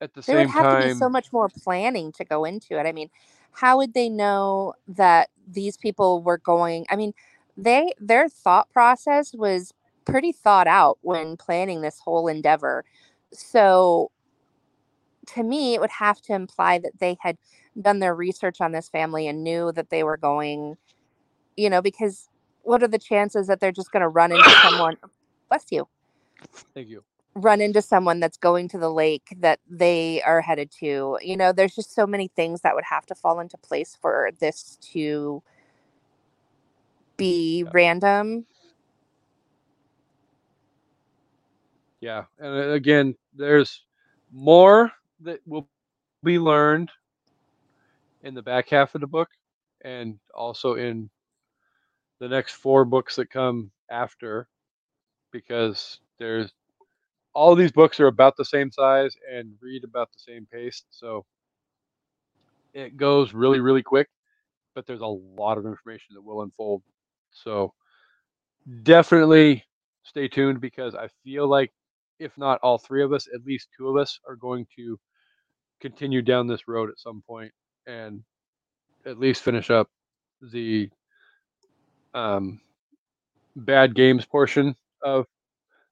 at 0.00 0.12
the 0.12 0.22
There 0.22 0.38
same 0.38 0.48
time, 0.48 0.54
there 0.54 0.64
would 0.64 0.70
have 0.72 0.80
to 0.80 0.88
be 0.88 0.92
so 0.98 1.08
much 1.08 1.32
more 1.32 1.48
planning 1.48 2.10
to 2.10 2.24
go 2.24 2.44
into 2.44 2.76
it. 2.76 2.84
I 2.84 2.90
mean, 2.90 3.10
how 3.52 3.76
would 3.76 3.94
they 3.94 4.08
know 4.08 4.74
that 4.88 5.28
these 5.46 5.76
people 5.76 6.20
were 6.20 6.38
going? 6.38 6.84
I 6.90 6.96
mean, 6.96 7.14
they 7.56 7.92
their 8.00 8.28
thought 8.28 8.68
process 8.72 9.32
was 9.34 9.72
pretty 10.04 10.32
thought 10.32 10.66
out 10.66 10.98
when 11.02 11.36
planning 11.36 11.82
this 11.82 12.00
whole 12.00 12.26
endeavor. 12.26 12.84
So 13.30 14.10
to 15.28 15.44
me, 15.44 15.74
it 15.74 15.80
would 15.80 15.90
have 15.90 16.20
to 16.22 16.34
imply 16.34 16.78
that 16.78 16.98
they 16.98 17.16
had 17.20 17.38
done 17.80 18.00
their 18.00 18.16
research 18.16 18.60
on 18.60 18.72
this 18.72 18.88
family 18.88 19.28
and 19.28 19.44
knew 19.44 19.70
that 19.70 19.90
they 19.90 20.02
were 20.02 20.16
going, 20.16 20.76
you 21.56 21.70
know, 21.70 21.80
because 21.80 22.28
what 22.64 22.82
are 22.84 22.88
the 22.88 22.98
chances 22.98 23.48
that 23.48 23.60
they're 23.60 23.72
just 23.72 23.92
going 23.92 24.02
to 24.02 24.08
run 24.08 24.32
into 24.32 24.52
someone? 24.54 24.98
Bless 25.50 25.66
you. 25.72 25.88
thank 26.74 26.88
you. 26.88 27.04
Run 27.36 27.60
into 27.60 27.82
someone 27.82 28.20
that's 28.20 28.38
going 28.38 28.68
to 28.70 28.78
the 28.78 28.90
lake 28.92 29.34
that 29.38 29.60
they 29.68 30.22
are 30.22 30.42
headed 30.42 30.70
to. 30.80 31.18
You 31.22 31.36
know, 31.36 31.52
there's 31.52 31.74
just 31.76 31.94
so 31.94 32.06
many 32.06 32.28
things 32.28 32.62
that 32.62 32.74
would 32.74 32.84
have 32.84 33.06
to 33.06 33.14
fall 33.16 33.40
into 33.40 33.58
place 33.58 33.96
for 34.00 34.30
this 34.40 34.78
to 34.92 35.42
be 37.16 37.64
Yeah. 37.64 37.72
random. 37.72 38.46
Yeah, 42.00 42.24
and 42.38 42.48
uh, 42.56 42.70
again, 42.72 43.16
there's 43.34 43.84
more 44.32 44.92
that 45.22 45.40
will 45.46 45.68
be 46.24 46.38
learned 46.38 46.90
in 48.22 48.34
the 48.34 48.42
back 48.42 48.70
half 48.70 48.94
of 48.94 49.02
the 49.02 49.08
book, 49.08 49.30
and 49.84 50.18
also 50.34 50.74
in 50.74 51.10
the 52.20 52.28
next 52.28 52.54
four 52.54 52.84
books 52.84 53.16
that 53.16 53.30
come 53.30 53.70
after, 53.90 54.48
because 55.32 56.00
there's 56.18 56.52
all 57.34 57.54
these 57.54 57.72
books 57.72 57.98
are 58.00 58.06
about 58.06 58.36
the 58.36 58.44
same 58.44 58.70
size 58.70 59.16
and 59.30 59.54
read 59.60 59.84
about 59.84 60.10
the 60.12 60.18
same 60.18 60.46
pace, 60.50 60.84
so 60.90 61.24
it 62.72 62.96
goes 62.96 63.34
really, 63.34 63.60
really 63.60 63.82
quick. 63.82 64.08
But 64.74 64.86
there's 64.86 65.00
a 65.00 65.06
lot 65.06 65.58
of 65.58 65.66
information 65.66 66.14
that 66.14 66.22
will 66.22 66.42
unfold, 66.42 66.82
so 67.30 67.72
definitely 68.82 69.64
stay 70.04 70.28
tuned 70.28 70.60
because 70.60 70.94
I 70.94 71.08
feel 71.22 71.48
like 71.48 71.72
if 72.18 72.36
not 72.38 72.60
all 72.62 72.78
three 72.78 73.02
of 73.02 73.12
us, 73.12 73.28
at 73.34 73.44
least 73.44 73.68
two 73.76 73.88
of 73.88 73.96
us 73.96 74.18
are 74.28 74.36
going 74.36 74.66
to 74.76 74.98
continue 75.80 76.22
down 76.22 76.46
this 76.46 76.68
road 76.68 76.88
at 76.88 76.98
some 76.98 77.22
point 77.26 77.52
and 77.86 78.22
at 79.06 79.18
least 79.18 79.42
finish 79.42 79.70
up 79.70 79.88
the 80.40 80.88
um, 82.14 82.60
bad 83.56 83.94
games 83.94 84.24
portion 84.24 84.74
of 85.02 85.26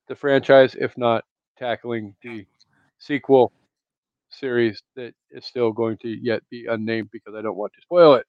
the 0.09 0.17
franchise, 0.17 0.77
if 0.79 0.97
not 0.99 1.25
tackling 1.59 2.15
the 2.23 2.47
sequel 2.99 3.53
series 4.31 4.83
that 4.97 5.15
is 5.31 5.45
still 5.45 5.73
going 5.73 5.97
to 5.99 6.09
yet 6.09 6.43
be 6.51 6.67
unnamed 6.67 7.11
because 7.13 7.35
I 7.37 7.43
don't 7.43 7.57
want 7.57 7.73
to 7.75 7.83
spoil 7.83 8.15
it. 8.15 8.27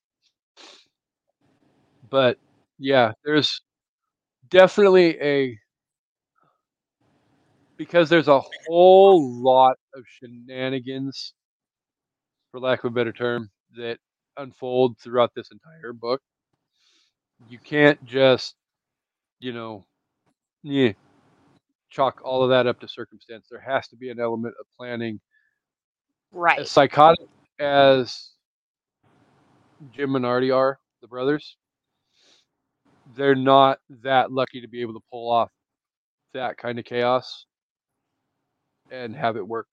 But 2.10 2.38
yeah, 2.80 3.14
there's 3.24 3.62
definitely 4.50 5.20
a 5.22 5.60
because 7.78 8.10
there's 8.10 8.28
a 8.28 8.42
whole 8.68 9.42
lot 9.42 9.78
of 9.96 10.04
shenanigans, 10.08 11.34
for 12.52 12.60
lack 12.60 12.84
of 12.84 12.92
a 12.92 12.94
better 12.94 13.12
term, 13.12 13.50
that 13.78 13.98
unfold 14.38 14.98
throughout 15.00 15.32
this 15.36 15.50
entire 15.52 15.94
book. 15.94 16.22
You 17.50 17.60
can't 17.60 18.04
just, 18.06 18.56
you 19.40 19.54
know, 19.54 19.86
yeah, 20.64 20.94
chalk 21.90 22.22
all 22.24 22.44
of 22.44 22.50
that 22.50 22.68
up 22.68 22.80
to 22.80 22.88
circumstance. 22.88 23.48
There 23.50 23.60
has 23.60 23.88
to 23.90 23.96
be 23.96 24.10
an 24.10 24.20
element 24.20 24.56
of 24.60 24.66
planning. 24.78 25.20
Right. 26.32 26.60
As 26.60 26.72
psychotic 26.72 27.28
as 27.60 28.32
Jim 29.92 30.16
and 30.16 30.26
Artie 30.26 30.52
are, 30.52 30.80
the 31.02 31.08
brothers, 31.08 31.58
they're 33.16 33.36
not 33.36 33.80
that 34.02 34.32
lucky 34.32 34.62
to 34.62 34.68
be 34.68 34.82
able 34.82 34.94
to 34.94 35.04
pull 35.12 35.32
off 35.32 35.52
that 36.34 36.58
kind 36.58 36.80
of 36.80 36.86
chaos 36.86 37.46
and 38.90 39.16
have 39.16 39.38
it 39.38 39.48
work 39.48 39.68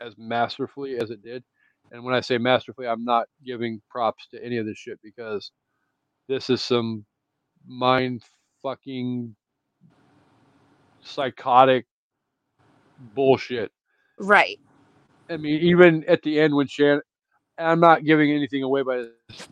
as 0.00 0.14
masterfully 0.16 0.96
as 0.96 1.10
it 1.10 1.22
did. 1.22 1.44
And 1.92 2.04
when 2.04 2.14
I 2.14 2.20
say 2.20 2.38
masterfully, 2.38 2.86
I'm 2.86 3.04
not 3.04 3.26
giving 3.44 3.80
props 3.90 4.26
to 4.32 4.44
any 4.44 4.56
of 4.56 4.66
this 4.66 4.78
shit 4.78 4.98
because 5.02 5.52
this 6.28 6.50
is 6.50 6.62
some 6.62 7.04
mind 7.66 8.22
fucking 8.62 9.34
psychotic 11.02 11.86
bullshit. 13.14 13.72
Right. 14.18 14.58
I 15.30 15.36
mean, 15.36 15.60
even 15.62 16.04
at 16.08 16.22
the 16.22 16.40
end 16.40 16.54
when 16.54 16.66
Shan, 16.66 17.00
I'm 17.58 17.80
not 17.80 18.04
giving 18.04 18.30
anything 18.32 18.62
away 18.62 18.82
by 18.82 19.06
this 19.28 19.48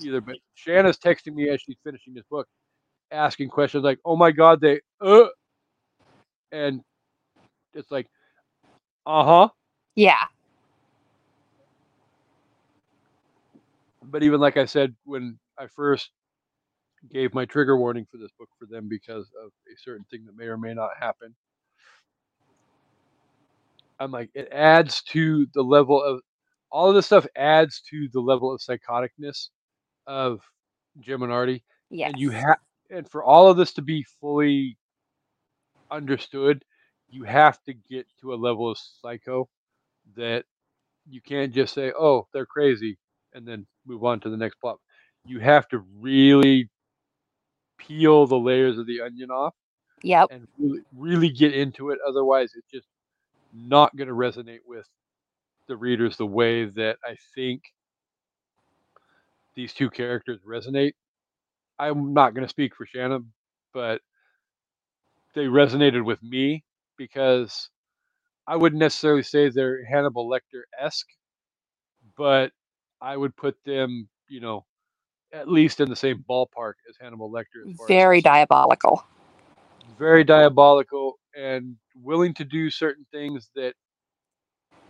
either, 0.00 0.20
but 0.20 0.36
Shana's 0.54 0.98
texting 0.98 1.34
me 1.34 1.48
as 1.48 1.60
she's 1.60 1.76
finishing 1.84 2.14
this 2.14 2.24
book, 2.30 2.46
asking 3.10 3.48
questions 3.48 3.84
like, 3.84 3.98
"Oh 4.04 4.16
my 4.16 4.30
god, 4.30 4.60
they 4.60 4.80
uh," 5.00 5.26
and 6.52 6.82
it's 7.74 7.90
like, 7.90 8.06
uh 9.06 9.24
huh. 9.24 9.48
Yeah. 9.94 10.24
But 14.02 14.22
even 14.22 14.40
like 14.40 14.56
I 14.56 14.66
said 14.66 14.94
when 15.04 15.38
I 15.58 15.66
first 15.66 16.10
gave 17.10 17.34
my 17.34 17.44
trigger 17.44 17.76
warning 17.76 18.06
for 18.10 18.16
this 18.18 18.30
book 18.38 18.48
for 18.58 18.66
them 18.66 18.88
because 18.88 19.30
of 19.42 19.50
a 19.72 19.76
certain 19.82 20.04
thing 20.10 20.24
that 20.26 20.36
may 20.36 20.46
or 20.46 20.56
may 20.56 20.74
not 20.74 20.90
happen. 20.98 21.34
I'm 24.00 24.10
like, 24.10 24.30
it 24.34 24.48
adds 24.50 25.02
to 25.04 25.46
the 25.54 25.62
level 25.62 26.02
of 26.02 26.20
all 26.70 26.88
of 26.88 26.94
this 26.96 27.06
stuff 27.06 27.26
adds 27.36 27.80
to 27.90 28.08
the 28.12 28.20
level 28.20 28.52
of 28.52 28.60
psychoticness 28.60 29.50
of 30.06 30.40
Artie. 31.08 31.64
Yes. 31.90 32.12
And 32.12 32.20
you 32.20 32.30
have 32.30 32.58
and 32.90 33.08
for 33.08 33.22
all 33.22 33.48
of 33.48 33.56
this 33.56 33.72
to 33.74 33.82
be 33.82 34.04
fully 34.20 34.76
understood, 35.90 36.64
you 37.08 37.24
have 37.24 37.62
to 37.64 37.74
get 37.74 38.06
to 38.20 38.34
a 38.34 38.36
level 38.36 38.70
of 38.70 38.78
psycho 38.78 39.48
that 40.16 40.44
you 41.08 41.20
can't 41.20 41.52
just 41.54 41.74
say, 41.74 41.92
"Oh, 41.98 42.26
they're 42.32 42.46
crazy," 42.46 42.98
and 43.34 43.46
then 43.46 43.66
move 43.86 44.04
on 44.04 44.20
to 44.20 44.30
the 44.30 44.36
next 44.36 44.56
plot. 44.60 44.78
You 45.24 45.40
have 45.40 45.68
to 45.68 45.78
really 46.00 46.70
peel 47.78 48.26
the 48.26 48.38
layers 48.38 48.78
of 48.78 48.86
the 48.86 49.00
onion 49.02 49.30
off 49.30 49.54
Yep. 50.02 50.30
and 50.30 50.46
really, 50.58 50.80
really 50.96 51.30
get 51.30 51.54
into 51.54 51.90
it. 51.90 51.98
Otherwise, 52.06 52.52
it's 52.56 52.70
just 52.72 52.88
not 53.52 53.96
going 53.96 54.08
to 54.08 54.14
resonate 54.14 54.60
with 54.66 54.86
the 55.68 55.76
readers 55.76 56.16
the 56.16 56.26
way 56.26 56.66
that 56.66 56.98
I 57.04 57.16
think 57.34 57.62
these 59.56 59.74
two 59.74 59.90
characters 59.90 60.40
resonate. 60.48 60.92
I'm 61.78 62.14
not 62.14 62.34
going 62.34 62.44
to 62.46 62.50
speak 62.50 62.74
for 62.76 62.86
Shannon, 62.86 63.32
but 63.74 64.00
they 65.34 65.44
resonated 65.46 66.04
with 66.04 66.22
me 66.22 66.64
because 66.96 67.70
I 68.46 68.56
wouldn't 68.56 68.80
necessarily 68.80 69.22
say 69.22 69.48
they're 69.50 69.84
Hannibal 69.84 70.28
Lecter 70.30 70.62
esque, 70.80 71.08
but 72.16 72.52
I 73.00 73.16
would 73.16 73.36
put 73.36 73.56
them, 73.66 74.08
you 74.28 74.40
know, 74.40 74.64
at 75.34 75.48
least 75.50 75.80
in 75.80 75.90
the 75.90 75.96
same 75.96 76.24
ballpark 76.30 76.74
as 76.90 76.96
Hannibal 77.00 77.30
Lecter. 77.32 77.64
As 77.66 77.74
Very 77.88 78.20
as 78.20 78.22
diabolical. 78.22 79.04
very 79.98 80.24
diabolical 80.24 81.18
and 81.36 81.76
willing 81.96 82.34
to 82.34 82.44
do 82.44 82.70
certain 82.70 83.06
things 83.12 83.50
that 83.56 83.74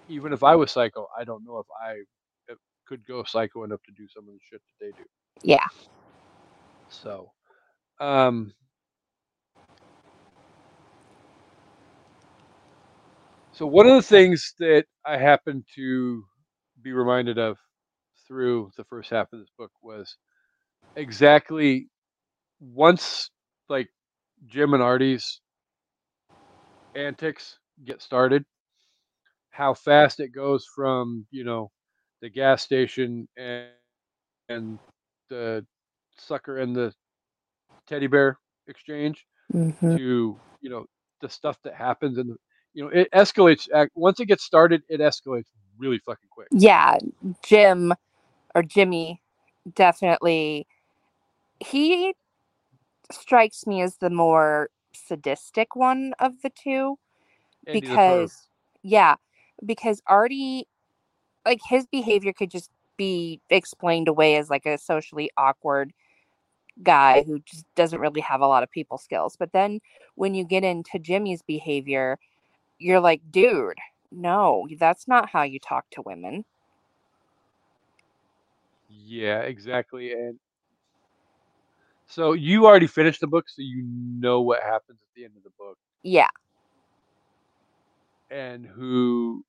even 0.09 0.33
if 0.33 0.43
I 0.43 0.57
was 0.57 0.73
psycho, 0.73 1.09
I 1.19 1.25
don't 1.25 1.45
know 1.45 1.59
if 1.59 1.67
I 1.83 2.01
uh, 2.53 2.57
could 2.87 3.07
go 3.07 3.25
psycho 3.25 3.65
enough 3.65 3.83
to 3.85 3.93
do 3.93 4.09
some 4.09 4.29
of 4.29 4.35
the 4.35 4.41
shit 4.51 4.61
that 4.63 4.87
they 4.87 4.93
do. 4.93 5.05
Yeah. 5.43 5.67
So, 6.89 7.33
um, 8.01 8.55
so 13.53 13.67
one 13.67 13.87
of 13.87 13.97
the 13.97 14.03
things 14.03 14.55
that 14.61 14.87
I 15.07 15.19
happened 15.19 15.65
to 15.77 16.25
be 16.83 16.93
reminded 16.93 17.39
of 17.39 17.59
through 18.29 18.71
the 18.77 18.85
first 18.85 19.11
half 19.11 19.33
of 19.33 19.41
this 19.41 19.51
book 19.59 19.73
was 19.83 20.17
exactly 20.97 21.89
once 22.61 23.31
like 23.69 23.89
Jim 24.47 24.75
and 24.75 24.83
Artie's 24.83 25.41
antics 26.95 27.59
get 27.85 28.03
started, 28.03 28.45
how 29.51 29.75
fast 29.75 30.21
it 30.21 30.31
goes 30.35 30.67
from 30.75 31.27
you 31.31 31.45
know 31.45 31.71
the 32.23 32.29
gas 32.31 32.63
station 32.63 33.29
and 33.37 33.69
and 34.49 34.79
the 35.31 35.65
sucker 36.19 36.59
and 36.59 36.75
the 36.77 36.93
teddy 37.87 38.07
bear 38.07 38.39
exchange 38.69 39.27
Mhm. 39.53 39.97
to 39.97 40.41
you 40.61 40.71
know 40.71 40.87
the 41.21 41.29
stuff 41.29 41.59
that 41.65 41.75
happens 41.75 42.19
and 42.19 42.37
you 42.75 42.85
know 42.85 42.91
it 42.91 43.09
escalates 43.15 43.69
once 43.95 44.21
it 44.21 44.27
gets 44.27 44.45
started 44.45 44.83
it 44.89 45.01
escalates 45.01 45.49
really 45.79 45.99
fucking 46.01 46.29
quick 46.31 46.49
Yeah, 46.53 46.99
Jim 47.45 47.95
or 48.55 48.63
Jimmy 48.63 49.23
definitely 49.75 50.67
he 51.61 52.15
strikes 53.13 53.67
me 53.67 53.83
as 53.83 53.97
the 53.99 54.11
more 54.11 54.71
sadistic 54.95 55.77
one 55.77 56.13
of 56.21 56.41
the 56.43 56.51
two 56.51 56.99
Andy 57.67 57.81
the 57.81 57.89
because 57.89 58.49
yeah, 58.83 59.17
because 59.65 60.03
Artie 60.07 60.67
like 61.47 61.61
his 61.69 61.87
behavior 61.87 62.33
could 62.33 62.51
just 62.51 62.71
be 62.97 63.41
explained 63.51 64.09
away 64.09 64.37
as 64.37 64.51
like 64.51 64.67
a 64.67 64.79
socially 64.79 65.31
awkward 65.37 65.93
guy 66.83 67.23
who 67.23 67.41
just 67.41 67.65
doesn't 67.75 68.01
really 68.01 68.21
have 68.21 68.41
a 68.41 68.47
lot 68.47 68.63
of 68.63 68.71
people 68.71 68.99
skills. 68.99 69.37
But 69.39 69.53
then 69.53 69.81
when 70.17 70.35
you 70.35 70.45
get 70.45 70.65
into 70.65 70.99
Jimmy's 70.99 71.43
behavior, 71.43 72.19
you're 72.79 73.01
like, 73.01 73.21
dude, 73.31 73.79
no, 74.11 74.67
that's 74.79 75.09
not 75.09 75.31
how 75.31 75.43
you 75.43 75.59
talk 75.59 75.87
to 75.93 76.03
women. 76.03 76.45
yeah 78.89 79.41
exactly 79.41 80.13
and 80.13 80.39
so 82.09 82.33
you 82.33 82.67
already 82.67 82.87
finished 82.87 83.21
the 83.21 83.27
book 83.27 83.47
so 83.49 83.63
you 83.63 83.85
know 83.87 84.43
what 84.43 84.63
happens 84.63 84.99
at 85.03 85.09
the 85.17 85.25
end 85.25 85.35
of 85.37 85.43
the 85.43 85.51
book. 85.59 85.79
Yeah. 86.03 86.29
and 88.31 88.67
who 88.67 89.45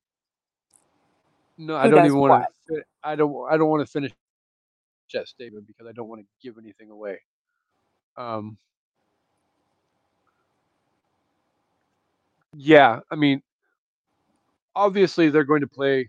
no 1.58 1.76
i 1.76 1.88
don't 1.88 2.04
even 2.06 2.18
want 2.18 2.46
to 2.68 2.82
i 3.04 3.16
don't 3.16 3.34
i 3.50 3.56
don't 3.56 3.68
want 3.68 3.84
to 3.86 3.90
finish 3.90 4.12
that 5.12 5.28
statement 5.28 5.66
because 5.66 5.86
i 5.86 5.92
don't 5.92 6.08
want 6.08 6.20
to 6.20 6.26
give 6.42 6.58
anything 6.58 6.90
away. 6.90 7.18
Um 8.16 8.58
yeah 12.56 13.00
i 13.10 13.14
mean 13.16 13.42
obviously 14.74 15.30
they're 15.30 15.44
going 15.44 15.60
to 15.62 15.66
play 15.66 16.08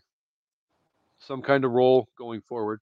some 1.20 1.42
kind 1.42 1.66
of 1.66 1.72
role 1.72 2.08
going 2.18 2.42
forward. 2.42 2.80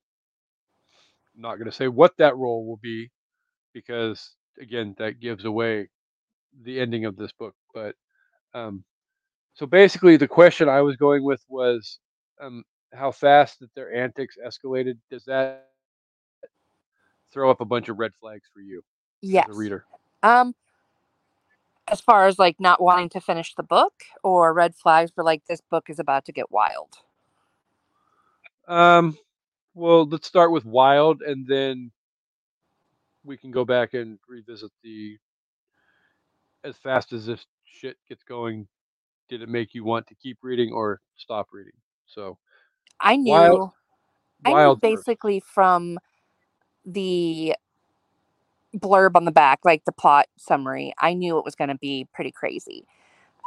I'm 1.36 1.42
not 1.42 1.56
going 1.56 1.70
to 1.70 1.76
say 1.76 1.88
what 1.88 2.16
that 2.18 2.38
role 2.38 2.66
will 2.66 2.78
be 2.78 3.12
because 3.76 4.32
again 4.60 4.96
that 4.98 5.20
gives 5.20 5.46
away 5.46 5.88
the 6.64 6.80
ending 6.80 7.06
of 7.06 7.16
this 7.18 7.32
book 7.34 7.54
but 7.74 7.94
um 8.56 8.84
so 9.54 9.68
basically 9.68 10.16
the 10.18 10.28
question 10.28 10.68
i 10.70 10.82
was 10.82 10.96
going 10.96 11.24
with 11.24 11.44
was 11.50 12.00
um 12.42 12.64
how 12.94 13.12
fast 13.12 13.60
that 13.60 13.74
their 13.76 13.94
antics 13.94 14.38
escalated 14.44 14.98
does 15.12 15.26
that 15.26 15.68
throw 17.32 17.52
up 17.52 17.60
a 17.60 17.66
bunch 17.66 17.90
of 17.90 18.00
red 18.00 18.12
flags 18.20 18.50
for 18.54 18.62
you 18.62 18.82
Yes. 19.22 19.46
as 19.50 19.56
a 19.56 19.60
reader 19.60 19.86
Um 20.24 20.56
as 21.88 22.02
far 22.02 22.26
as 22.28 22.40
like 22.40 22.56
not 22.60 22.82
wanting 22.82 23.10
to 23.10 23.22
finish 23.22 23.54
the 23.54 23.64
book 23.64 23.94
or 24.24 24.54
red 24.54 24.74
flags 24.76 25.12
for 25.14 25.24
like 25.24 25.44
this 25.48 25.62
book 25.70 25.90
is 25.90 26.00
about 26.00 26.26
to 26.26 26.32
get 26.32 26.50
wild. 26.50 26.94
um 28.68 29.18
well 29.74 30.06
let's 30.08 30.28
start 30.28 30.52
with 30.52 30.66
wild 30.66 31.22
and 31.22 31.46
then 31.46 31.92
we 33.26 33.38
can 33.38 33.52
go 33.52 33.66
back 33.66 33.94
and 33.94 34.20
revisit 34.28 34.72
the 34.84 35.18
as 36.64 36.78
fast 36.78 37.14
as 37.14 37.26
this 37.26 37.46
shit 37.66 37.98
gets 38.08 38.24
going 38.24 38.68
did 39.30 39.42
it 39.42 39.50
make 39.50 39.74
you 39.74 39.84
want 39.84 40.06
to 40.08 40.16
keep 40.16 40.38
reading 40.42 40.72
or 40.72 41.02
stop 41.16 41.48
reading 41.52 41.74
so 42.06 42.38
I 43.00 43.16
knew 43.16 43.32
Wild- 43.32 43.72
I 44.46 44.50
knew 44.50 44.56
wild 44.56 44.82
basically 44.82 45.40
from 45.40 45.98
the 46.86 47.56
blurb 48.76 49.16
on 49.16 49.26
the 49.26 49.32
back, 49.32 49.60
like 49.64 49.86
the 49.86 49.92
plot 49.92 50.28
summary, 50.38 50.94
I 51.00 51.14
knew 51.14 51.38
it 51.38 51.46
was 51.46 51.56
going 51.56 51.70
to 51.70 51.78
be 51.78 52.08
pretty 52.14 52.32
crazy. 52.32 52.86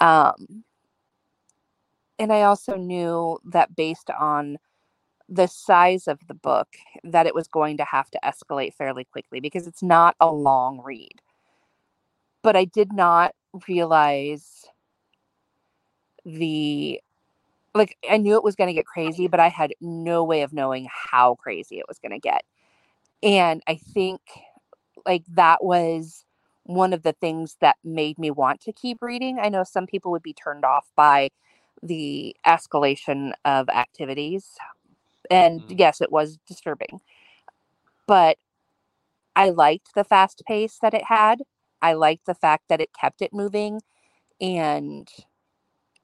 Um, 0.01 0.65
and 2.19 2.33
I 2.33 2.43
also 2.43 2.77
knew 2.77 3.39
that 3.45 3.77
based 3.77 4.11
on 4.11 4.59
the 5.29 5.47
size 5.47 6.09
of 6.09 6.19
the 6.27 6.35
book, 6.35 6.69
that 7.05 7.27
it 7.27 7.35
was 7.35 7.49
going 7.49 7.77
to 7.77 7.85
have 7.85 8.11
to 8.11 8.21
escalate 8.25 8.75
fairly 8.75 9.05
quickly 9.05 9.41
because 9.41 9.67
it's 9.67 9.83
not 9.83 10.17
a 10.21 10.31
long 10.33 10.81
read. 10.83 11.21
But 12.43 12.57
I 12.57 12.65
did 12.65 12.93
not 12.93 13.35
realize 13.69 14.65
the 16.25 17.01
like 17.75 17.97
I 18.11 18.17
knew 18.17 18.37
it 18.37 18.45
was 18.45 18.57
going 18.57 18.69
to 18.69 18.75
get 18.75 18.87
crazy, 18.87 19.29
but 19.29 19.41
I 19.41 19.49
had 19.49 19.73
no 19.81 20.25
way 20.25 20.43
of 20.43 20.53
knowing 20.53 20.89
how 20.91 21.37
crazy 21.37 21.79
it 21.79 21.87
was 21.89 21.99
going 21.99 22.13
to 22.13 22.19
get. 22.19 22.43
And 23.23 23.63
I 23.67 23.77
think 23.77 24.21
like 25.07 25.25
that 25.35 25.63
was 25.63 26.25
one 26.65 26.93
of 26.93 27.03
the 27.03 27.15
things 27.15 27.57
that 27.61 27.77
made 27.85 28.19
me 28.19 28.31
want 28.31 28.61
to 28.63 28.73
keep 28.73 28.99
reading. 29.01 29.39
I 29.41 29.49
know 29.49 29.65
some 29.65 29.87
people 29.87 30.11
would 30.13 30.23
be 30.23 30.35
turned 30.35 30.65
off 30.65 30.87
by 30.97 31.31
the 31.83 32.37
escalation 32.47 33.33
of 33.45 33.69
activities. 33.69 34.57
And 35.31 35.63
Mm. 35.63 35.79
yes, 35.79 36.01
it 36.01 36.13
was 36.13 36.39
disturbing. 36.47 37.01
But 38.07 38.39
I 39.37 39.51
liked 39.51 39.95
the 39.95 40.05
fast 40.05 40.43
pace 40.47 40.79
that 40.83 40.95
it 40.95 41.05
had. 41.05 41.43
I 41.83 41.95
liked 41.95 42.27
the 42.27 42.35
fact 42.35 42.65
that 42.69 42.81
it 42.81 42.91
kept 42.99 43.23
it 43.23 43.33
moving 43.33 43.81
and 44.41 45.09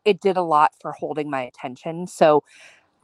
it 0.04 0.20
did 0.20 0.36
a 0.36 0.42
lot 0.42 0.72
for 0.80 0.92
holding 0.92 1.30
my 1.30 1.42
attention. 1.42 2.06
So 2.06 2.44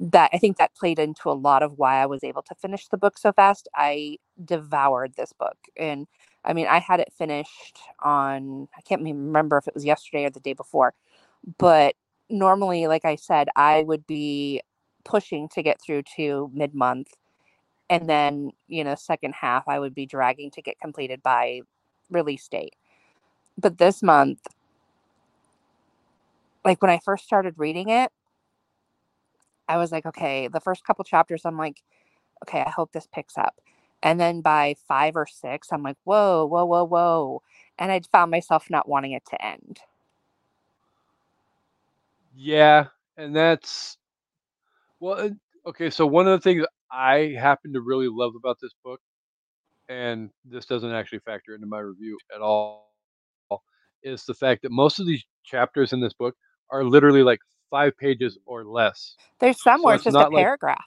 that 0.00 0.30
I 0.32 0.38
think 0.38 0.56
that 0.58 0.74
played 0.76 0.98
into 0.98 1.30
a 1.30 1.32
lot 1.32 1.62
of 1.62 1.78
why 1.78 1.96
I 2.02 2.06
was 2.06 2.24
able 2.24 2.42
to 2.42 2.54
finish 2.56 2.88
the 2.88 2.98
book 2.98 3.18
so 3.18 3.32
fast. 3.32 3.68
I 3.74 4.18
devoured 4.44 5.14
this 5.16 5.32
book 5.32 5.58
and 5.76 6.06
I 6.44 6.54
mean 6.54 6.66
I 6.68 6.78
had 6.80 7.00
it 7.00 7.12
finished 7.16 7.78
on 8.02 8.68
I 8.76 8.80
can't 8.82 9.02
even 9.02 9.26
remember 9.26 9.58
if 9.58 9.68
it 9.68 9.74
was 9.74 9.84
yesterday 9.84 10.24
or 10.26 10.30
the 10.30 10.40
day 10.40 10.54
before. 10.54 10.94
But 11.58 11.96
normally 12.30 12.86
like 12.88 13.04
I 13.04 13.16
said 13.16 13.48
I 13.56 13.82
would 13.84 14.06
be 14.06 14.62
pushing 15.04 15.48
to 15.50 15.62
get 15.62 15.80
through 15.80 16.02
to 16.16 16.50
mid-month 16.54 17.08
and 17.88 18.08
then, 18.08 18.52
you 18.68 18.84
know, 18.84 18.94
second 18.94 19.34
half 19.34 19.66
I 19.68 19.78
would 19.78 19.94
be 19.94 20.06
dragging 20.06 20.50
to 20.52 20.62
get 20.62 20.80
completed 20.80 21.22
by 21.22 21.62
release 22.10 22.46
date. 22.48 22.76
But 23.58 23.78
this 23.78 24.02
month 24.02 24.40
like 26.64 26.82
when 26.82 26.90
I 26.90 26.98
first 26.98 27.24
started 27.24 27.54
reading 27.56 27.88
it, 27.88 28.10
I 29.68 29.76
was 29.76 29.92
like, 29.92 30.06
okay, 30.06 30.48
the 30.48 30.60
first 30.60 30.84
couple 30.84 31.04
chapters, 31.04 31.42
I'm 31.44 31.56
like, 31.56 31.82
okay, 32.44 32.60
I 32.60 32.70
hope 32.70 32.92
this 32.92 33.06
picks 33.12 33.38
up. 33.38 33.60
And 34.02 34.18
then 34.18 34.40
by 34.40 34.74
five 34.88 35.16
or 35.16 35.26
six, 35.26 35.68
I'm 35.72 35.82
like, 35.82 35.96
whoa, 36.04 36.46
whoa, 36.46 36.64
whoa, 36.64 36.84
whoa. 36.84 37.42
And 37.78 37.92
I 37.92 38.00
found 38.12 38.30
myself 38.30 38.68
not 38.70 38.88
wanting 38.88 39.12
it 39.12 39.24
to 39.30 39.44
end. 39.44 39.80
Yeah, 42.34 42.86
and 43.16 43.34
that's 43.36 43.98
well, 45.00 45.30
okay. 45.66 45.90
So 45.90 46.06
one 46.06 46.26
of 46.28 46.40
the 46.40 46.42
things 46.42 46.64
I 46.92 47.34
happen 47.38 47.72
to 47.72 47.80
really 47.80 48.08
love 48.08 48.32
about 48.36 48.58
this 48.60 48.72
book, 48.84 49.00
and 49.88 50.30
this 50.44 50.66
doesn't 50.66 50.92
actually 50.92 51.20
factor 51.20 51.54
into 51.54 51.66
my 51.66 51.78
review 51.80 52.18
at 52.34 52.40
all, 52.40 52.86
is 54.02 54.24
the 54.24 54.34
fact 54.34 54.62
that 54.62 54.70
most 54.72 54.98
of 55.00 55.06
these 55.06 55.24
chapters 55.44 55.92
in 55.92 56.00
this 56.00 56.12
book 56.14 56.34
are 56.70 56.84
literally 56.84 57.22
like 57.22 57.40
five 57.70 57.96
pages 57.98 58.38
or 58.46 58.64
less. 58.64 59.16
There's 59.40 59.62
some 59.62 59.80
So 59.80 59.86
where 59.86 59.94
it's 59.94 60.00
it's 60.06 60.14
just 60.14 60.16
a 60.16 60.20
not 60.20 60.32
like- 60.32 60.44
paragraph. 60.44 60.84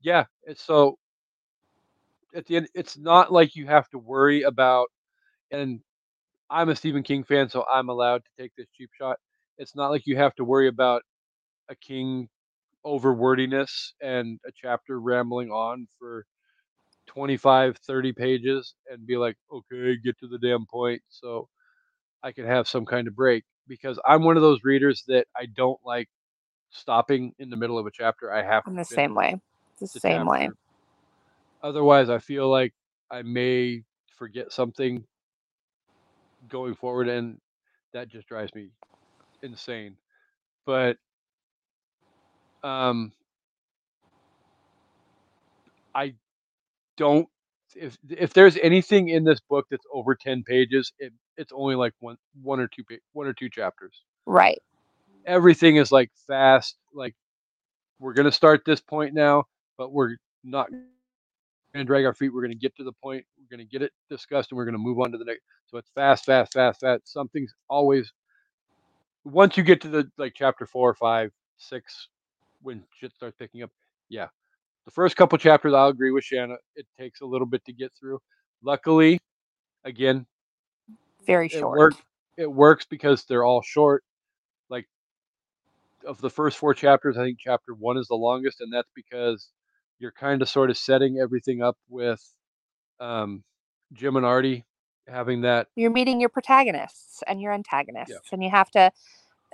Yeah, 0.00 0.24
it's 0.44 0.62
so 0.62 0.98
at 2.34 2.46
the 2.46 2.56
end, 2.56 2.68
it's 2.74 2.98
not 2.98 3.32
like 3.32 3.54
you 3.54 3.66
have 3.66 3.88
to 3.90 3.98
worry 3.98 4.42
about. 4.42 4.88
And 5.52 5.80
I'm 6.50 6.68
a 6.70 6.76
Stephen 6.76 7.02
King 7.02 7.24
fan, 7.24 7.48
so 7.48 7.64
I'm 7.72 7.88
allowed 7.88 8.22
to 8.24 8.42
take 8.42 8.52
this 8.56 8.66
cheap 8.76 8.90
shot. 8.98 9.18
It's 9.58 9.74
not 9.76 9.90
like 9.90 10.06
you 10.06 10.16
have 10.16 10.34
to 10.36 10.44
worry 10.44 10.68
about 10.68 11.02
a 11.68 11.76
King 11.76 12.28
over 12.86 13.14
wordiness 13.14 13.94
and 14.02 14.40
a 14.48 14.52
chapter 14.56 15.00
rambling 15.00 15.50
on 15.52 15.88
for 15.98 16.26
25, 17.08 17.78
30 17.78 18.12
pages 18.14 18.74
and 18.90 19.06
be 19.06 19.16
like, 19.18 19.36
okay, 19.52 19.96
get 20.04 20.18
to 20.20 20.28
the 20.28 20.38
damn 20.38 20.66
point 20.66 21.02
so 21.10 21.48
I 22.22 22.32
can 22.32 22.46
have 22.46 22.68
some 22.68 22.86
kind 22.86 23.08
of 23.08 23.16
break. 23.16 23.44
Because 23.68 23.98
I'm 24.06 24.24
one 24.24 24.36
of 24.36 24.42
those 24.42 24.60
readers 24.64 25.04
that 25.08 25.26
I 25.36 25.46
don't 25.56 25.80
like 25.84 26.08
stopping 26.70 27.34
in 27.38 27.50
the 27.50 27.56
middle 27.56 27.78
of 27.78 27.86
a 27.86 27.92
chapter. 27.92 28.32
I 28.32 28.42
have 28.44 28.64
I'm 28.66 28.76
the 28.76 28.84
same 28.84 29.14
way. 29.14 29.40
The 29.80 29.88
the 29.94 30.00
same 30.00 30.26
way. 30.26 30.50
Otherwise, 31.62 32.10
I 32.10 32.18
feel 32.18 32.50
like 32.50 32.72
I 33.10 33.22
may 33.22 33.82
forget 34.18 34.52
something 34.52 35.04
going 36.48 36.74
forward, 36.76 37.08
and 37.08 37.38
that 37.94 38.08
just 38.08 38.28
drives 38.28 38.54
me 38.54 38.70
insane. 39.42 39.96
But 40.66 40.98
um, 42.66 43.12
I 45.94 46.14
don't. 46.96 47.28
If 47.74 47.98
if 48.08 48.32
there's 48.32 48.56
anything 48.58 49.08
in 49.10 49.24
this 49.24 49.40
book 49.40 49.66
that's 49.70 49.86
over 49.92 50.14
ten 50.14 50.42
pages, 50.42 50.92
it 50.98 51.12
it's 51.36 51.52
only 51.54 51.74
like 51.74 51.92
one 52.00 52.16
one 52.42 52.58
or 52.60 52.68
two 52.68 52.82
one 53.12 53.26
or 53.26 53.34
two 53.34 53.48
chapters. 53.50 54.02
Right. 54.26 54.60
Everything 55.26 55.76
is 55.76 55.92
like 55.92 56.10
fast. 56.26 56.76
Like 56.92 57.14
we're 58.00 58.14
gonna 58.14 58.32
start 58.32 58.62
this 58.64 58.80
point 58.80 59.14
now, 59.14 59.44
but 59.78 59.92
we're 59.92 60.16
not 60.42 60.68
gonna 61.74 61.84
drag 61.84 62.04
our 62.04 62.14
feet. 62.14 62.32
We're 62.32 62.42
gonna 62.42 62.54
get 62.54 62.74
to 62.76 62.84
the 62.84 62.92
point. 62.92 63.24
We're 63.38 63.56
gonna 63.56 63.68
get 63.68 63.82
it 63.82 63.92
discussed, 64.10 64.50
and 64.50 64.56
we're 64.56 64.64
gonna 64.64 64.78
move 64.78 64.98
on 65.00 65.12
to 65.12 65.18
the 65.18 65.24
next. 65.24 65.42
So 65.66 65.78
it's 65.78 65.90
fast, 65.94 66.24
fast, 66.24 66.54
fast, 66.54 66.80
fast. 66.80 67.12
Something's 67.12 67.52
always 67.68 68.12
once 69.24 69.56
you 69.56 69.62
get 69.62 69.80
to 69.82 69.88
the 69.88 70.10
like 70.16 70.32
chapter 70.34 70.66
four, 70.66 70.94
five, 70.94 71.32
six, 71.58 72.08
when 72.66 72.82
shit 72.98 73.12
starts 73.12 73.36
picking 73.38 73.62
up. 73.62 73.70
Yeah, 74.08 74.26
the 74.84 74.90
first 74.90 75.16
couple 75.16 75.38
chapters, 75.38 75.72
I'll 75.72 75.88
agree 75.88 76.10
with 76.10 76.24
Shana. 76.24 76.56
It 76.74 76.86
takes 76.98 77.20
a 77.20 77.26
little 77.26 77.46
bit 77.46 77.64
to 77.64 77.72
get 77.72 77.92
through. 77.98 78.18
Luckily, 78.62 79.20
again, 79.84 80.26
Very 81.26 81.46
it 81.46 81.52
short. 81.52 81.78
work 81.78 81.94
it 82.36 82.50
works 82.50 82.84
because 82.88 83.24
they're 83.24 83.44
all 83.44 83.62
short. 83.62 84.04
Like 84.68 84.86
of 86.06 86.20
the 86.20 86.30
first 86.30 86.58
four 86.58 86.74
chapters, 86.74 87.16
I 87.16 87.24
think 87.24 87.38
chapter 87.40 87.72
one 87.72 87.96
is 87.96 88.08
the 88.08 88.16
longest, 88.16 88.60
and 88.60 88.72
that's 88.72 88.90
because 88.94 89.48
you're 89.98 90.12
kind 90.12 90.42
of 90.42 90.48
sort 90.48 90.68
of 90.68 90.76
setting 90.76 91.18
everything 91.18 91.62
up 91.62 91.78
with 91.88 92.20
um, 93.00 93.44
Jim 93.92 94.16
and 94.16 94.26
Artie 94.26 94.64
having 95.08 95.42
that. 95.42 95.68
You're 95.76 95.90
meeting 95.90 96.20
your 96.20 96.28
protagonists 96.28 97.22
and 97.26 97.40
your 97.40 97.52
antagonists, 97.52 98.32
and 98.32 98.42
you 98.42 98.50
have 98.50 98.70
to. 98.72 98.90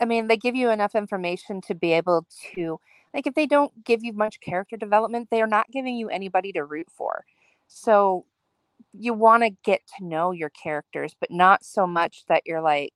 I 0.00 0.04
mean, 0.06 0.26
they 0.26 0.36
give 0.36 0.56
you 0.56 0.70
enough 0.70 0.94
information 0.94 1.60
to 1.62 1.74
be 1.74 1.92
able 1.92 2.26
to, 2.54 2.80
like, 3.14 3.26
if 3.26 3.34
they 3.34 3.46
don't 3.46 3.84
give 3.84 4.02
you 4.02 4.12
much 4.12 4.40
character 4.40 4.76
development, 4.76 5.28
they 5.30 5.42
are 5.42 5.46
not 5.46 5.70
giving 5.70 5.96
you 5.96 6.08
anybody 6.08 6.52
to 6.52 6.64
root 6.64 6.88
for. 6.90 7.24
So 7.68 8.24
you 8.92 9.14
want 9.14 9.42
to 9.42 9.50
get 9.64 9.82
to 9.98 10.04
know 10.04 10.32
your 10.32 10.50
characters, 10.50 11.14
but 11.18 11.30
not 11.30 11.64
so 11.64 11.86
much 11.86 12.24
that 12.28 12.42
you're 12.46 12.60
like, 12.62 12.94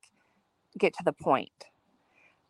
get 0.78 0.94
to 0.94 1.04
the 1.04 1.12
point. 1.12 1.50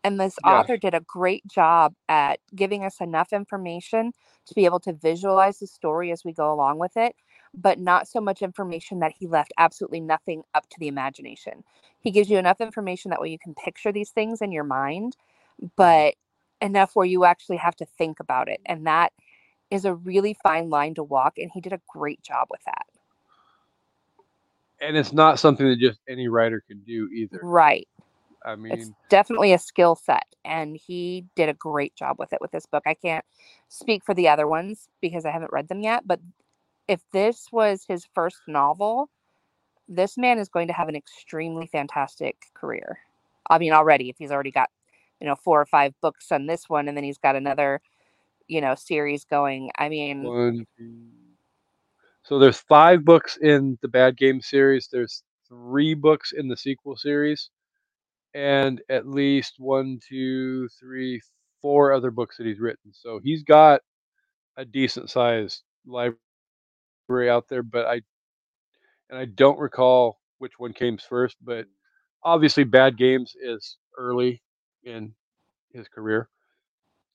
And 0.04 0.20
this 0.20 0.38
Yeah. 0.44 0.60
author 0.60 0.76
did 0.76 0.94
a 0.94 1.00
great 1.00 1.46
job 1.48 1.94
at 2.08 2.38
giving 2.54 2.84
us 2.84 3.00
enough 3.00 3.32
information 3.32 4.12
to 4.46 4.54
be 4.54 4.64
able 4.64 4.78
to 4.80 4.92
visualize 4.92 5.58
the 5.58 5.66
story 5.66 6.12
as 6.12 6.24
we 6.24 6.32
go 6.32 6.52
along 6.52 6.78
with 6.78 6.96
it, 6.96 7.16
but 7.54 7.80
not 7.80 8.06
so 8.06 8.20
much 8.20 8.42
information 8.42 9.00
that 9.00 9.12
he 9.18 9.26
left 9.26 9.52
absolutely 9.58 10.00
nothing 10.00 10.42
up 10.54 10.68
to 10.68 10.76
the 10.78 10.86
imagination. 10.86 11.64
He 12.00 12.12
gives 12.12 12.30
you 12.30 12.38
enough 12.38 12.60
information 12.60 13.10
that 13.10 13.20
way 13.20 13.30
you 13.30 13.38
can 13.38 13.54
picture 13.54 13.90
these 13.90 14.10
things 14.10 14.40
in 14.40 14.52
your 14.52 14.64
mind, 14.64 15.16
mm-hmm. 15.62 15.66
but 15.76 16.14
enough 16.60 16.94
where 16.94 17.06
you 17.06 17.24
actually 17.24 17.56
have 17.56 17.76
to 17.76 17.86
think 17.98 18.20
about 18.20 18.48
it. 18.48 18.60
Mm. 18.68 18.74
And 18.74 18.86
that 18.86 19.12
is 19.70 19.84
a 19.84 19.94
really 19.94 20.36
fine 20.42 20.70
line 20.70 20.94
to 20.94 21.02
walk. 21.02 21.38
And 21.38 21.50
he 21.52 21.60
did 21.60 21.72
a 21.72 21.80
great 21.88 22.22
job 22.22 22.48
with 22.50 22.62
that. 22.64 22.86
And 24.80 24.96
it's 24.96 25.12
not 25.12 25.38
something 25.38 25.66
that 25.66 25.78
just 25.78 26.00
any 26.08 26.28
writer 26.28 26.62
can 26.66 26.80
do 26.80 27.08
either. 27.14 27.40
Right. 27.42 27.88
I 28.44 28.54
mean, 28.54 28.72
it's 28.72 28.90
definitely 29.08 29.52
a 29.52 29.58
skill 29.58 29.96
set 29.96 30.26
and 30.44 30.76
he 30.76 31.26
did 31.34 31.48
a 31.48 31.54
great 31.54 31.96
job 31.96 32.16
with 32.18 32.32
it 32.32 32.40
with 32.40 32.52
this 32.52 32.64
book 32.64 32.84
i 32.86 32.94
can't 32.94 33.24
speak 33.68 34.04
for 34.04 34.14
the 34.14 34.28
other 34.28 34.46
ones 34.46 34.88
because 35.02 35.26
i 35.26 35.30
haven't 35.30 35.52
read 35.52 35.68
them 35.68 35.80
yet 35.80 36.06
but 36.06 36.20
if 36.86 37.00
this 37.12 37.48
was 37.50 37.84
his 37.86 38.06
first 38.14 38.38
novel 38.46 39.10
this 39.88 40.16
man 40.16 40.38
is 40.38 40.48
going 40.48 40.68
to 40.68 40.72
have 40.72 40.88
an 40.88 40.96
extremely 40.96 41.66
fantastic 41.66 42.36
career 42.54 42.98
i 43.50 43.58
mean 43.58 43.72
already 43.72 44.08
if 44.08 44.16
he's 44.16 44.30
already 44.30 44.52
got 44.52 44.70
you 45.20 45.26
know 45.26 45.36
four 45.36 45.60
or 45.60 45.66
five 45.66 45.92
books 46.02 46.30
on 46.32 46.46
this 46.46 46.68
one 46.68 46.88
and 46.88 46.96
then 46.96 47.04
he's 47.04 47.18
got 47.18 47.36
another 47.36 47.80
you 48.48 48.60
know 48.60 48.74
series 48.74 49.24
going 49.24 49.70
i 49.78 49.88
mean 49.88 50.22
one. 50.22 50.66
So 52.26 52.40
there's 52.40 52.58
five 52.58 53.04
books 53.04 53.38
in 53.40 53.78
the 53.82 53.88
Bad 53.88 54.16
Game 54.16 54.40
series. 54.40 54.88
There's 54.90 55.22
three 55.48 55.94
books 55.94 56.32
in 56.32 56.48
the 56.48 56.56
sequel 56.56 56.96
series, 56.96 57.50
and 58.34 58.82
at 58.88 59.06
least 59.06 59.54
one, 59.58 60.00
two, 60.08 60.68
three, 60.80 61.20
four 61.62 61.92
other 61.92 62.10
books 62.10 62.36
that 62.36 62.46
he's 62.46 62.58
written. 62.58 62.92
So 62.92 63.20
he's 63.22 63.44
got 63.44 63.80
a 64.56 64.64
decent 64.64 65.08
sized 65.08 65.62
library 65.86 67.30
out 67.30 67.48
there. 67.48 67.62
But 67.62 67.86
I 67.86 68.00
and 69.08 69.20
I 69.20 69.26
don't 69.26 69.60
recall 69.60 70.18
which 70.38 70.58
one 70.58 70.72
came 70.72 70.98
first, 70.98 71.36
but 71.40 71.66
obviously 72.24 72.64
Bad 72.64 72.96
Games 72.98 73.36
is 73.40 73.76
early 73.96 74.42
in 74.86 75.14
his 75.72 75.88
career. 75.88 76.30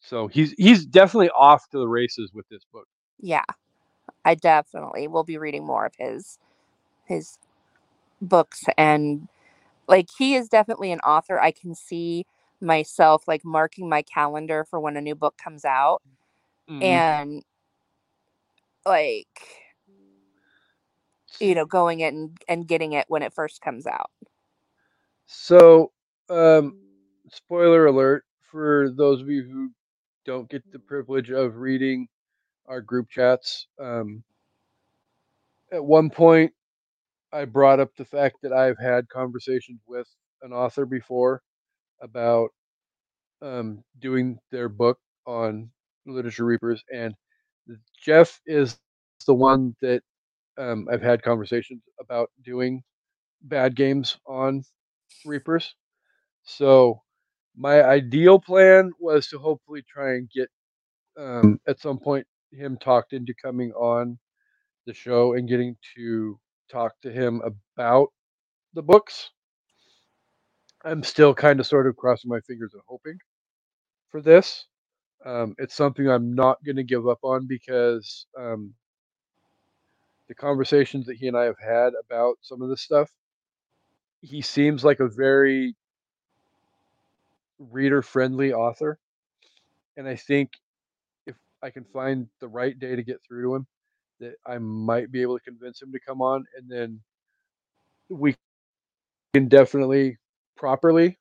So 0.02 0.28
he's 0.28 0.54
he's 0.58 0.86
definitely 0.86 1.32
off 1.32 1.70
to 1.72 1.80
the 1.80 1.88
races 1.90 2.32
with 2.34 2.48
this 2.50 2.64
book. 2.74 2.88
yeah 3.22 3.46
i 4.26 4.36
definitely 4.36 5.08
will 5.08 5.24
be 5.24 5.38
reading 5.38 5.66
more 5.66 5.86
of 5.86 5.94
his 5.98 6.40
his 7.06 7.38
books 8.22 8.64
and 8.78 9.28
like 9.88 10.10
he 10.18 10.36
is 10.36 10.50
definitely 10.50 10.92
an 10.92 11.00
author 11.02 11.40
i 11.40 11.52
can 11.52 11.76
see 11.76 12.26
myself 12.62 13.28
like 13.28 13.46
marking 13.46 13.90
my 13.90 14.02
calendar 14.04 14.66
for 14.70 14.80
when 14.80 14.98
a 14.98 15.02
new 15.02 15.16
book 15.16 15.38
comes 15.38 15.66
out 15.66 16.02
Mhm. 16.70 16.82
and 16.82 17.44
like 18.86 19.42
you 21.40 21.56
know 21.56 21.66
going 21.66 22.02
it 22.02 22.14
and, 22.14 22.38
and 22.48 22.68
getting 22.68 22.94
it 22.94 23.06
when 23.10 23.24
it 23.24 23.34
first 23.34 23.62
comes 23.62 23.88
out 23.88 24.12
So, 25.26 25.92
um, 26.30 26.76
spoiler 27.32 27.88
alert 27.88 28.24
for 28.52 28.92
those 28.96 29.22
of 29.22 29.30
you 29.30 29.44
who 29.44 29.70
don't 30.26 30.50
get 30.50 30.64
the 30.72 30.80
privilege 30.80 31.32
of 31.32 31.58
reading 31.58 32.08
our 32.68 32.82
group 32.82 33.10
chats. 33.10 33.68
Um, 33.80 34.24
at 35.72 35.84
one 35.84 36.10
point, 36.10 36.52
I 37.34 37.46
brought 37.46 37.80
up 37.80 37.90
the 37.98 38.06
fact 38.06 38.38
that 38.44 38.54
I've 38.54 38.78
had 38.78 39.08
conversations 39.10 39.80
with 39.88 40.08
an 40.42 40.52
author 40.54 40.86
before 40.86 41.42
about 42.02 42.50
um, 43.42 43.84
doing 44.00 44.40
their 44.52 44.70
book 44.70 45.00
on 45.26 45.70
literature 46.06 46.46
reapers, 46.46 46.84
and 46.94 47.16
Jeff 48.02 48.42
is 48.46 48.78
the 49.28 49.34
one 49.34 49.76
that 49.82 50.02
um, 50.58 50.88
I've 50.92 51.02
had 51.02 51.24
conversations 51.24 51.82
about 52.00 52.30
doing 52.44 52.84
bad 53.44 53.76
games 53.76 54.18
on 54.28 54.64
reapers. 55.26 55.76
So 56.44 57.02
my 57.56 57.84
ideal 57.84 58.40
plan 58.40 58.92
was 59.00 59.28
to 59.28 59.40
hopefully 59.40 59.84
try 59.88 60.12
and 60.16 60.30
get 60.30 60.50
um, 61.18 61.60
at 61.68 61.80
some 61.80 62.00
point 62.00 62.26
him 62.52 62.78
talked 62.78 63.14
into 63.14 63.34
coming 63.34 63.72
on 63.74 64.18
the 64.86 64.94
show 64.94 65.34
and 65.34 65.48
getting 65.48 65.76
to 65.96 66.40
talk 66.70 66.94
to 67.02 67.12
him 67.12 67.42
about 67.78 68.10
the 68.74 68.82
books. 68.82 69.32
I'm 70.84 71.04
still 71.04 71.34
kind 71.34 71.60
of 71.60 71.68
sort 71.68 71.88
of 71.88 71.96
crossing 71.96 72.30
my 72.30 72.40
fingers 72.42 72.74
and 72.74 72.82
hoping 72.88 73.18
for 74.10 74.22
this. 74.22 74.66
Um, 75.26 75.56
it's 75.60 75.76
something 75.76 76.10
I'm 76.10 76.34
not 76.34 76.64
going 76.66 76.78
to 76.78 76.84
give 76.84 77.08
up 77.08 77.20
on 77.24 77.46
because 77.48 78.26
um, 78.40 78.74
the 80.28 80.34
conversations 80.36 81.06
that 81.06 81.18
he 81.18 81.28
and 81.28 81.38
I 81.38 81.44
have 81.44 81.60
had 81.60 81.94
about 82.04 82.38
some 82.42 82.62
of 82.62 82.70
this 82.70 82.82
stuff, 82.82 83.12
he 84.22 84.42
seems 84.42 84.84
like 84.84 85.00
a 85.00 85.08
very 85.08 85.76
reader 87.70 88.02
friendly 88.02 88.54
author. 88.54 88.98
And 89.98 90.08
I 90.08 90.16
think 90.16 90.54
if 91.28 91.36
I 91.62 91.70
can 91.70 91.84
find 91.84 92.28
the 92.40 92.48
right 92.48 92.78
day 92.80 92.96
to 92.96 93.04
get 93.04 93.22
through 93.24 93.44
to 93.44 93.56
him, 93.56 93.68
that 94.20 94.36
I 94.46 94.58
might 94.58 95.12
be 95.12 95.22
able 95.22 95.38
to 95.38 95.44
convince 95.44 95.82
him 95.82 95.92
to 95.92 96.00
come 96.00 96.22
on. 96.22 96.46
And 96.58 96.70
then 96.70 97.00
we 98.10 98.36
can 99.34 99.48
definitely 99.48 100.18
properly 100.56 101.18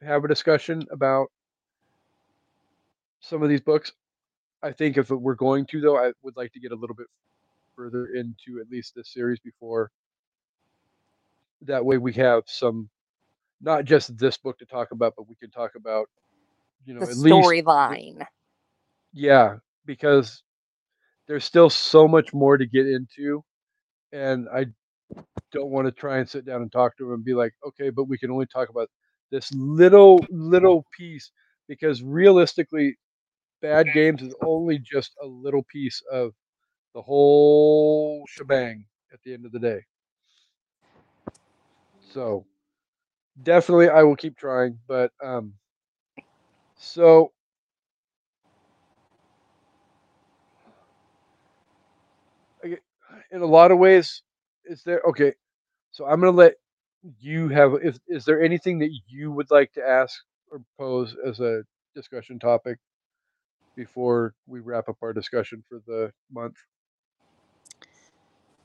have 0.00 0.24
a 0.24 0.28
discussion 0.28 0.86
about 0.90 1.28
some 3.20 3.42
of 3.42 3.48
these 3.48 3.60
books. 3.60 3.92
I 4.62 4.72
think 4.72 4.96
if 4.96 5.10
we're 5.10 5.34
going 5.34 5.66
to, 5.66 5.80
though, 5.80 5.96
I 5.96 6.12
would 6.22 6.36
like 6.36 6.52
to 6.52 6.60
get 6.60 6.72
a 6.72 6.76
little 6.76 6.96
bit 6.96 7.06
further 7.74 8.06
into 8.14 8.60
at 8.60 8.70
least 8.70 8.94
this 8.94 9.12
series 9.12 9.40
before. 9.40 9.90
That 11.62 11.84
way, 11.84 11.98
we 11.98 12.12
have 12.14 12.44
some, 12.46 12.88
not 13.62 13.84
just 13.86 14.18
this 14.18 14.38
book 14.38 14.58
to 14.58 14.66
talk 14.66 14.92
about, 14.92 15.14
but 15.16 15.28
we 15.28 15.36
can 15.36 15.50
talk 15.50 15.72
about, 15.76 16.08
you 16.84 16.94
know, 16.94 17.04
the 17.04 17.10
at 17.10 17.16
least 17.18 17.54
storyline 17.54 18.26
yeah, 19.12 19.56
because 19.86 20.42
there's 21.28 21.44
still 21.44 21.70
so 21.70 22.08
much 22.08 22.32
more 22.34 22.56
to 22.58 22.66
get 22.66 22.86
into, 22.86 23.44
and 24.12 24.48
I 24.54 24.66
don't 25.52 25.70
want 25.70 25.86
to 25.86 25.92
try 25.92 26.18
and 26.18 26.28
sit 26.28 26.44
down 26.46 26.62
and 26.62 26.72
talk 26.72 26.96
to 26.98 27.06
him 27.08 27.14
and 27.14 27.24
be 27.24 27.34
like, 27.34 27.52
okay, 27.66 27.90
but 27.90 28.04
we 28.04 28.18
can 28.18 28.30
only 28.30 28.46
talk 28.46 28.68
about 28.70 28.90
this 29.30 29.52
little 29.54 30.24
little 30.30 30.84
piece 30.96 31.30
because 31.68 32.02
realistically, 32.02 32.96
bad 33.62 33.92
games 33.94 34.22
is 34.22 34.34
only 34.44 34.78
just 34.78 35.12
a 35.22 35.26
little 35.26 35.64
piece 35.72 36.02
of 36.12 36.32
the 36.94 37.02
whole 37.02 38.24
shebang 38.28 38.84
at 39.12 39.20
the 39.24 39.34
end 39.34 39.46
of 39.46 39.52
the 39.52 39.60
day. 39.60 39.80
So 42.00 42.46
definitely, 43.40 43.88
I 43.88 44.02
will 44.02 44.16
keep 44.16 44.36
trying, 44.36 44.78
but 44.88 45.12
um, 45.22 45.54
so 46.76 47.32
in 53.30 53.42
a 53.42 53.46
lot 53.46 53.70
of 53.72 53.78
ways, 53.78 54.22
is 54.64 54.82
there 54.84 55.02
okay? 55.08 55.34
So 55.92 56.06
I'm 56.06 56.20
gonna 56.20 56.32
let 56.32 56.54
you 57.20 57.48
have 57.48 57.74
is, 57.82 58.00
is 58.08 58.24
there 58.24 58.42
anything 58.42 58.78
that 58.80 58.90
you 59.08 59.32
would 59.32 59.50
like 59.50 59.72
to 59.74 59.82
ask 59.86 60.14
or 60.50 60.62
pose 60.78 61.16
as 61.26 61.40
a 61.40 61.62
discussion 61.94 62.38
topic 62.38 62.78
before 63.76 64.34
we 64.46 64.60
wrap 64.60 64.88
up 64.88 64.96
our 65.02 65.12
discussion 65.12 65.62
for 65.68 65.80
the 65.86 66.12
month 66.32 66.56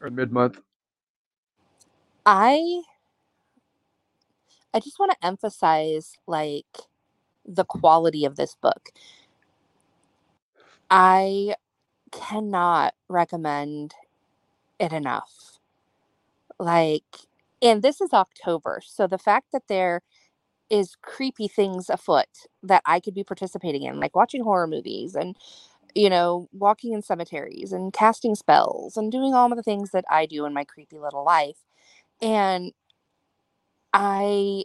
or 0.01 0.09
mid 0.09 0.31
month? 0.31 0.59
I 2.25 2.81
I 4.73 4.79
just 4.79 4.99
want 4.99 5.11
to 5.11 5.27
emphasize 5.27 6.13
like 6.27 6.65
the 7.45 7.65
quality 7.65 8.25
of 8.25 8.35
this 8.37 8.55
book. 8.61 8.89
I 10.89 11.55
cannot 12.11 12.95
recommend 13.09 13.95
it 14.79 14.93
enough. 14.93 15.59
Like 16.59 17.03
and 17.61 17.81
this 17.83 18.01
is 18.01 18.13
October, 18.13 18.81
so 18.85 19.07
the 19.07 19.17
fact 19.17 19.47
that 19.53 19.63
there 19.69 20.01
is 20.69 20.95
creepy 21.03 21.47
things 21.47 21.89
afoot 21.89 22.27
that 22.63 22.83
I 22.85 22.99
could 23.01 23.15
be 23.15 23.23
participating 23.23 23.83
in, 23.83 23.99
like 23.99 24.15
watching 24.15 24.43
horror 24.43 24.67
movies 24.67 25.15
and 25.15 25.35
you 25.95 26.09
know, 26.09 26.47
walking 26.53 26.93
in 26.93 27.01
cemeteries 27.01 27.73
and 27.73 27.93
casting 27.93 28.35
spells 28.35 28.97
and 28.97 29.11
doing 29.11 29.33
all 29.33 29.51
of 29.51 29.57
the 29.57 29.63
things 29.63 29.91
that 29.91 30.05
I 30.09 30.25
do 30.25 30.45
in 30.45 30.53
my 30.53 30.63
creepy 30.63 30.99
little 30.99 31.23
life. 31.25 31.57
And 32.21 32.73
I 33.93 34.63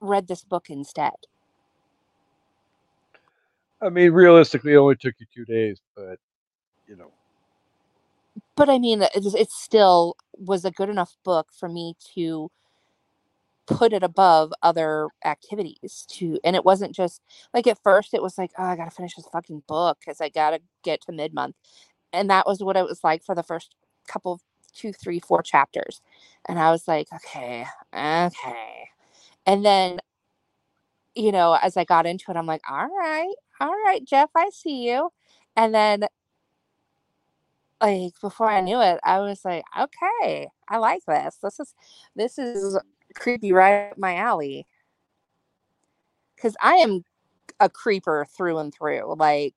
read 0.00 0.28
this 0.28 0.44
book 0.44 0.70
instead. 0.70 1.12
I 3.82 3.90
mean, 3.90 4.12
realistically, 4.12 4.72
it 4.74 4.76
only 4.76 4.96
took 4.96 5.14
you 5.18 5.26
two 5.34 5.44
days, 5.44 5.80
but 5.96 6.18
you 6.86 6.96
know, 6.96 7.12
But 8.56 8.70
I 8.70 8.78
mean, 8.78 9.02
it, 9.02 9.10
it 9.14 9.50
still 9.50 10.16
was 10.38 10.64
a 10.64 10.70
good 10.70 10.88
enough 10.88 11.16
book 11.24 11.48
for 11.58 11.68
me 11.68 11.94
to 12.14 12.50
put 13.66 13.92
it 13.92 14.02
above 14.02 14.52
other 14.62 15.08
activities 15.24 16.04
to 16.08 16.38
and 16.44 16.54
it 16.54 16.64
wasn't 16.64 16.94
just 16.94 17.22
like 17.54 17.66
at 17.66 17.78
first 17.82 18.12
it 18.12 18.22
was 18.22 18.36
like 18.36 18.50
oh 18.58 18.64
i 18.64 18.76
gotta 18.76 18.90
finish 18.90 19.14
this 19.14 19.26
fucking 19.32 19.62
book 19.66 19.98
because 20.00 20.20
i 20.20 20.28
gotta 20.28 20.60
get 20.82 21.00
to 21.00 21.12
mid-month 21.12 21.56
and 22.12 22.28
that 22.28 22.46
was 22.46 22.62
what 22.62 22.76
it 22.76 22.84
was 22.84 23.02
like 23.02 23.24
for 23.24 23.34
the 23.34 23.42
first 23.42 23.74
couple 24.06 24.40
two 24.74 24.92
three 24.92 25.20
four 25.20 25.42
chapters 25.42 26.00
and 26.46 26.58
i 26.58 26.70
was 26.70 26.86
like 26.88 27.06
okay 27.14 27.64
okay 27.94 28.88
and 29.46 29.64
then 29.64 29.98
you 31.14 31.32
know 31.32 31.56
as 31.62 31.76
i 31.76 31.84
got 31.84 32.06
into 32.06 32.30
it 32.30 32.36
i'm 32.36 32.46
like 32.46 32.62
all 32.68 32.88
right 32.88 33.34
all 33.60 33.74
right 33.84 34.04
jeff 34.04 34.30
i 34.36 34.48
see 34.50 34.88
you 34.88 35.10
and 35.56 35.74
then 35.74 36.04
like 37.80 38.12
before 38.20 38.50
i 38.50 38.60
knew 38.60 38.80
it 38.80 38.98
i 39.04 39.18
was 39.20 39.44
like 39.44 39.64
okay 39.78 40.48
i 40.68 40.76
like 40.76 41.04
this 41.06 41.36
this 41.42 41.60
is 41.60 41.74
this 42.16 42.38
is 42.38 42.78
creepy 43.14 43.52
right 43.52 43.90
up 43.92 43.98
my 43.98 44.16
alley. 44.16 44.66
Because 46.34 46.56
i 46.60 46.74
am 46.76 47.04
a 47.60 47.68
creeper 47.68 48.26
through 48.36 48.58
and 48.58 48.74
through 48.74 49.14
like 49.16 49.54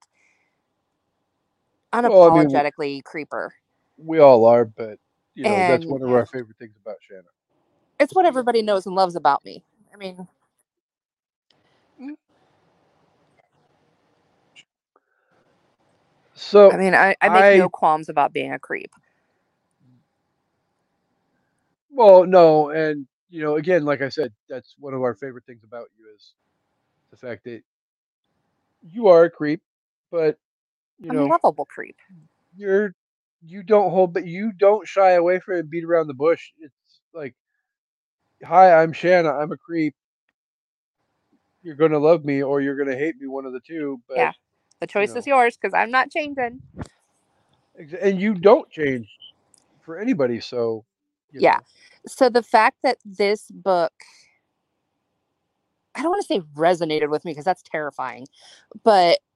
Well, 1.94 2.24
I 2.32 2.46
mean, 2.46 2.50
unapologetically 2.50 3.04
creeper. 3.04 3.54
we 3.98 4.20
all 4.20 4.46
are, 4.46 4.66
but 4.66 5.00
you 5.38 5.46
know, 5.48 5.64
that's 5.64 5.88
one 5.88 6.04
of 6.04 6.12
our 6.12 6.26
favorite 6.26 6.58
things 6.60 6.76
about 6.84 6.98
Shana. 7.10 7.24
it's 8.00 8.14
what 8.16 8.26
everybody 8.26 8.62
knows 8.64 8.86
and 8.88 8.96
loves 8.96 9.16
about 9.16 9.46
me. 9.46 9.64
I 9.94 9.98
mean 9.98 10.28
mm. 12.02 12.16
So 16.36 16.72
i 16.72 16.78
mean 16.78 16.96
i, 16.96 17.16
I 17.22 17.30
make 17.30 17.46
I 17.46 17.54
no 17.54 17.70
qualms 17.70 18.10
about 18.10 18.34
being 18.34 18.54
a 18.54 18.60
creep. 18.60 18.92
Well, 21.92 22.26
no, 22.26 22.70
and 22.72 23.08
you 23.30 23.44
know, 23.44 23.58
again, 23.58 23.86
like 23.86 24.02
I 24.02 24.10
said, 24.10 24.34
that's 24.50 24.76
one 24.80 24.94
of 24.94 25.02
our 25.04 25.16
favorite 25.16 25.46
things 25.46 25.64
about 25.64 25.88
you 25.98 26.06
is 26.16 26.34
the 27.12 27.18
fact 27.18 27.44
that 27.46 27.64
you 28.82 29.08
are 29.08 29.26
a 29.26 29.32
creep, 29.32 29.62
but 30.12 30.38
you 31.00 31.12
i'm 31.12 31.20
a 31.20 31.24
know, 31.24 31.28
lovable 31.28 31.66
creep. 31.66 31.98
You're 32.58 32.94
you 33.48 33.64
don't 33.64 33.92
hold, 33.92 34.14
but 34.14 34.26
you 34.26 34.52
don't 34.52 34.88
shy 34.88 35.12
away 35.12 35.40
from 35.40 35.56
it 35.56 35.60
and 35.62 35.70
beat 35.70 35.84
around 35.84 36.08
the 36.08 36.14
bush. 36.14 36.52
It's 36.60 36.74
like, 37.14 37.36
hi, 38.44 38.82
I'm 38.82 38.94
Shana. 38.94 39.42
I'm 39.42 39.52
a 39.52 39.58
creep. 39.58 39.96
You're 41.64 41.76
gonna 41.76 42.00
love 42.00 42.24
me 42.24 42.44
or 42.44 42.62
you're 42.62 42.78
gonna 42.78 42.98
hate 42.98 43.16
me, 43.20 43.28
one 43.28 43.46
of 43.46 43.54
the 43.54 43.60
two. 43.60 44.00
But 44.08 44.18
yeah 44.18 44.32
the 44.80 44.88
choice 44.88 45.14
know. 45.14 45.20
is 45.20 45.28
yours 45.28 45.58
because 45.58 45.74
i'm 45.74 45.90
not 45.90 46.12
changing 46.12 46.62
and 48.02 48.20
you 48.20 48.34
don't 48.34 48.70
change 48.70 49.08
for 49.82 50.00
anybody. 50.00 50.40
So 50.40 50.86
you 51.32 51.42
yeah 51.42 51.60
so 52.08 52.30
the 52.30 52.44
fact 52.44 52.78
that 52.84 52.98
this 53.06 53.50
book 53.52 53.94
i 55.96 56.02
don't 56.02 56.12
want 56.12 56.22
to 56.22 56.28
say 56.28 56.42
resonated 56.56 57.10
with 57.10 57.26
me 57.26 57.32
because 57.32 57.46
that's 57.46 57.64
terrifying 57.64 58.26
but 58.84 59.10
know, 59.10 59.27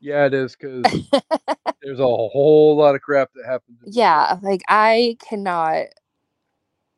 yeah, 0.00 0.26
it 0.26 0.34
is 0.34 0.56
because 0.56 0.82
there's 1.82 2.00
a 2.00 2.04
whole 2.04 2.76
lot 2.76 2.94
of 2.94 3.02
crap 3.02 3.30
that 3.34 3.44
happens. 3.46 3.68
in 3.68 3.86
this 3.86 3.94
book. 3.94 3.98
yeah 3.98 4.38
like 4.42 4.62
i 4.68 5.16
cannot 5.26 5.86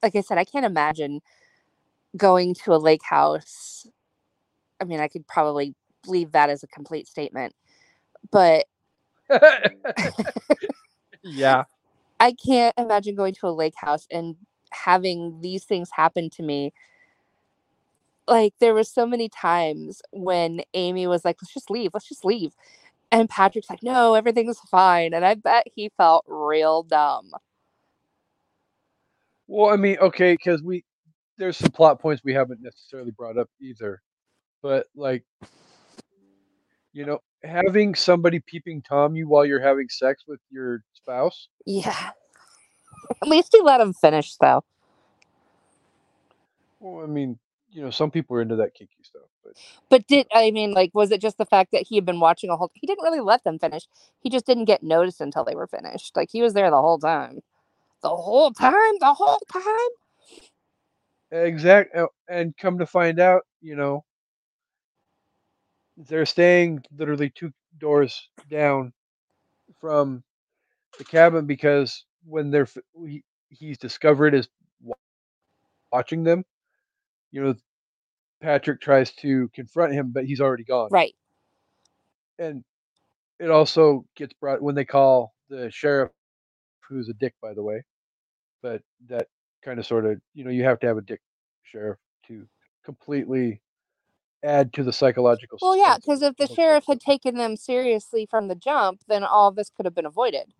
like 0.03 0.17
i 0.17 0.21
said 0.21 0.39
i 0.39 0.45
can't 0.45 0.65
imagine 0.67 1.21
going 2.17 2.55
to 2.55 2.75
a 2.75 2.77
lake 2.77 3.03
house 3.03 3.87
i 4.81 4.85
mean 4.85 5.01
i 5.01 5.09
could 5.09 5.27
probably 5.27 5.75
leave 6.07 6.33
that 6.33 6.51
as 6.51 6.63
a 6.63 6.67
complete 6.69 7.07
statement 7.07 7.55
but 8.31 8.67
yeah. 11.23 11.65
i 12.21 12.33
can't 12.33 12.75
imagine 12.77 13.15
going 13.15 13.35
to 13.35 13.47
a 13.47 13.51
lake 13.51 13.75
house 13.77 14.07
and 14.11 14.37
having 14.71 15.41
these 15.41 15.65
things 15.65 15.91
happen 15.93 16.31
to 16.31 16.43
me 16.43 16.73
like 18.27 18.55
there 18.59 18.75
were 18.75 18.85
so 18.85 19.07
many 19.07 19.29
times 19.29 20.03
when 20.13 20.61
amy 20.75 21.07
was 21.07 21.25
like 21.25 21.37
let's 21.41 21.53
just 21.53 21.71
leave 21.71 21.91
let's 21.95 22.09
just 22.09 22.25
leave 22.25 22.53
and 23.13 23.29
patrick's 23.31 23.71
like 23.71 23.83
no 23.83 24.15
everything's 24.15 24.59
fine. 24.71 25.15
And 25.15 25.25
i 25.25 25.35
bet 25.35 25.67
he 25.73 25.91
felt 25.97 26.25
real 26.27 26.83
dumb. 26.83 27.31
Well, 29.47 29.73
I 29.73 29.77
mean, 29.77 29.99
okay, 29.99 30.33
because 30.33 30.63
we 30.63 30.85
there's 31.37 31.59
some 31.59 31.71
plot 31.71 32.01
points 32.01 32.23
we 32.25 32.33
haven't 32.33 32.63
necessarily 32.63 33.11
brought 33.11 33.37
up 33.37 33.51
either, 33.61 34.03
but 34.63 34.87
like, 34.97 35.25
you 36.93 37.05
know, 37.05 37.19
having 37.45 37.95
somebody 37.95 38.41
peeping 38.41 38.83
tom 38.83 39.15
you 39.15 39.29
while 39.29 39.45
you're 39.45 39.61
having 39.61 39.89
sex 39.89 40.25
with 40.27 40.41
your 40.51 40.83
spouse. 40.95 41.49
yeah. 41.67 42.11
At 43.21 43.29
least 43.29 43.51
he 43.53 43.61
let 43.61 43.81
him 43.81 43.93
finish 43.93 44.37
though. 44.37 44.65
Well, 46.81 47.05
I 47.05 47.07
mean, 47.07 47.39
you 47.73 47.83
know, 47.83 47.91
some 47.91 48.13
people 48.13 48.37
are 48.39 48.43
into 48.43 48.57
that 48.59 48.75
kinky 48.75 48.95
stuff, 49.05 49.23
but 49.45 49.55
But 49.91 50.07
did 50.09 50.27
I 50.35 50.51
mean 50.53 50.73
like 50.73 50.91
was 50.95 51.11
it 51.13 51.21
just 51.21 51.39
the 51.39 51.47
fact 51.47 51.73
that 51.73 51.87
he 51.89 51.97
had 51.97 52.07
been 52.07 52.21
watching 52.21 52.51
a 52.51 52.57
whole 52.57 52.71
he 52.75 52.87
didn't 52.87 53.05
really 53.05 53.21
let 53.21 53.45
them 53.45 53.59
finish. 53.59 53.87
He 54.21 54.31
just 54.31 54.47
didn't 54.47 54.67
get 54.67 54.83
noticed 54.83 55.21
until 55.21 55.45
they 55.45 55.55
were 55.57 55.67
finished. 55.69 56.17
Like 56.17 56.31
he 56.33 56.43
was 56.43 56.55
there 56.55 56.71
the 56.71 56.81
whole 56.83 56.99
time. 56.99 57.41
The 58.03 58.11
whole 58.11 58.53
time, 58.53 58.95
the 59.01 59.15
whole 59.15 59.41
time. 59.53 59.91
exact, 61.33 61.97
uh, 61.97 62.09
and 62.29 62.57
come 62.59 62.79
to 62.79 62.87
find 62.87 63.21
out, 63.21 63.43
you 63.63 63.77
know, 63.77 64.05
they're 65.97 66.27
staying 66.27 66.83
literally 66.97 67.31
two 67.31 67.53
doors 67.79 68.29
down 68.51 68.93
from 69.81 70.23
the 70.99 71.05
cabin 71.05 71.47
because 71.47 72.07
when 72.27 72.51
they're 72.51 72.69
he, 73.07 73.25
he's 73.51 73.79
discovered 73.79 74.35
wa- 74.83 74.97
watching 75.93 76.25
them, 76.25 76.45
you 77.33 77.43
know, 77.43 77.55
Patrick 78.41 78.81
tries 78.81 79.13
to 79.15 79.51
confront 79.55 79.93
him, 79.93 80.13
but 80.13 80.27
he's 80.27 80.41
already 80.41 80.65
gone. 80.65 80.89
Right. 80.91 81.15
And 82.39 82.65
it 83.41 83.51
also 83.51 84.05
gets 84.17 84.33
brought 84.35 84.63
when 84.63 84.75
they 84.75 84.85
call 84.85 85.33
the 85.49 85.71
sheriff, 85.71 86.11
who's 86.89 87.09
a 87.09 87.15
dick, 87.15 87.35
by 87.43 87.55
the 87.55 87.63
way. 87.63 87.83
But 88.63 88.83
that 89.09 89.27
kind 89.65 89.79
of 89.79 89.87
sort 89.87 90.07
of, 90.07 90.21
you 90.35 90.45
know, 90.45 90.51
you 90.51 90.65
have 90.65 90.79
to 90.81 90.87
have 90.87 90.99
a 90.99 91.03
dick 91.03 91.21
sheriff 91.65 91.99
to 92.29 92.47
completely 92.85 93.61
add 94.45 94.73
to 94.75 94.83
the 94.83 94.93
psychological. 94.93 95.59
Well, 95.61 95.77
yeah, 95.77 95.97
because 95.97 96.23
if 96.23 96.37
the 96.37 96.49
sheriff 96.49 96.85
had 96.87 97.01
taken 97.01 97.37
them 97.37 97.57
seriously 97.57 98.27
from 98.29 98.49
the 98.49 98.55
jump, 98.55 99.03
then 99.09 99.25
all 99.25 99.53
this 99.53 99.71
could 99.71 99.87
have 99.87 99.95
been 99.95 100.07
avoided. 100.07 100.53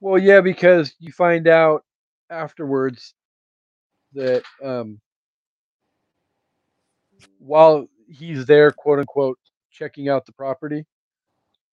Well, 0.00 0.18
yeah, 0.18 0.40
because 0.40 0.94
you 0.98 1.12
find 1.12 1.46
out 1.48 1.84
afterwards 2.30 3.14
that 4.14 4.42
um, 4.62 5.00
while 7.38 7.88
he's 8.08 8.46
there, 8.46 8.70
quote 8.70 8.98
unquote, 9.00 9.38
checking 9.70 10.08
out 10.08 10.26
the 10.26 10.32
property, 10.32 10.86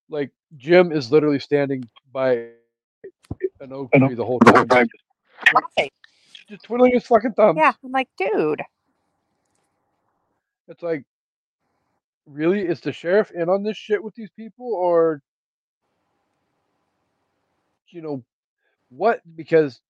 like 0.10 0.32
Jim 0.58 0.92
is 0.92 1.12
literally 1.12 1.40
standing 1.40 1.84
by 2.12 2.50
an 3.60 3.74
oak 3.74 3.92
tree 3.94 4.14
the 4.16 4.26
whole 4.26 4.40
time, 4.40 4.68
Right. 5.54 5.92
just 6.50 6.64
twiddling 6.64 6.94
his 6.94 7.06
fucking 7.06 7.34
thumbs. 7.34 7.58
Yeah, 7.58 7.74
I'm 7.84 7.92
like, 7.92 8.10
dude. 8.18 8.62
It's 10.68 10.84
like, 10.84 11.04
really, 12.26 12.62
is 12.62 12.82
the 12.82 12.92
sheriff 12.92 13.32
in 13.32 13.50
on 13.50 13.64
this 13.64 13.78
shit 13.78 14.04
with 14.04 14.16
these 14.16 14.30
people, 14.36 14.74
or 14.74 15.22
you 17.90 18.02
know 18.02 18.24
what? 18.90 19.22
Because 19.36 19.82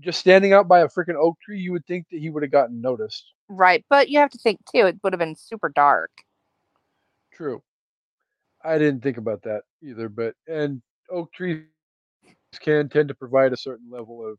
just 0.00 0.18
standing 0.18 0.52
out 0.52 0.68
by 0.68 0.80
a 0.80 0.88
freaking 0.88 1.16
oak 1.16 1.38
tree, 1.40 1.58
you 1.58 1.72
would 1.72 1.86
think 1.86 2.06
that 2.10 2.18
he 2.20 2.30
would 2.30 2.42
have 2.42 2.52
gotten 2.52 2.80
noticed. 2.80 3.32
Right. 3.48 3.84
But 3.88 4.08
you 4.08 4.18
have 4.18 4.30
to 4.30 4.38
think 4.38 4.60
too, 4.72 4.86
it 4.86 4.98
would 5.02 5.12
have 5.12 5.20
been 5.20 5.36
super 5.36 5.68
dark. 5.68 6.10
True. 7.32 7.62
I 8.64 8.78
didn't 8.78 9.02
think 9.02 9.18
about 9.18 9.42
that 9.42 9.62
either, 9.82 10.08
but 10.08 10.34
and 10.48 10.80
oak 11.10 11.32
trees 11.32 11.64
can 12.60 12.88
tend 12.88 13.08
to 13.08 13.14
provide 13.14 13.52
a 13.52 13.56
certain 13.56 13.90
level 13.90 14.26
of 14.26 14.38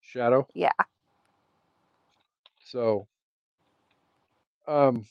shadow. 0.00 0.46
Yeah. 0.54 0.70
So 2.64 3.06
um 4.66 5.06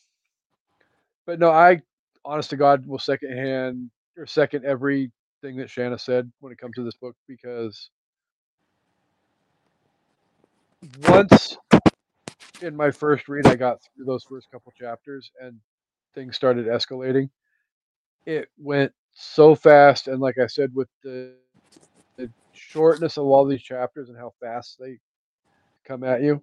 but 1.26 1.40
no, 1.40 1.52
I 1.52 1.82
honest 2.24 2.50
to 2.52 2.58
God 2.58 2.86
will 2.86 3.00
second 3.00 3.38
hand 3.38 3.90
or 4.18 4.26
second 4.26 4.66
everything 4.66 5.12
that 5.44 5.68
Shana 5.68 6.00
said 6.00 6.32
when 6.40 6.52
it 6.52 6.58
comes 6.58 6.76
to 6.76 6.84
this 6.84 6.96
book 6.96 7.16
because 7.28 7.90
once 11.10 11.58
in 12.62 12.76
my 12.76 12.92
first 12.92 13.28
read 13.30 13.48
I 13.48 13.56
got 13.56 13.80
through 13.96 14.06
those 14.06 14.24
first 14.24 14.50
couple 14.52 14.72
chapters 14.80 15.32
and 15.42 15.60
things 16.14 16.36
started 16.36 16.68
escalating. 16.68 17.30
It 18.26 18.50
went 18.58 18.92
so 19.14 19.56
fast 19.56 20.08
and 20.08 20.20
like 20.20 20.38
I 20.42 20.48
said 20.48 20.72
with 20.74 20.90
the 21.04 21.36
the 22.18 22.32
shortness 22.54 23.18
of 23.18 23.26
all 23.26 23.46
these 23.46 23.64
chapters 23.64 24.10
and 24.10 24.18
how 24.18 24.34
fast 24.42 24.78
they 24.80 25.00
come 25.86 26.04
at 26.04 26.22
you. 26.22 26.42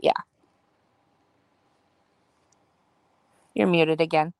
Yeah. 0.00 0.12
You're 3.54 3.66
muted 3.68 4.00
again. 4.00 4.32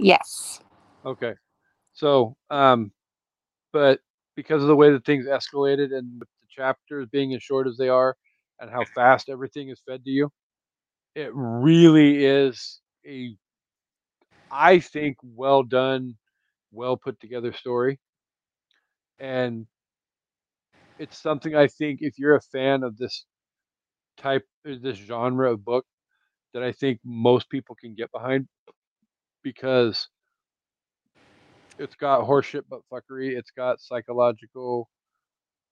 Yes. 0.00 0.60
Okay. 1.04 1.34
So, 1.94 2.36
um, 2.50 2.92
but 3.72 4.00
because 4.36 4.62
of 4.62 4.68
the 4.68 4.76
way 4.76 4.90
that 4.92 5.04
things 5.04 5.26
escalated 5.26 5.94
and 5.96 6.20
with 6.20 6.28
the 6.40 6.48
chapters 6.50 7.08
being 7.12 7.34
as 7.34 7.42
short 7.42 7.66
as 7.66 7.76
they 7.76 7.88
are 7.88 8.16
and 8.60 8.70
how 8.70 8.84
fast 8.94 9.28
everything 9.28 9.70
is 9.70 9.82
fed 9.86 10.04
to 10.04 10.10
you, 10.10 10.30
it 11.14 11.30
really 11.34 12.24
is 12.24 12.80
a, 13.06 13.36
I 14.50 14.80
think, 14.80 15.16
well 15.22 15.62
done, 15.62 16.16
well 16.72 16.96
put 16.96 17.20
together 17.20 17.52
story. 17.52 17.98
And 19.18 19.66
it's 20.98 21.18
something 21.18 21.54
I 21.54 21.66
think 21.68 22.00
if 22.02 22.18
you're 22.18 22.36
a 22.36 22.40
fan 22.40 22.82
of 22.82 22.96
this 22.96 23.24
type, 24.18 24.44
this 24.64 24.96
genre 24.98 25.52
of 25.52 25.64
book, 25.64 25.86
that 26.54 26.62
I 26.62 26.72
think 26.72 27.00
most 27.04 27.50
people 27.50 27.76
can 27.80 27.94
get 27.94 28.12
behind 28.12 28.48
because 29.42 30.08
it's 31.78 31.94
got 31.94 32.26
horseshit 32.26 32.62
but 32.68 32.80
fuckery. 32.92 33.36
It's 33.36 33.50
got 33.50 33.80
psychological 33.80 34.88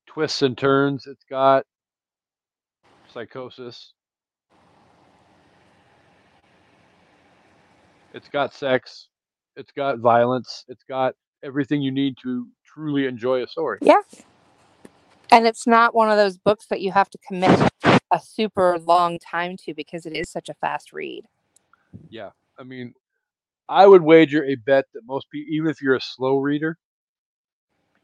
twists 0.07 0.43
and 0.43 0.57
turns. 0.57 1.07
It's 1.07 1.25
got 1.29 1.65
psychosis. 3.13 3.93
It's 8.15 8.29
got 8.29 8.55
sex. 8.55 9.09
It's 9.57 9.73
got 9.73 9.99
violence. 9.99 10.65
It's 10.69 10.85
got 10.85 11.15
everything 11.43 11.83
you 11.83 11.91
need 11.91 12.17
to 12.23 12.47
truly 12.65 13.07
enjoy 13.07 13.43
a 13.43 13.47
story. 13.47 13.79
Yeah. 13.83 14.01
And 15.31 15.47
it's 15.47 15.67
not 15.67 15.95
one 15.95 16.11
of 16.11 16.17
those 16.17 16.39
books 16.39 16.67
that 16.69 16.81
you 16.81 16.93
have 16.93 17.11
to 17.11 17.19
commit 17.27 17.71
a 17.85 18.21
super 18.21 18.79
long 18.79 19.19
time 19.19 19.57
to 19.65 19.75
because 19.75 20.07
it 20.07 20.15
is 20.15 20.31
such 20.31 20.49
a 20.49 20.55
fast 20.55 20.93
read. 20.93 21.25
Yeah. 22.09 22.31
I 22.59 22.63
mean, 22.63 22.95
I 23.69 23.87
would 23.87 24.03
wager 24.03 24.45
a 24.45 24.55
bet 24.55 24.85
that 24.95 25.03
most 25.07 25.31
people, 25.31 25.53
even 25.53 25.71
if 25.71 25.83
you're 25.83 25.97
a 25.97 26.01
slow 26.01 26.37
reader, 26.39 26.79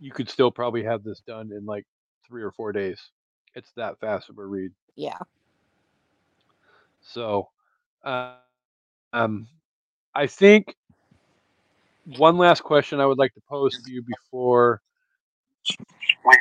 you 0.01 0.11
could 0.11 0.29
still 0.29 0.51
probably 0.51 0.83
have 0.83 1.05
this 1.05 1.21
done 1.27 1.51
in 1.53 1.65
like 1.65 1.87
three 2.27 2.43
or 2.43 2.51
four 2.53 2.73
days. 2.73 3.01
It's 3.55 3.73
that 3.77 4.01
fast 4.01 4.29
of 4.31 4.39
a 4.39 4.45
read. 4.45 4.73
Yeah. 4.97 5.19
So, 7.01 7.49
uh, 8.05 8.37
um, 9.13 9.47
I 10.15 10.27
think 10.27 10.77
one 12.17 12.37
last 12.37 12.63
question 12.63 13.01
I 13.01 13.07
would 13.07 13.19
like 13.19 13.35
to 13.35 13.41
pose 13.49 13.81
to 13.83 13.91
you 13.91 14.03
before 14.03 14.81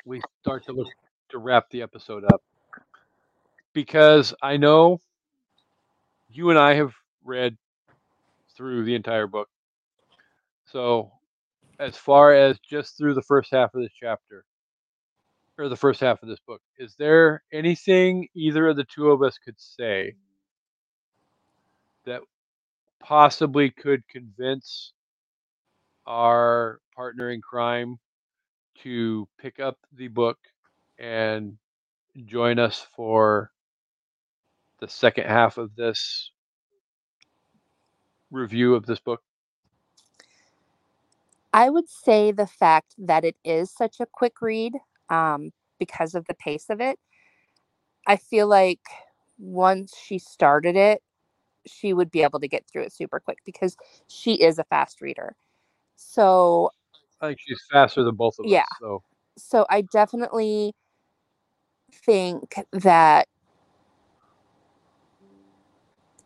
we 0.05 0.21
start 0.41 0.65
to 0.65 0.71
look 0.73 0.87
to 1.29 1.37
wrap 1.37 1.69
the 1.69 1.81
episode 1.81 2.23
up, 2.25 2.41
because 3.73 4.33
I 4.41 4.57
know 4.57 4.99
you 6.29 6.49
and 6.49 6.57
I 6.57 6.73
have 6.75 6.93
read 7.23 7.57
through 8.61 8.83
the 8.83 8.93
entire 8.93 9.25
book. 9.25 9.49
So, 10.65 11.11
as 11.79 11.97
far 11.97 12.31
as 12.31 12.59
just 12.59 12.95
through 12.95 13.15
the 13.15 13.23
first 13.23 13.49
half 13.51 13.73
of 13.73 13.81
this 13.81 13.91
chapter, 13.99 14.45
or 15.57 15.67
the 15.67 15.75
first 15.75 15.99
half 15.99 16.21
of 16.21 16.29
this 16.29 16.39
book, 16.45 16.61
is 16.77 16.93
there 16.99 17.41
anything 17.51 18.27
either 18.35 18.67
of 18.67 18.77
the 18.77 18.83
two 18.83 19.09
of 19.09 19.23
us 19.23 19.39
could 19.43 19.55
say 19.57 20.13
that 22.05 22.21
possibly 22.99 23.71
could 23.71 24.07
convince 24.07 24.93
our 26.05 26.79
partner 26.95 27.31
in 27.31 27.41
crime 27.41 27.97
to 28.83 29.27
pick 29.39 29.59
up 29.59 29.77
the 29.97 30.07
book 30.07 30.37
and 30.99 31.57
join 32.27 32.59
us 32.59 32.85
for 32.95 33.49
the 34.79 34.87
second 34.87 35.25
half 35.25 35.57
of 35.57 35.75
this 35.75 36.29
review 38.31 38.75
of 38.75 38.85
this 38.85 38.99
book? 38.99 39.21
I 41.53 41.69
would 41.69 41.89
say 41.89 42.31
the 42.31 42.47
fact 42.47 42.95
that 42.97 43.25
it 43.25 43.35
is 43.43 43.71
such 43.71 43.99
a 43.99 44.05
quick 44.05 44.41
read 44.41 44.73
um, 45.09 45.51
because 45.79 46.15
of 46.15 46.25
the 46.27 46.33
pace 46.33 46.69
of 46.69 46.79
it. 46.79 46.97
I 48.07 48.15
feel 48.15 48.47
like 48.47 48.79
once 49.37 49.93
she 49.97 50.17
started 50.17 50.75
it, 50.75 51.01
she 51.67 51.93
would 51.93 52.09
be 52.09 52.23
able 52.23 52.39
to 52.39 52.47
get 52.47 52.65
through 52.67 52.83
it 52.83 52.93
super 52.93 53.19
quick 53.19 53.39
because 53.45 53.75
she 54.07 54.33
is 54.35 54.57
a 54.59 54.63
fast 54.63 55.01
reader. 55.01 55.35
So, 55.95 56.71
I 57.19 57.27
think 57.27 57.39
she's 57.41 57.61
faster 57.71 58.03
than 58.03 58.15
both 58.15 58.39
of 58.39 58.45
Yeah. 58.47 58.61
us. 58.61 58.67
So 58.79 59.03
so 59.37 59.65
I 59.69 59.81
definitely 59.81 60.73
think 62.05 62.55
that 62.71 63.27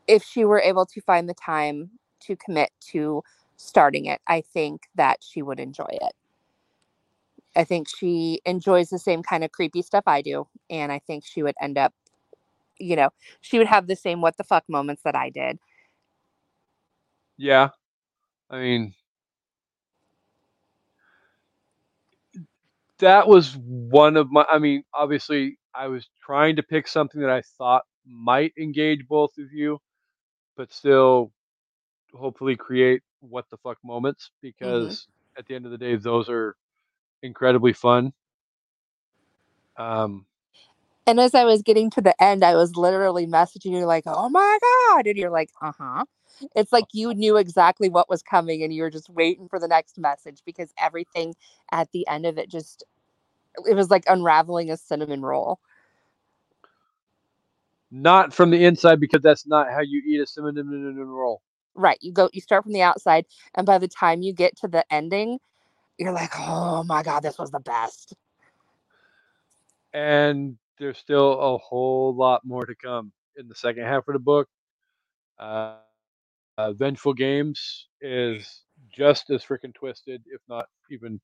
if 0.08 0.24
she 0.24 0.46
were 0.46 0.60
able 0.60 0.86
to 0.88 1.02
find 1.02 1.30
the 1.30 1.34
time 1.34 1.92
to 2.22 2.36
commit 2.36 2.72
to 2.92 3.24
starting 3.58 4.06
it, 4.06 4.22
I 4.28 4.42
think 4.42 4.84
that 4.96 5.20
she 5.22 5.42
would 5.42 5.60
enjoy 5.60 5.90
it. 5.90 6.14
I 7.56 7.64
think 7.64 7.88
she 7.90 8.42
enjoys 8.46 8.90
the 8.90 9.00
same 9.00 9.24
kind 9.24 9.44
of 9.44 9.52
creepy 9.52 9.82
stuff 9.82 10.04
I 10.08 10.22
do. 10.22 10.48
And 10.70 10.92
I 10.92 11.00
think 11.00 11.26
she 11.26 11.44
would 11.44 11.56
end 11.62 11.78
up, 11.78 11.94
you 12.80 12.96
know, 12.96 13.10
she 13.42 13.58
would 13.58 13.68
have 13.68 13.88
the 13.88 13.96
same 13.96 14.22
what 14.22 14.38
the 14.38 14.44
fuck 14.44 14.66
moments 14.68 15.04
that 15.04 15.16
I 15.16 15.30
did. 15.30 15.60
yeah, 17.38 17.70
I 18.50 18.60
mean, 18.60 18.94
that 23.00 23.28
was 23.28 23.58
one 23.58 24.18
of 24.18 24.32
my. 24.32 24.46
I 24.50 24.60
mean, 24.60 24.84
obviously, 24.94 25.58
I 25.74 25.88
was 25.88 26.08
trying 26.26 26.56
to 26.58 26.64
pick 26.64 26.88
something 26.88 27.22
that 27.22 27.30
I 27.30 27.42
thought 27.58 27.84
might 28.06 28.54
engage 28.58 29.08
both 29.08 29.32
of 29.38 29.52
you, 29.52 29.80
but 30.58 30.74
still, 30.74 31.32
hopefully, 32.14 32.56
create 32.58 33.02
what 33.22 33.46
the 33.52 33.58
fuck 33.58 33.78
moments 33.84 34.32
because 34.42 35.08
at 35.38 35.48
the 35.48 35.56
end 35.56 35.66
of 35.66 35.72
the 35.72 35.78
day, 35.80 35.96
those 35.98 36.30
are 36.30 36.56
incredibly 37.24 37.74
fun. 37.74 38.14
Um, 39.78 40.26
And 41.06 41.20
as 41.20 41.36
I 41.36 41.44
was 41.44 41.62
getting 41.62 41.90
to 41.92 42.02
the 42.02 42.22
end, 42.24 42.44
I 42.44 42.56
was 42.56 42.76
literally 42.78 43.28
messaging 43.28 43.72
you 43.72 43.86
like, 43.86 44.04
oh 44.08 44.30
my 44.30 44.58
God. 44.90 45.08
And 45.08 45.18
you're 45.18 45.30
like, 45.32 45.50
uh 45.62 45.74
huh. 45.78 46.06
It's 46.56 46.72
like 46.72 46.86
you 46.94 47.14
knew 47.14 47.38
exactly 47.38 47.90
what 47.90 48.10
was 48.10 48.24
coming 48.24 48.64
and 48.64 48.74
you 48.74 48.82
were 48.84 48.90
just 48.90 49.10
waiting 49.10 49.48
for 49.50 49.60
the 49.60 49.68
next 49.68 49.98
message 49.98 50.42
because 50.46 50.74
everything 50.80 51.36
at 51.72 51.92
the 51.92 52.08
end 52.08 52.26
of 52.26 52.38
it 52.38 52.50
just, 52.50 52.86
it 53.68 53.76
was 53.76 53.90
like 53.92 54.04
unraveling 54.08 54.72
a 54.72 54.78
cinnamon 54.78 55.22
roll. 55.24 55.60
Not 58.02 58.34
from 58.34 58.52
the 58.52 58.66
inside 58.66 59.00
because 59.00 59.22
that's 59.22 59.48
not 59.48 59.70
how 59.70 59.82
you 59.82 60.02
eat 60.06 60.22
a 60.22 60.28
cinnamon 60.28 60.98
roll. 60.98 61.42
Right. 61.76 61.98
You 62.02 62.12
go 62.14 62.30
you 62.34 62.42
start 62.42 62.64
from 62.64 62.74
the 62.74 62.82
outside 62.82 63.26
and 63.56 63.66
by 63.66 63.78
the 63.78 63.88
time 63.88 64.22
you 64.22 64.34
get 64.34 64.56
to 64.58 64.68
the 64.68 64.86
ending, 64.92 65.40
you're 65.98 66.12
like, 66.14 66.32
"Oh 66.38 66.84
my 66.84 67.04
god, 67.04 67.22
this 67.22 67.38
was 67.40 67.52
the 67.52 67.60
best." 67.60 68.16
and 69.94 70.58
there's 70.78 70.98
still 70.98 71.40
a 71.40 71.58
whole 71.58 72.14
lot 72.16 72.42
more 72.46 72.66
to 72.66 72.76
come 72.76 73.12
in 73.38 73.48
the 73.48 73.56
second 73.56 73.84
half 73.84 74.08
of 74.08 74.14
the 74.14 74.20
book. 74.20 74.48
Uh, 75.40 75.78
uh, 76.58 76.74
Vengeful 76.74 77.14
Games 77.14 77.88
is 78.02 78.64
just 78.92 79.30
as 79.30 79.44
freaking 79.44 79.74
twisted, 79.74 80.22
if 80.28 80.42
not 80.50 80.66
even 80.92 81.20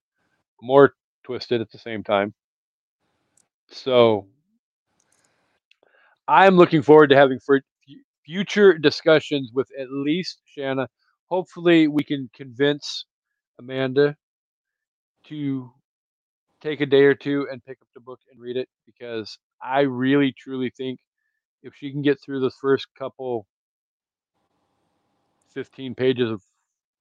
more 0.61 0.93
twisted 1.23 1.61
at 1.61 1.71
the 1.71 1.77
same 1.77 2.03
time. 2.03 2.33
So 3.69 4.27
I'm 6.27 6.55
looking 6.55 6.81
forward 6.81 7.09
to 7.09 7.15
having 7.15 7.39
for 7.39 7.61
future 8.25 8.77
discussions 8.77 9.51
with 9.53 9.67
at 9.79 9.87
least 9.91 10.41
Shana. 10.57 10.87
Hopefully, 11.27 11.87
we 11.87 12.03
can 12.03 12.29
convince 12.33 13.05
Amanda 13.59 14.15
to 15.25 15.71
take 16.61 16.81
a 16.81 16.85
day 16.85 17.03
or 17.03 17.15
two 17.15 17.47
and 17.51 17.63
pick 17.65 17.77
up 17.81 17.87
the 17.93 18.01
book 18.01 18.19
and 18.31 18.39
read 18.41 18.57
it 18.57 18.69
because 18.85 19.37
I 19.63 19.81
really 19.81 20.33
truly 20.37 20.71
think 20.75 20.99
if 21.63 21.73
she 21.75 21.91
can 21.91 22.01
get 22.01 22.19
through 22.21 22.41
the 22.41 22.51
first 22.61 22.87
couple 22.97 23.47
15 25.53 25.95
pages 25.95 26.29
of 26.31 26.41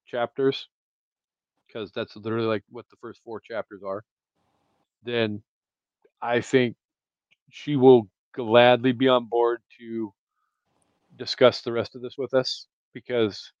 chapters 0.05 0.67
because 1.67 1.91
that's 1.93 2.15
literally 2.15 2.47
like 2.47 2.63
what 2.69 2.85
the 2.89 2.97
first 3.01 3.21
four 3.23 3.39
chapters 3.39 3.81
are 3.85 4.03
then 5.03 5.41
I 6.21 6.41
think 6.41 6.75
she 7.51 7.75
will 7.75 8.07
gladly 8.33 8.93
be 8.93 9.07
on 9.09 9.25
board 9.27 9.61
to 9.79 10.13
discuss 11.17 11.61
the 11.61 11.71
rest 11.73 11.95
of 11.95 12.01
this 12.01 12.15
with 12.17 12.33
us 12.33 12.67
because 12.93 13.51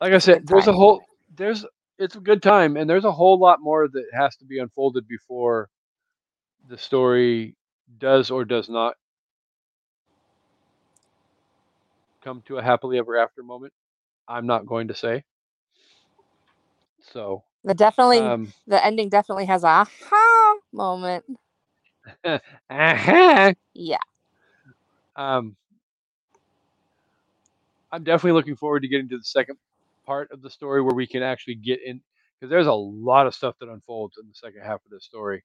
like 0.00 0.14
I 0.14 0.18
said, 0.18 0.48
there's 0.48 0.68
a 0.68 0.72
whole 0.74 1.02
there's 1.36 1.66
it's 1.98 2.16
a 2.16 2.20
good 2.20 2.42
time 2.42 2.76
and 2.78 2.90
there's 2.90 3.06
a 3.06 3.12
whole 3.12 3.38
lot 3.40 3.60
more 3.62 3.88
that 3.88 4.06
has 4.14 4.36
to 4.38 4.46
be 4.46 4.60
unfolded 4.60 5.08
before 5.08 5.70
the 6.68 6.78
story 6.78 7.56
does 7.98 8.30
or 8.30 8.44
does 8.44 8.68
not 8.68 8.94
come 12.22 12.42
to 12.46 12.58
a 12.58 12.62
happily 12.64 12.98
ever 12.98 13.16
after 13.18 13.42
moment. 13.42 13.72
I'm 14.28 14.46
not 14.46 14.66
going 14.66 14.88
to 14.88 14.94
say. 14.94 15.24
So, 17.12 17.44
The 17.64 17.74
definitely 17.74 18.34
um 18.34 18.52
the 18.66 18.84
ending 18.84 19.08
definitely 19.10 19.46
has 19.46 19.64
a 19.64 19.68
aha 19.68 20.56
moment. 20.72 21.24
uh-huh. 22.70 23.54
Yeah. 23.74 23.98
um 25.16 25.56
I'm 27.92 28.04
definitely 28.04 28.32
looking 28.32 28.56
forward 28.56 28.80
to 28.82 28.88
getting 28.88 29.08
to 29.10 29.18
the 29.18 29.24
second 29.24 29.58
part 30.06 30.30
of 30.32 30.42
the 30.42 30.50
story 30.50 30.82
where 30.82 30.94
we 30.94 31.06
can 31.06 31.22
actually 31.22 31.56
get 31.56 31.80
in 31.84 32.00
because 32.38 32.50
there's 32.50 32.66
a 32.66 32.72
lot 32.72 33.26
of 33.26 33.34
stuff 33.34 33.56
that 33.60 33.68
unfolds 33.68 34.16
in 34.20 34.28
the 34.28 34.34
second 34.34 34.62
half 34.62 34.84
of 34.84 34.90
the 34.90 35.00
story. 35.00 35.42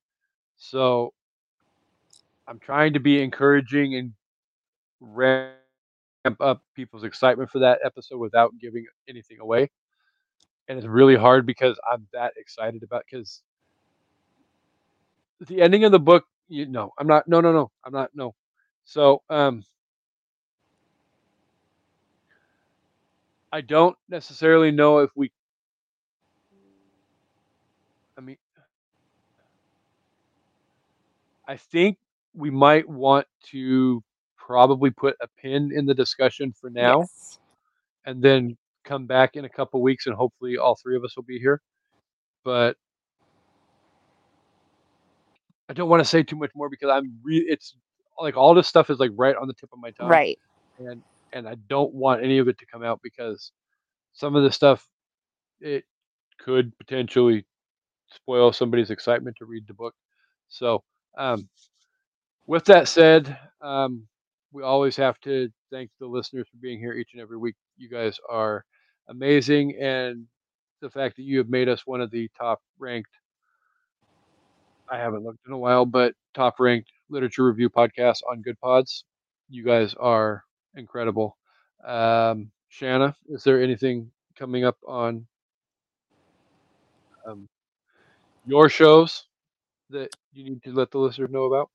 So 0.57 1.13
I'm 2.47 2.59
trying 2.59 2.93
to 2.93 2.99
be 2.99 3.21
encouraging 3.21 3.95
and 3.95 4.13
ramp 5.01 5.55
up 6.39 6.61
people's 6.75 7.03
excitement 7.03 7.49
for 7.51 7.59
that 7.59 7.79
episode 7.83 8.19
without 8.19 8.53
giving 8.59 8.85
anything 9.09 9.39
away. 9.39 9.69
And 10.67 10.77
it's 10.77 10.87
really 10.87 11.15
hard 11.15 11.45
because 11.45 11.79
I'm 11.91 12.07
that 12.13 12.33
excited 12.37 12.83
about 12.83 13.03
because 13.09 13.41
the 15.47 15.61
ending 15.61 15.83
of 15.83 15.91
the 15.91 15.99
book, 15.99 16.25
you 16.49 16.65
know, 16.67 16.91
I'm 16.99 17.07
not 17.07 17.27
no 17.27 17.41
no 17.41 17.51
no, 17.53 17.71
I'm 17.85 17.93
not 17.93 18.11
no. 18.15 18.35
So 18.85 19.23
um 19.29 19.65
I 23.51 23.61
don't 23.61 23.97
necessarily 24.09 24.71
know 24.71 24.99
if 24.99 25.11
we 25.15 25.31
I 28.17 28.21
mean 28.21 28.37
I 31.47 31.57
think 31.57 31.97
we 32.35 32.49
might 32.51 32.87
want 32.89 33.27
to 33.51 34.03
probably 34.37 34.91
put 34.91 35.15
a 35.21 35.27
pin 35.41 35.71
in 35.73 35.85
the 35.85 35.93
discussion 35.95 36.53
for 36.59 36.69
now 36.69 37.09
Yes. 37.09 37.39
and 38.05 38.21
then 38.23 38.57
come 38.85 39.05
back 39.07 39.35
in 39.35 39.45
a 39.45 39.49
couple 39.49 39.81
weeks 39.81 40.07
and 40.07 40.15
hopefully 40.15 40.57
all 40.57 40.75
three 40.81 40.95
of 40.95 41.03
us 41.03 41.15
will 41.15 41.23
be 41.23 41.39
here. 41.39 41.61
But 42.43 42.77
I 45.69 45.73
don't 45.73 45.89
want 45.89 46.01
to 46.01 46.09
say 46.09 46.23
too 46.23 46.35
much 46.37 46.51
more 46.55 46.69
because 46.69 46.89
I'm 46.91 47.17
re- 47.23 47.45
it's 47.47 47.75
like 48.19 48.37
all 48.37 48.53
this 48.55 48.67
stuff 48.67 48.89
is 48.89 48.99
like 48.99 49.11
right 49.15 49.35
on 49.35 49.47
the 49.47 49.53
tip 49.53 49.69
of 49.73 49.79
my 49.79 49.91
tongue 49.91 50.19
Right. 50.19 50.39
and 50.79 51.03
and 51.33 51.47
I 51.47 51.55
don't 51.69 51.93
want 51.93 52.23
any 52.23 52.39
of 52.39 52.47
it 52.47 52.57
to 52.59 52.65
come 52.65 52.83
out 52.83 53.01
because 53.03 53.51
some 54.13 54.35
of 54.35 54.43
the 54.43 54.51
stuff 54.51 54.87
it 55.61 55.85
could 56.39 56.77
potentially 56.77 57.45
spoil 58.09 58.53
somebody's 58.53 58.91
excitement 58.91 59.37
to 59.37 59.45
read 59.45 59.67
the 59.67 59.73
book. 59.73 59.95
So, 60.49 60.83
um, 61.17 61.49
with 62.47 62.65
that 62.65 62.87
said, 62.87 63.37
um, 63.61 64.07
we 64.51 64.63
always 64.63 64.95
have 64.97 65.19
to 65.21 65.49
thank 65.71 65.91
the 65.99 66.07
listeners 66.07 66.47
for 66.49 66.57
being 66.57 66.79
here 66.79 66.93
each 66.93 67.11
and 67.13 67.21
every 67.21 67.37
week. 67.37 67.55
You 67.77 67.89
guys 67.89 68.17
are 68.29 68.65
amazing, 69.09 69.77
and 69.81 70.25
the 70.81 70.89
fact 70.89 71.17
that 71.17 71.23
you 71.23 71.37
have 71.39 71.49
made 71.49 71.69
us 71.69 71.85
one 71.85 72.01
of 72.01 72.11
the 72.11 72.29
top 72.37 72.61
ranked. 72.79 73.11
I 74.89 74.97
haven't 74.97 75.23
looked 75.23 75.45
in 75.47 75.53
a 75.53 75.57
while, 75.57 75.85
but 75.85 76.13
top 76.33 76.59
ranked 76.59 76.91
literature 77.09 77.45
review 77.45 77.69
podcast 77.69 78.19
on 78.29 78.43
Goodpods. 78.43 79.03
You 79.49 79.63
guys 79.63 79.93
are 79.95 80.43
incredible. 80.75 81.37
Um, 81.85 82.51
Shana, 82.71 83.15
is 83.29 83.43
there 83.43 83.61
anything 83.61 84.11
coming 84.37 84.65
up 84.65 84.77
on 84.87 85.25
um, 87.27 87.47
your 88.45 88.69
shows 88.69 89.25
that 89.89 90.09
you 90.33 90.43
need 90.43 90.63
to 90.63 90.73
let 90.73 90.91
the 90.91 90.99
listeners 90.99 91.29
know 91.31 91.45
about? 91.45 91.69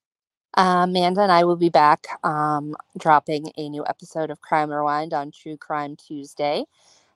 Uh, 0.57 0.85
Amanda 0.85 1.23
and 1.23 1.33
I 1.33 1.45
will 1.45 1.57
be 1.57 1.69
back 1.69 2.07
um, 2.25 2.75
dropping 2.99 3.53
a 3.57 3.69
new 3.69 3.85
episode 3.87 4.31
of 4.31 4.41
Crime 4.41 4.71
Rewind 4.71 5.15
on 5.15 5.31
True 5.31 5.57
Crime 5.57 5.97
Tuesday. 5.97 6.65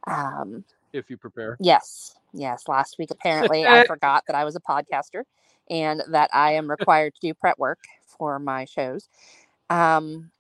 Um, 0.06 0.64
If 0.92 1.10
you 1.10 1.16
prepare. 1.16 1.58
yes, 1.58 2.14
yes. 2.32 2.68
Last 2.68 2.96
week, 2.98 3.10
apparently, 3.10 3.66
I 3.66 3.82
forgot 3.86 4.24
that 4.26 4.36
I 4.36 4.44
was 4.44 4.56
a 4.56 4.60
podcaster 4.60 5.22
and 5.70 6.03
that 6.09 6.31
I 6.32 6.53
am 6.53 6.70
required 6.70 7.15
to 7.15 7.20
do 7.20 7.35
prep 7.35 7.59
work 7.59 7.81
for 8.07 8.39
my 8.39 8.65
shows. 8.65 9.09
Um, 9.70 10.31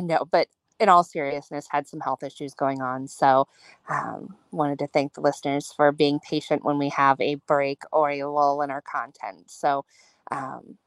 no, 0.00 0.24
but 0.30 0.48
in 0.80 0.88
all 0.88 1.04
seriousness, 1.04 1.68
had 1.70 1.86
some 1.86 2.00
health 2.00 2.22
issues 2.24 2.54
going 2.54 2.82
on. 2.82 3.06
So, 3.06 3.46
um, 3.88 4.34
wanted 4.50 4.80
to 4.80 4.86
thank 4.88 5.14
the 5.14 5.20
listeners 5.20 5.72
for 5.74 5.92
being 5.92 6.18
patient 6.20 6.64
when 6.64 6.78
we 6.78 6.88
have 6.90 7.20
a 7.20 7.36
break 7.46 7.82
or 7.92 8.10
a 8.10 8.24
lull 8.24 8.62
in 8.62 8.70
our 8.70 8.82
content. 8.82 9.50
So, 9.50 9.84
um, 10.32 10.78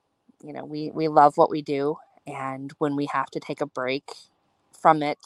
you 0.43 0.53
know, 0.53 0.65
we 0.65 0.91
we 0.91 1.07
love 1.07 1.37
what 1.37 1.49
we 1.49 1.61
do, 1.61 1.97
and 2.27 2.73
when 2.79 2.95
we 2.95 3.07
have 3.07 3.27
to 3.31 3.39
take 3.39 3.61
a 3.61 3.65
break 3.65 4.11
from 4.73 5.01
it 5.01 5.19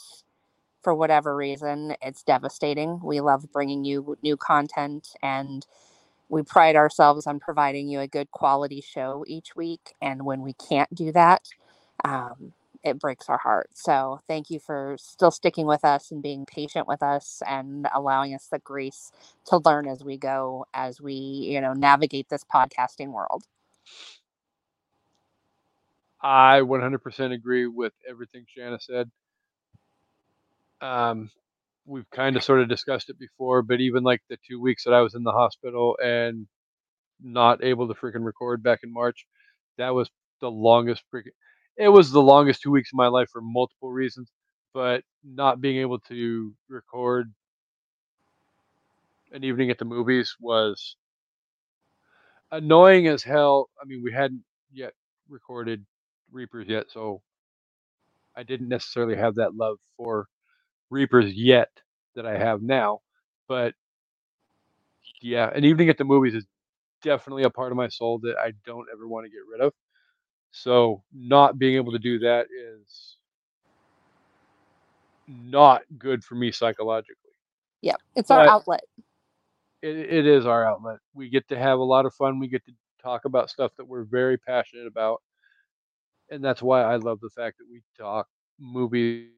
for 0.84 0.94
whatever 0.96 1.36
reason, 1.36 1.96
it's 2.02 2.24
devastating. 2.24 3.00
We 3.04 3.22
love 3.22 3.52
bringing 3.52 3.84
you 3.86 4.18
new 4.24 4.38
content 4.38 5.10
and 5.22 5.66
we 6.30 6.43
pride 6.43 6.76
ourselves 6.76 7.27
on 7.27 7.39
providing 7.39 7.89
you 7.89 7.99
a 7.99 8.07
good 8.07 8.31
quality 8.31 8.81
show 8.81 9.23
each 9.27 9.56
week. 9.56 9.95
And 10.01 10.26
when 10.26 10.41
we 10.41 10.53
can't 10.53 10.93
do 10.95 11.11
that, 11.14 11.47
um, 12.06 12.53
it 12.84 12.99
breaks 12.99 13.30
our 13.30 13.39
heart. 13.39 13.69
So 13.73 14.22
thank 14.27 14.49
you 14.49 14.60
for 14.60 14.95
still 14.99 15.31
sticking 15.31 15.68
with 15.68 15.85
us 15.85 16.11
and 16.11 16.23
being 16.23 16.45
patient 16.45 16.88
with 16.88 17.03
us 17.03 17.41
and 17.47 17.88
allowing 17.93 18.35
us 18.35 18.47
the 18.51 18.60
grace 18.60 19.11
to 19.47 19.60
learn 19.65 19.88
as 19.88 20.03
we 20.03 20.18
go, 20.18 20.65
as 20.73 21.01
we, 21.01 21.14
you 21.14 21.61
know, 21.61 21.73
navigate 21.73 22.30
this 22.30 22.45
podcasting 22.45 23.10
world. 23.10 23.43
I 26.22 26.61
100% 26.61 27.34
agree 27.34 27.68
with 27.68 27.93
everything 28.10 28.45
Shana 28.57 28.81
said. 28.81 29.10
Um, 30.81 31.31
we've 31.90 32.10
kind 32.11 32.38
of 32.38 32.44
sort 32.44 32.61
of 32.61 32.70
discussed 32.70 33.10
it 33.10 33.18
before, 33.20 33.64
but 33.64 33.82
even 33.82 34.03
like 34.03 34.22
the 34.30 34.38
two 34.48 34.61
weeks 34.61 34.84
that 34.84 34.94
I 34.94 35.02
was 35.02 35.16
in 35.16 35.24
the 35.24 35.32
hospital 35.32 35.98
and 36.03 36.48
not 37.22 37.64
able 37.64 37.88
to 37.88 37.94
freaking 37.95 38.24
record 38.24 38.61
back 38.61 38.82
in 38.84 38.94
March, 38.94 39.26
that 39.78 39.90
was 39.90 40.10
the 40.40 40.52
longest 40.52 41.03
freaking. 41.14 41.34
It 41.78 41.90
was 41.90 42.11
the 42.11 42.22
longest 42.22 42.61
two 42.61 42.72
weeks 42.72 42.91
of 42.94 42.98
my 42.98 43.07
life 43.07 43.30
for 43.32 43.41
multiple 43.41 43.91
reasons, 43.91 44.30
but 44.74 45.03
not 45.24 45.61
being 45.61 45.78
able 45.78 45.99
to 46.02 46.53
record 46.70 47.34
an 49.32 49.44
evening 49.44 49.72
at 49.72 49.80
the 49.80 49.86
movies 49.86 50.36
was 50.40 50.95
annoying 52.52 53.07
as 53.07 53.24
hell. 53.24 53.70
I 53.82 53.86
mean, 53.86 54.02
we 54.03 54.11
hadn't 54.11 54.44
yet 54.72 54.94
recorded 55.28 55.86
Reapers 56.32 56.68
yet, 56.68 56.86
so 56.91 57.22
I 58.36 58.44
didn't 58.44 58.70
necessarily 58.70 59.16
have 59.16 59.36
that 59.36 59.56
love 59.56 59.78
for 59.98 60.28
Reapers 60.90 61.34
yet 61.34 61.70
that 62.16 62.26
I 62.26 62.38
have 62.38 62.61
now. 62.61 63.02
But 63.48 63.74
yeah, 65.22 65.49
an 65.53 65.66
evening 65.66 65.90
at 65.90 65.98
the 65.98 66.03
movies 66.03 66.36
is 66.36 66.45
definitely 67.02 67.44
a 67.44 67.49
part 67.49 67.72
of 67.72 67.78
my 67.78 67.88
soul 67.88 68.20
that 68.20 68.36
I 68.38 68.53
don't 68.66 68.88
ever 68.91 69.07
want 69.07 69.26
to 69.26 69.30
get 69.30 69.40
rid 69.52 69.61
of. 69.61 69.74
So 70.52 71.03
not 71.14 71.60
being 71.60 71.76
able 71.76 71.91
to 71.91 71.99
do 71.99 72.20
that 72.20 72.48
is 72.52 73.18
not 75.28 75.84
good 75.98 76.24
for 76.24 76.36
me 76.36 76.52
psychologically. 76.52 77.16
Yep. 77.82 78.02
It's 78.16 78.32
our 78.32 78.48
outlet. 78.48 78.82
It, 79.82 79.95
it 79.98 80.26
is 80.26 80.45
our 80.45 80.66
outlet. 80.66 80.98
We 81.14 81.30
get 81.30 81.48
to 81.49 81.57
have 81.57 81.80
a 81.80 81.84
lot 81.84 82.06
of 82.06 82.14
fun. 82.16 82.40
We 82.40 82.48
get 82.48 82.66
to 82.66 82.74
talk 83.02 83.26
about 83.26 83.49
stuff 83.49 83.72
that 83.78 83.86
we're 83.86 84.03
very 84.03 84.38
passionate 84.38 84.88
about, 84.88 85.22
and 86.30 86.44
that's 86.44 86.61
why 86.61 86.82
I 86.82 86.98
love 86.98 87.20
the 87.22 87.30
fact 87.30 87.60
that 87.60 87.68
we 87.72 87.82
talk 87.98 88.28
movies 88.60 89.30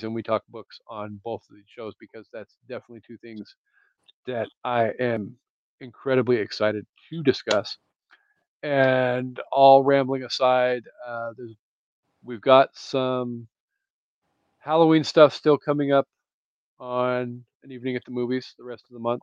and 0.00 0.14
we 0.14 0.22
talk 0.22 0.42
books 0.48 0.78
on 0.88 1.20
both 1.24 1.42
of 1.50 1.56
these 1.56 1.64
shows 1.68 1.94
because 2.00 2.28
that's 2.32 2.56
definitely 2.68 3.02
two 3.06 3.18
things 3.18 3.54
that 4.26 4.48
I 4.64 4.90
am 5.00 5.36
incredibly 5.80 6.36
excited 6.36 6.86
to 7.10 7.22
discuss. 7.22 7.78
And 8.62 9.40
all 9.52 9.82
rambling 9.84 10.24
aside, 10.24 10.84
uh, 11.06 11.32
there's 11.36 11.54
we've 12.24 12.40
got 12.40 12.70
some 12.74 13.48
Halloween 14.58 15.04
stuff 15.04 15.34
still 15.34 15.58
coming 15.58 15.92
up 15.92 16.06
on 16.78 17.44
an 17.62 17.72
evening 17.72 17.96
at 17.96 18.04
the 18.04 18.10
movies 18.10 18.54
the 18.58 18.64
rest 18.64 18.84
of 18.88 18.94
the 18.94 19.00
month. 19.00 19.22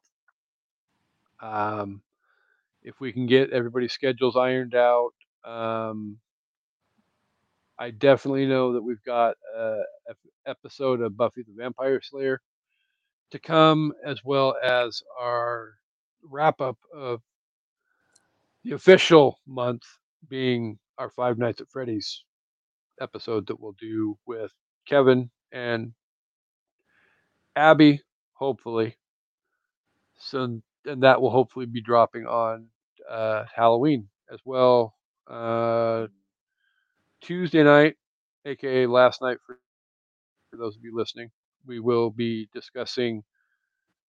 Um, 1.41 2.01
if 2.83 2.99
we 2.99 3.11
can 3.13 3.25
get 3.25 3.51
everybody's 3.51 3.93
schedules 3.93 4.35
ironed 4.37 4.75
out, 4.75 5.11
um, 5.45 6.17
I 7.79 7.91
definitely 7.91 8.47
know 8.47 8.73
that 8.73 8.83
we've 8.83 9.03
got 9.05 9.37
a 9.57 9.81
ep- 10.09 10.17
episode 10.47 11.01
of 11.01 11.17
Buffy 11.17 11.43
the 11.43 11.53
Vampire 11.57 12.01
Slayer 12.03 12.41
to 13.31 13.39
come, 13.39 13.93
as 14.05 14.23
well 14.25 14.55
as 14.63 15.03
our 15.19 15.73
wrap 16.23 16.61
up 16.61 16.77
of 16.95 17.21
the 18.63 18.73
official 18.73 19.39
month 19.47 19.83
being 20.29 20.79
our 20.97 21.09
Five 21.11 21.37
Nights 21.39 21.61
at 21.61 21.69
Freddy's 21.69 22.23
episode 23.01 23.47
that 23.47 23.59
we'll 23.59 23.75
do 23.79 24.17
with 24.27 24.51
Kevin 24.87 25.29
and 25.51 25.93
Abby, 27.55 28.01
hopefully. 28.33 28.97
So, 30.19 30.61
and 30.85 31.03
that 31.03 31.21
will 31.21 31.31
hopefully 31.31 31.67
be 31.67 31.81
dropping 31.81 32.25
on 32.27 32.67
uh, 33.09 33.45
Halloween 33.55 34.09
as 34.33 34.39
well. 34.45 34.95
Uh, 35.29 36.07
Tuesday 37.21 37.63
night, 37.63 37.95
aka 38.45 38.85
last 38.87 39.21
night 39.21 39.37
for, 39.45 39.59
for 40.51 40.57
those 40.57 40.75
of 40.77 40.83
you 40.83 40.95
listening, 40.95 41.29
we 41.65 41.79
will 41.79 42.09
be 42.11 42.49
discussing 42.53 43.23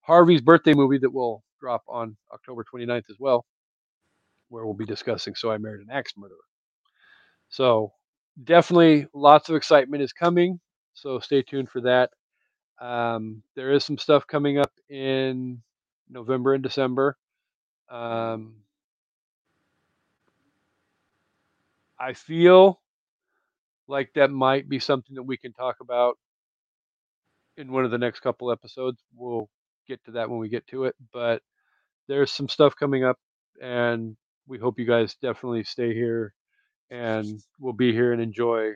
Harvey's 0.03 0.41
birthday 0.41 0.75
movie 0.75 0.99
that 0.99 1.13
will 1.13 1.43
drop 1.61 1.83
on 1.89 2.17
October 2.33 2.65
29th 2.65 3.11
as 3.11 3.17
well, 3.19 3.45
where 4.49 4.65
we'll 4.65 4.75
be 4.75 4.87
discussing 4.87 5.35
So 5.35 5.51
I 5.51 5.59
Married 5.59 5.81
an 5.81 5.91
Axe 5.93 6.13
Murderer. 6.17 6.39
So 7.49 7.93
definitely 8.45 9.07
lots 9.15 9.49
of 9.49 9.57
excitement 9.57 10.03
is 10.03 10.13
coming. 10.13 10.61
So 10.95 11.19
stay 11.21 11.43
tuned 11.43 11.71
for 11.71 11.81
that. 11.83 12.11
Um, 12.81 13.43
there 13.57 13.73
is 13.73 13.85
some 13.85 13.99
stuff 13.99 14.27
coming 14.27 14.59
up 14.59 14.73
in 14.89 15.63
November 16.09 16.55
and 16.55 16.63
December. 16.63 17.17
Um, 17.91 18.57
I 21.99 22.15
feel 22.15 22.81
like 23.91 24.13
that 24.17 24.33
might 24.33 24.69
be 24.71 24.81
something 24.81 25.17
that 25.17 25.25
we 25.25 25.39
can 25.39 25.55
talk 25.55 25.79
about 25.83 26.19
in 27.59 27.73
one 27.73 27.85
of 27.87 27.93
the 27.93 27.99
next 27.99 28.21
couple 28.21 28.53
episodes. 28.53 29.01
We'll 29.15 29.51
get 29.89 30.05
to 30.07 30.13
that 30.13 30.31
when 30.31 30.41
we 30.41 30.49
get 30.51 30.67
to 30.69 30.85
it, 30.87 30.97
but 31.13 31.43
there's 32.09 32.33
some 32.33 32.49
stuff 32.49 32.77
coming 32.77 33.05
up, 33.05 33.19
and 33.63 34.17
we 34.49 34.59
hope 34.59 34.79
you 34.79 34.87
guys 34.87 35.17
definitely 35.23 35.65
stay 35.65 35.95
here 35.95 36.35
and 36.91 37.43
we'll 37.59 37.73
be 37.73 37.93
here 37.93 38.13
and 38.13 38.23
enjoy 38.23 38.73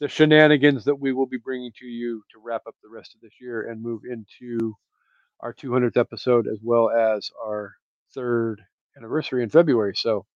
the 0.00 0.08
shenanigans 0.08 0.84
that 0.84 0.96
we 1.00 1.12
will 1.12 1.26
be 1.26 1.38
bringing 1.38 1.72
to 1.78 1.86
you 1.86 2.22
to 2.32 2.40
wrap 2.42 2.62
up 2.66 2.74
the 2.82 2.90
rest 2.90 3.14
of 3.14 3.20
this 3.22 3.34
year 3.40 3.70
and 3.70 3.82
move 3.82 4.02
into 4.10 4.74
our 5.40 5.54
200th 5.54 5.96
episode 5.98 6.48
as 6.48 6.58
well 6.62 6.90
as 6.90 7.30
our 7.44 7.74
third 8.14 8.62
anniversary 8.96 9.42
in 9.42 9.50
February. 9.50 9.94
So, 9.96 10.26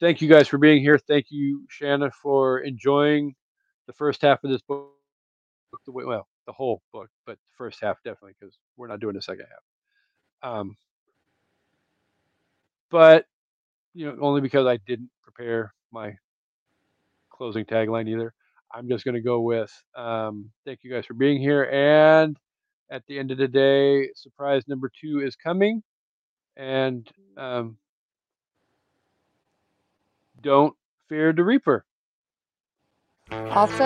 thank 0.00 0.20
you 0.20 0.28
guys 0.28 0.48
for 0.48 0.58
being 0.58 0.80
here. 0.80 0.98
Thank 0.98 1.26
you, 1.30 1.66
Shana, 1.68 2.12
for 2.12 2.60
enjoying 2.60 3.34
the 3.86 3.92
first 3.92 4.22
half 4.22 4.42
of 4.44 4.50
this 4.50 4.62
book. 4.62 4.90
The 5.86 5.92
well, 5.92 6.26
the 6.46 6.52
whole 6.52 6.82
book, 6.92 7.10
but 7.26 7.34
the 7.34 7.54
first 7.56 7.80
half 7.82 7.98
definitely 8.02 8.34
because 8.40 8.56
we're 8.76 8.88
not 8.88 9.00
doing 9.00 9.14
the 9.14 9.22
second 9.22 9.46
half. 10.42 10.50
Um, 10.50 10.76
but 12.90 13.26
you 13.94 14.06
know, 14.06 14.16
only 14.20 14.40
because 14.40 14.66
I 14.66 14.78
didn't 14.86 15.10
prepare 15.22 15.74
my 15.92 16.16
closing 17.30 17.64
tagline 17.64 18.08
either. 18.08 18.32
I'm 18.72 18.88
just 18.88 19.04
going 19.04 19.14
to 19.14 19.20
go 19.20 19.40
with 19.40 19.72
um, 19.96 20.50
thank 20.64 20.80
you 20.82 20.90
guys 20.90 21.06
for 21.06 21.14
being 21.14 21.40
here. 21.40 21.64
And 21.64 22.36
at 22.90 23.02
the 23.06 23.18
end 23.18 23.30
of 23.30 23.38
the 23.38 23.48
day, 23.48 24.10
surprise 24.14 24.62
number 24.68 24.90
two 25.00 25.20
is 25.20 25.36
coming. 25.36 25.82
And 26.56 27.08
um, 27.36 27.78
don't 30.40 30.74
fear 31.08 31.32
the 31.32 31.44
Reaper. 31.44 31.84
Also, 33.32 33.84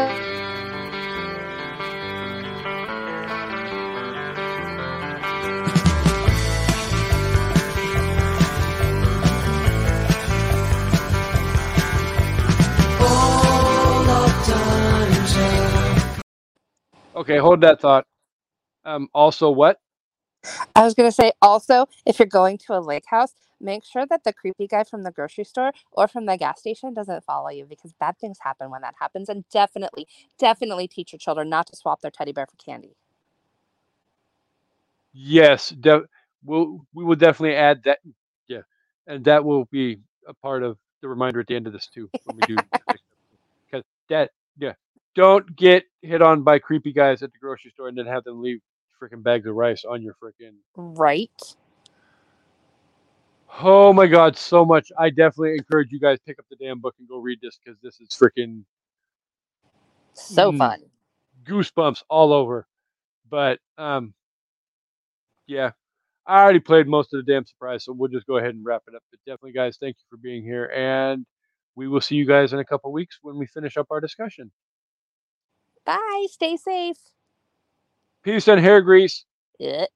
All 13.00 14.10
of 14.10 14.30
times 14.46 15.36
Okay, 17.16 17.38
hold 17.38 17.60
that 17.62 17.80
thought. 17.80 18.06
Um, 18.84 19.08
also, 19.14 19.50
what? 19.50 19.78
I 20.74 20.84
was 20.84 20.94
going 20.94 21.08
to 21.08 21.14
say 21.14 21.32
also, 21.42 21.86
if 22.06 22.18
you're 22.18 22.26
going 22.26 22.58
to 22.66 22.76
a 22.76 22.80
lake 22.80 23.04
house, 23.06 23.34
make 23.62 23.84
sure 23.84 24.06
that 24.06 24.24
the 24.24 24.32
creepy 24.32 24.66
guy 24.66 24.84
from 24.84 25.05
the 25.05 25.12
grocery 25.12 25.44
store 25.44 25.72
or 25.93 26.09
from 26.09 26.26
the 26.26 26.36
gas 26.36 26.60
station 26.60 26.94
doesn't 26.94 27.24
follow 27.24 27.51
you 27.51 27.66
because 27.66 27.93
bad 27.94 28.18
things 28.18 28.39
happen 28.43 28.70
when 28.70 28.82
that 28.82 28.94
happens. 29.01 29.28
And 29.28 29.48
definitely, 29.51 30.09
definitely 30.39 30.89
teach 30.89 31.12
your 31.12 31.18
children 31.20 31.48
not 31.48 31.68
to 31.68 31.76
swap 31.76 32.01
their 32.02 32.10
teddy 32.10 32.32
bear 32.32 32.47
for 32.47 32.56
candy. 32.56 32.97
Yes, 35.12 35.70
de- 35.70 36.05
we'll, 36.44 36.86
we 36.94 37.05
will 37.05 37.16
definitely 37.16 37.56
add 37.56 37.82
that. 37.84 38.01
Yeah, 38.48 38.62
and 39.06 39.24
that 39.26 39.44
will 39.44 39.66
be 39.66 39.98
a 40.28 40.34
part 40.34 40.62
of 40.62 40.78
the 41.02 41.09
reminder 41.09 41.40
at 41.40 41.47
the 41.47 41.56
end 41.56 41.66
of 41.66 41.72
this 41.72 41.89
too 41.89 42.10
when 42.24 42.36
we 42.36 42.44
do. 42.44 42.62
Because 43.70 43.84
that, 44.10 44.30
yeah, 44.59 44.74
don't 45.14 45.56
get 45.56 45.84
hit 46.02 46.22
on 46.22 46.43
by 46.43 46.59
creepy 46.59 46.93
guys 46.93 47.22
at 47.22 47.32
the 47.32 47.39
grocery 47.39 47.70
store 47.72 47.89
and 47.89 47.98
then 47.98 48.06
have 48.06 48.24
them 48.24 48.43
leave 48.43 48.60
freaking 49.02 49.22
bags 49.22 49.47
of 49.47 49.55
rice 49.55 49.84
on 49.84 50.02
your 50.02 50.14
freaking. 50.22 50.55
Right? 50.76 51.56
Oh 53.60 53.92
my 53.92 54.06
god, 54.06 54.36
so 54.36 54.64
much! 54.64 54.92
I 54.98 55.10
definitely 55.10 55.54
encourage 55.54 55.92
you 55.92 56.00
guys 56.00 56.18
pick 56.26 56.38
up 56.38 56.46
the 56.50 56.56
damn 56.56 56.80
book 56.80 56.94
and 56.98 57.08
go 57.08 57.18
read 57.18 57.40
this 57.42 57.58
because 57.64 57.78
this 57.82 58.00
is 58.00 58.08
freaking 58.10 58.64
So 60.14 60.52
Mm. 60.52 60.52
fun. 60.52 60.82
goosebumps 61.44 62.04
all 62.10 62.32
over. 62.32 62.66
But 63.30 63.60
um, 63.78 64.14
yeah, 65.46 65.72
I 66.26 66.42
already 66.42 66.60
played 66.60 66.88
most 66.88 67.14
of 67.14 67.24
the 67.24 67.32
damn 67.32 67.46
surprise, 67.46 67.84
so 67.84 67.92
we'll 67.92 68.10
just 68.10 68.26
go 68.26 68.38
ahead 68.38 68.54
and 68.54 68.64
wrap 68.64 68.82
it 68.88 68.94
up. 68.96 69.02
But 69.10 69.20
definitely, 69.26 69.52
guys, 69.54 69.78
thank 69.80 69.96
you 69.98 70.04
for 70.10 70.18
being 70.18 70.44
here, 70.44 70.66
and 70.66 71.26
we 71.76 71.88
will 71.88 72.00
see 72.02 72.16
you 72.16 72.26
guys 72.26 72.52
in 72.54 72.60
a 72.60 72.66
couple 72.66 72.92
weeks 72.92 73.18
when 73.22 73.38
we 73.38 73.46
finish 73.46 73.76
up 73.78 73.88
our 73.90 74.00
discussion. 74.00 74.52
Bye. 75.86 76.26
Stay 76.30 76.56
safe. 76.56 76.98
Peace 78.24 78.48
and 78.48 78.60
hair 78.60 78.82
grease. 78.82 79.24
Ugh. 79.60 79.88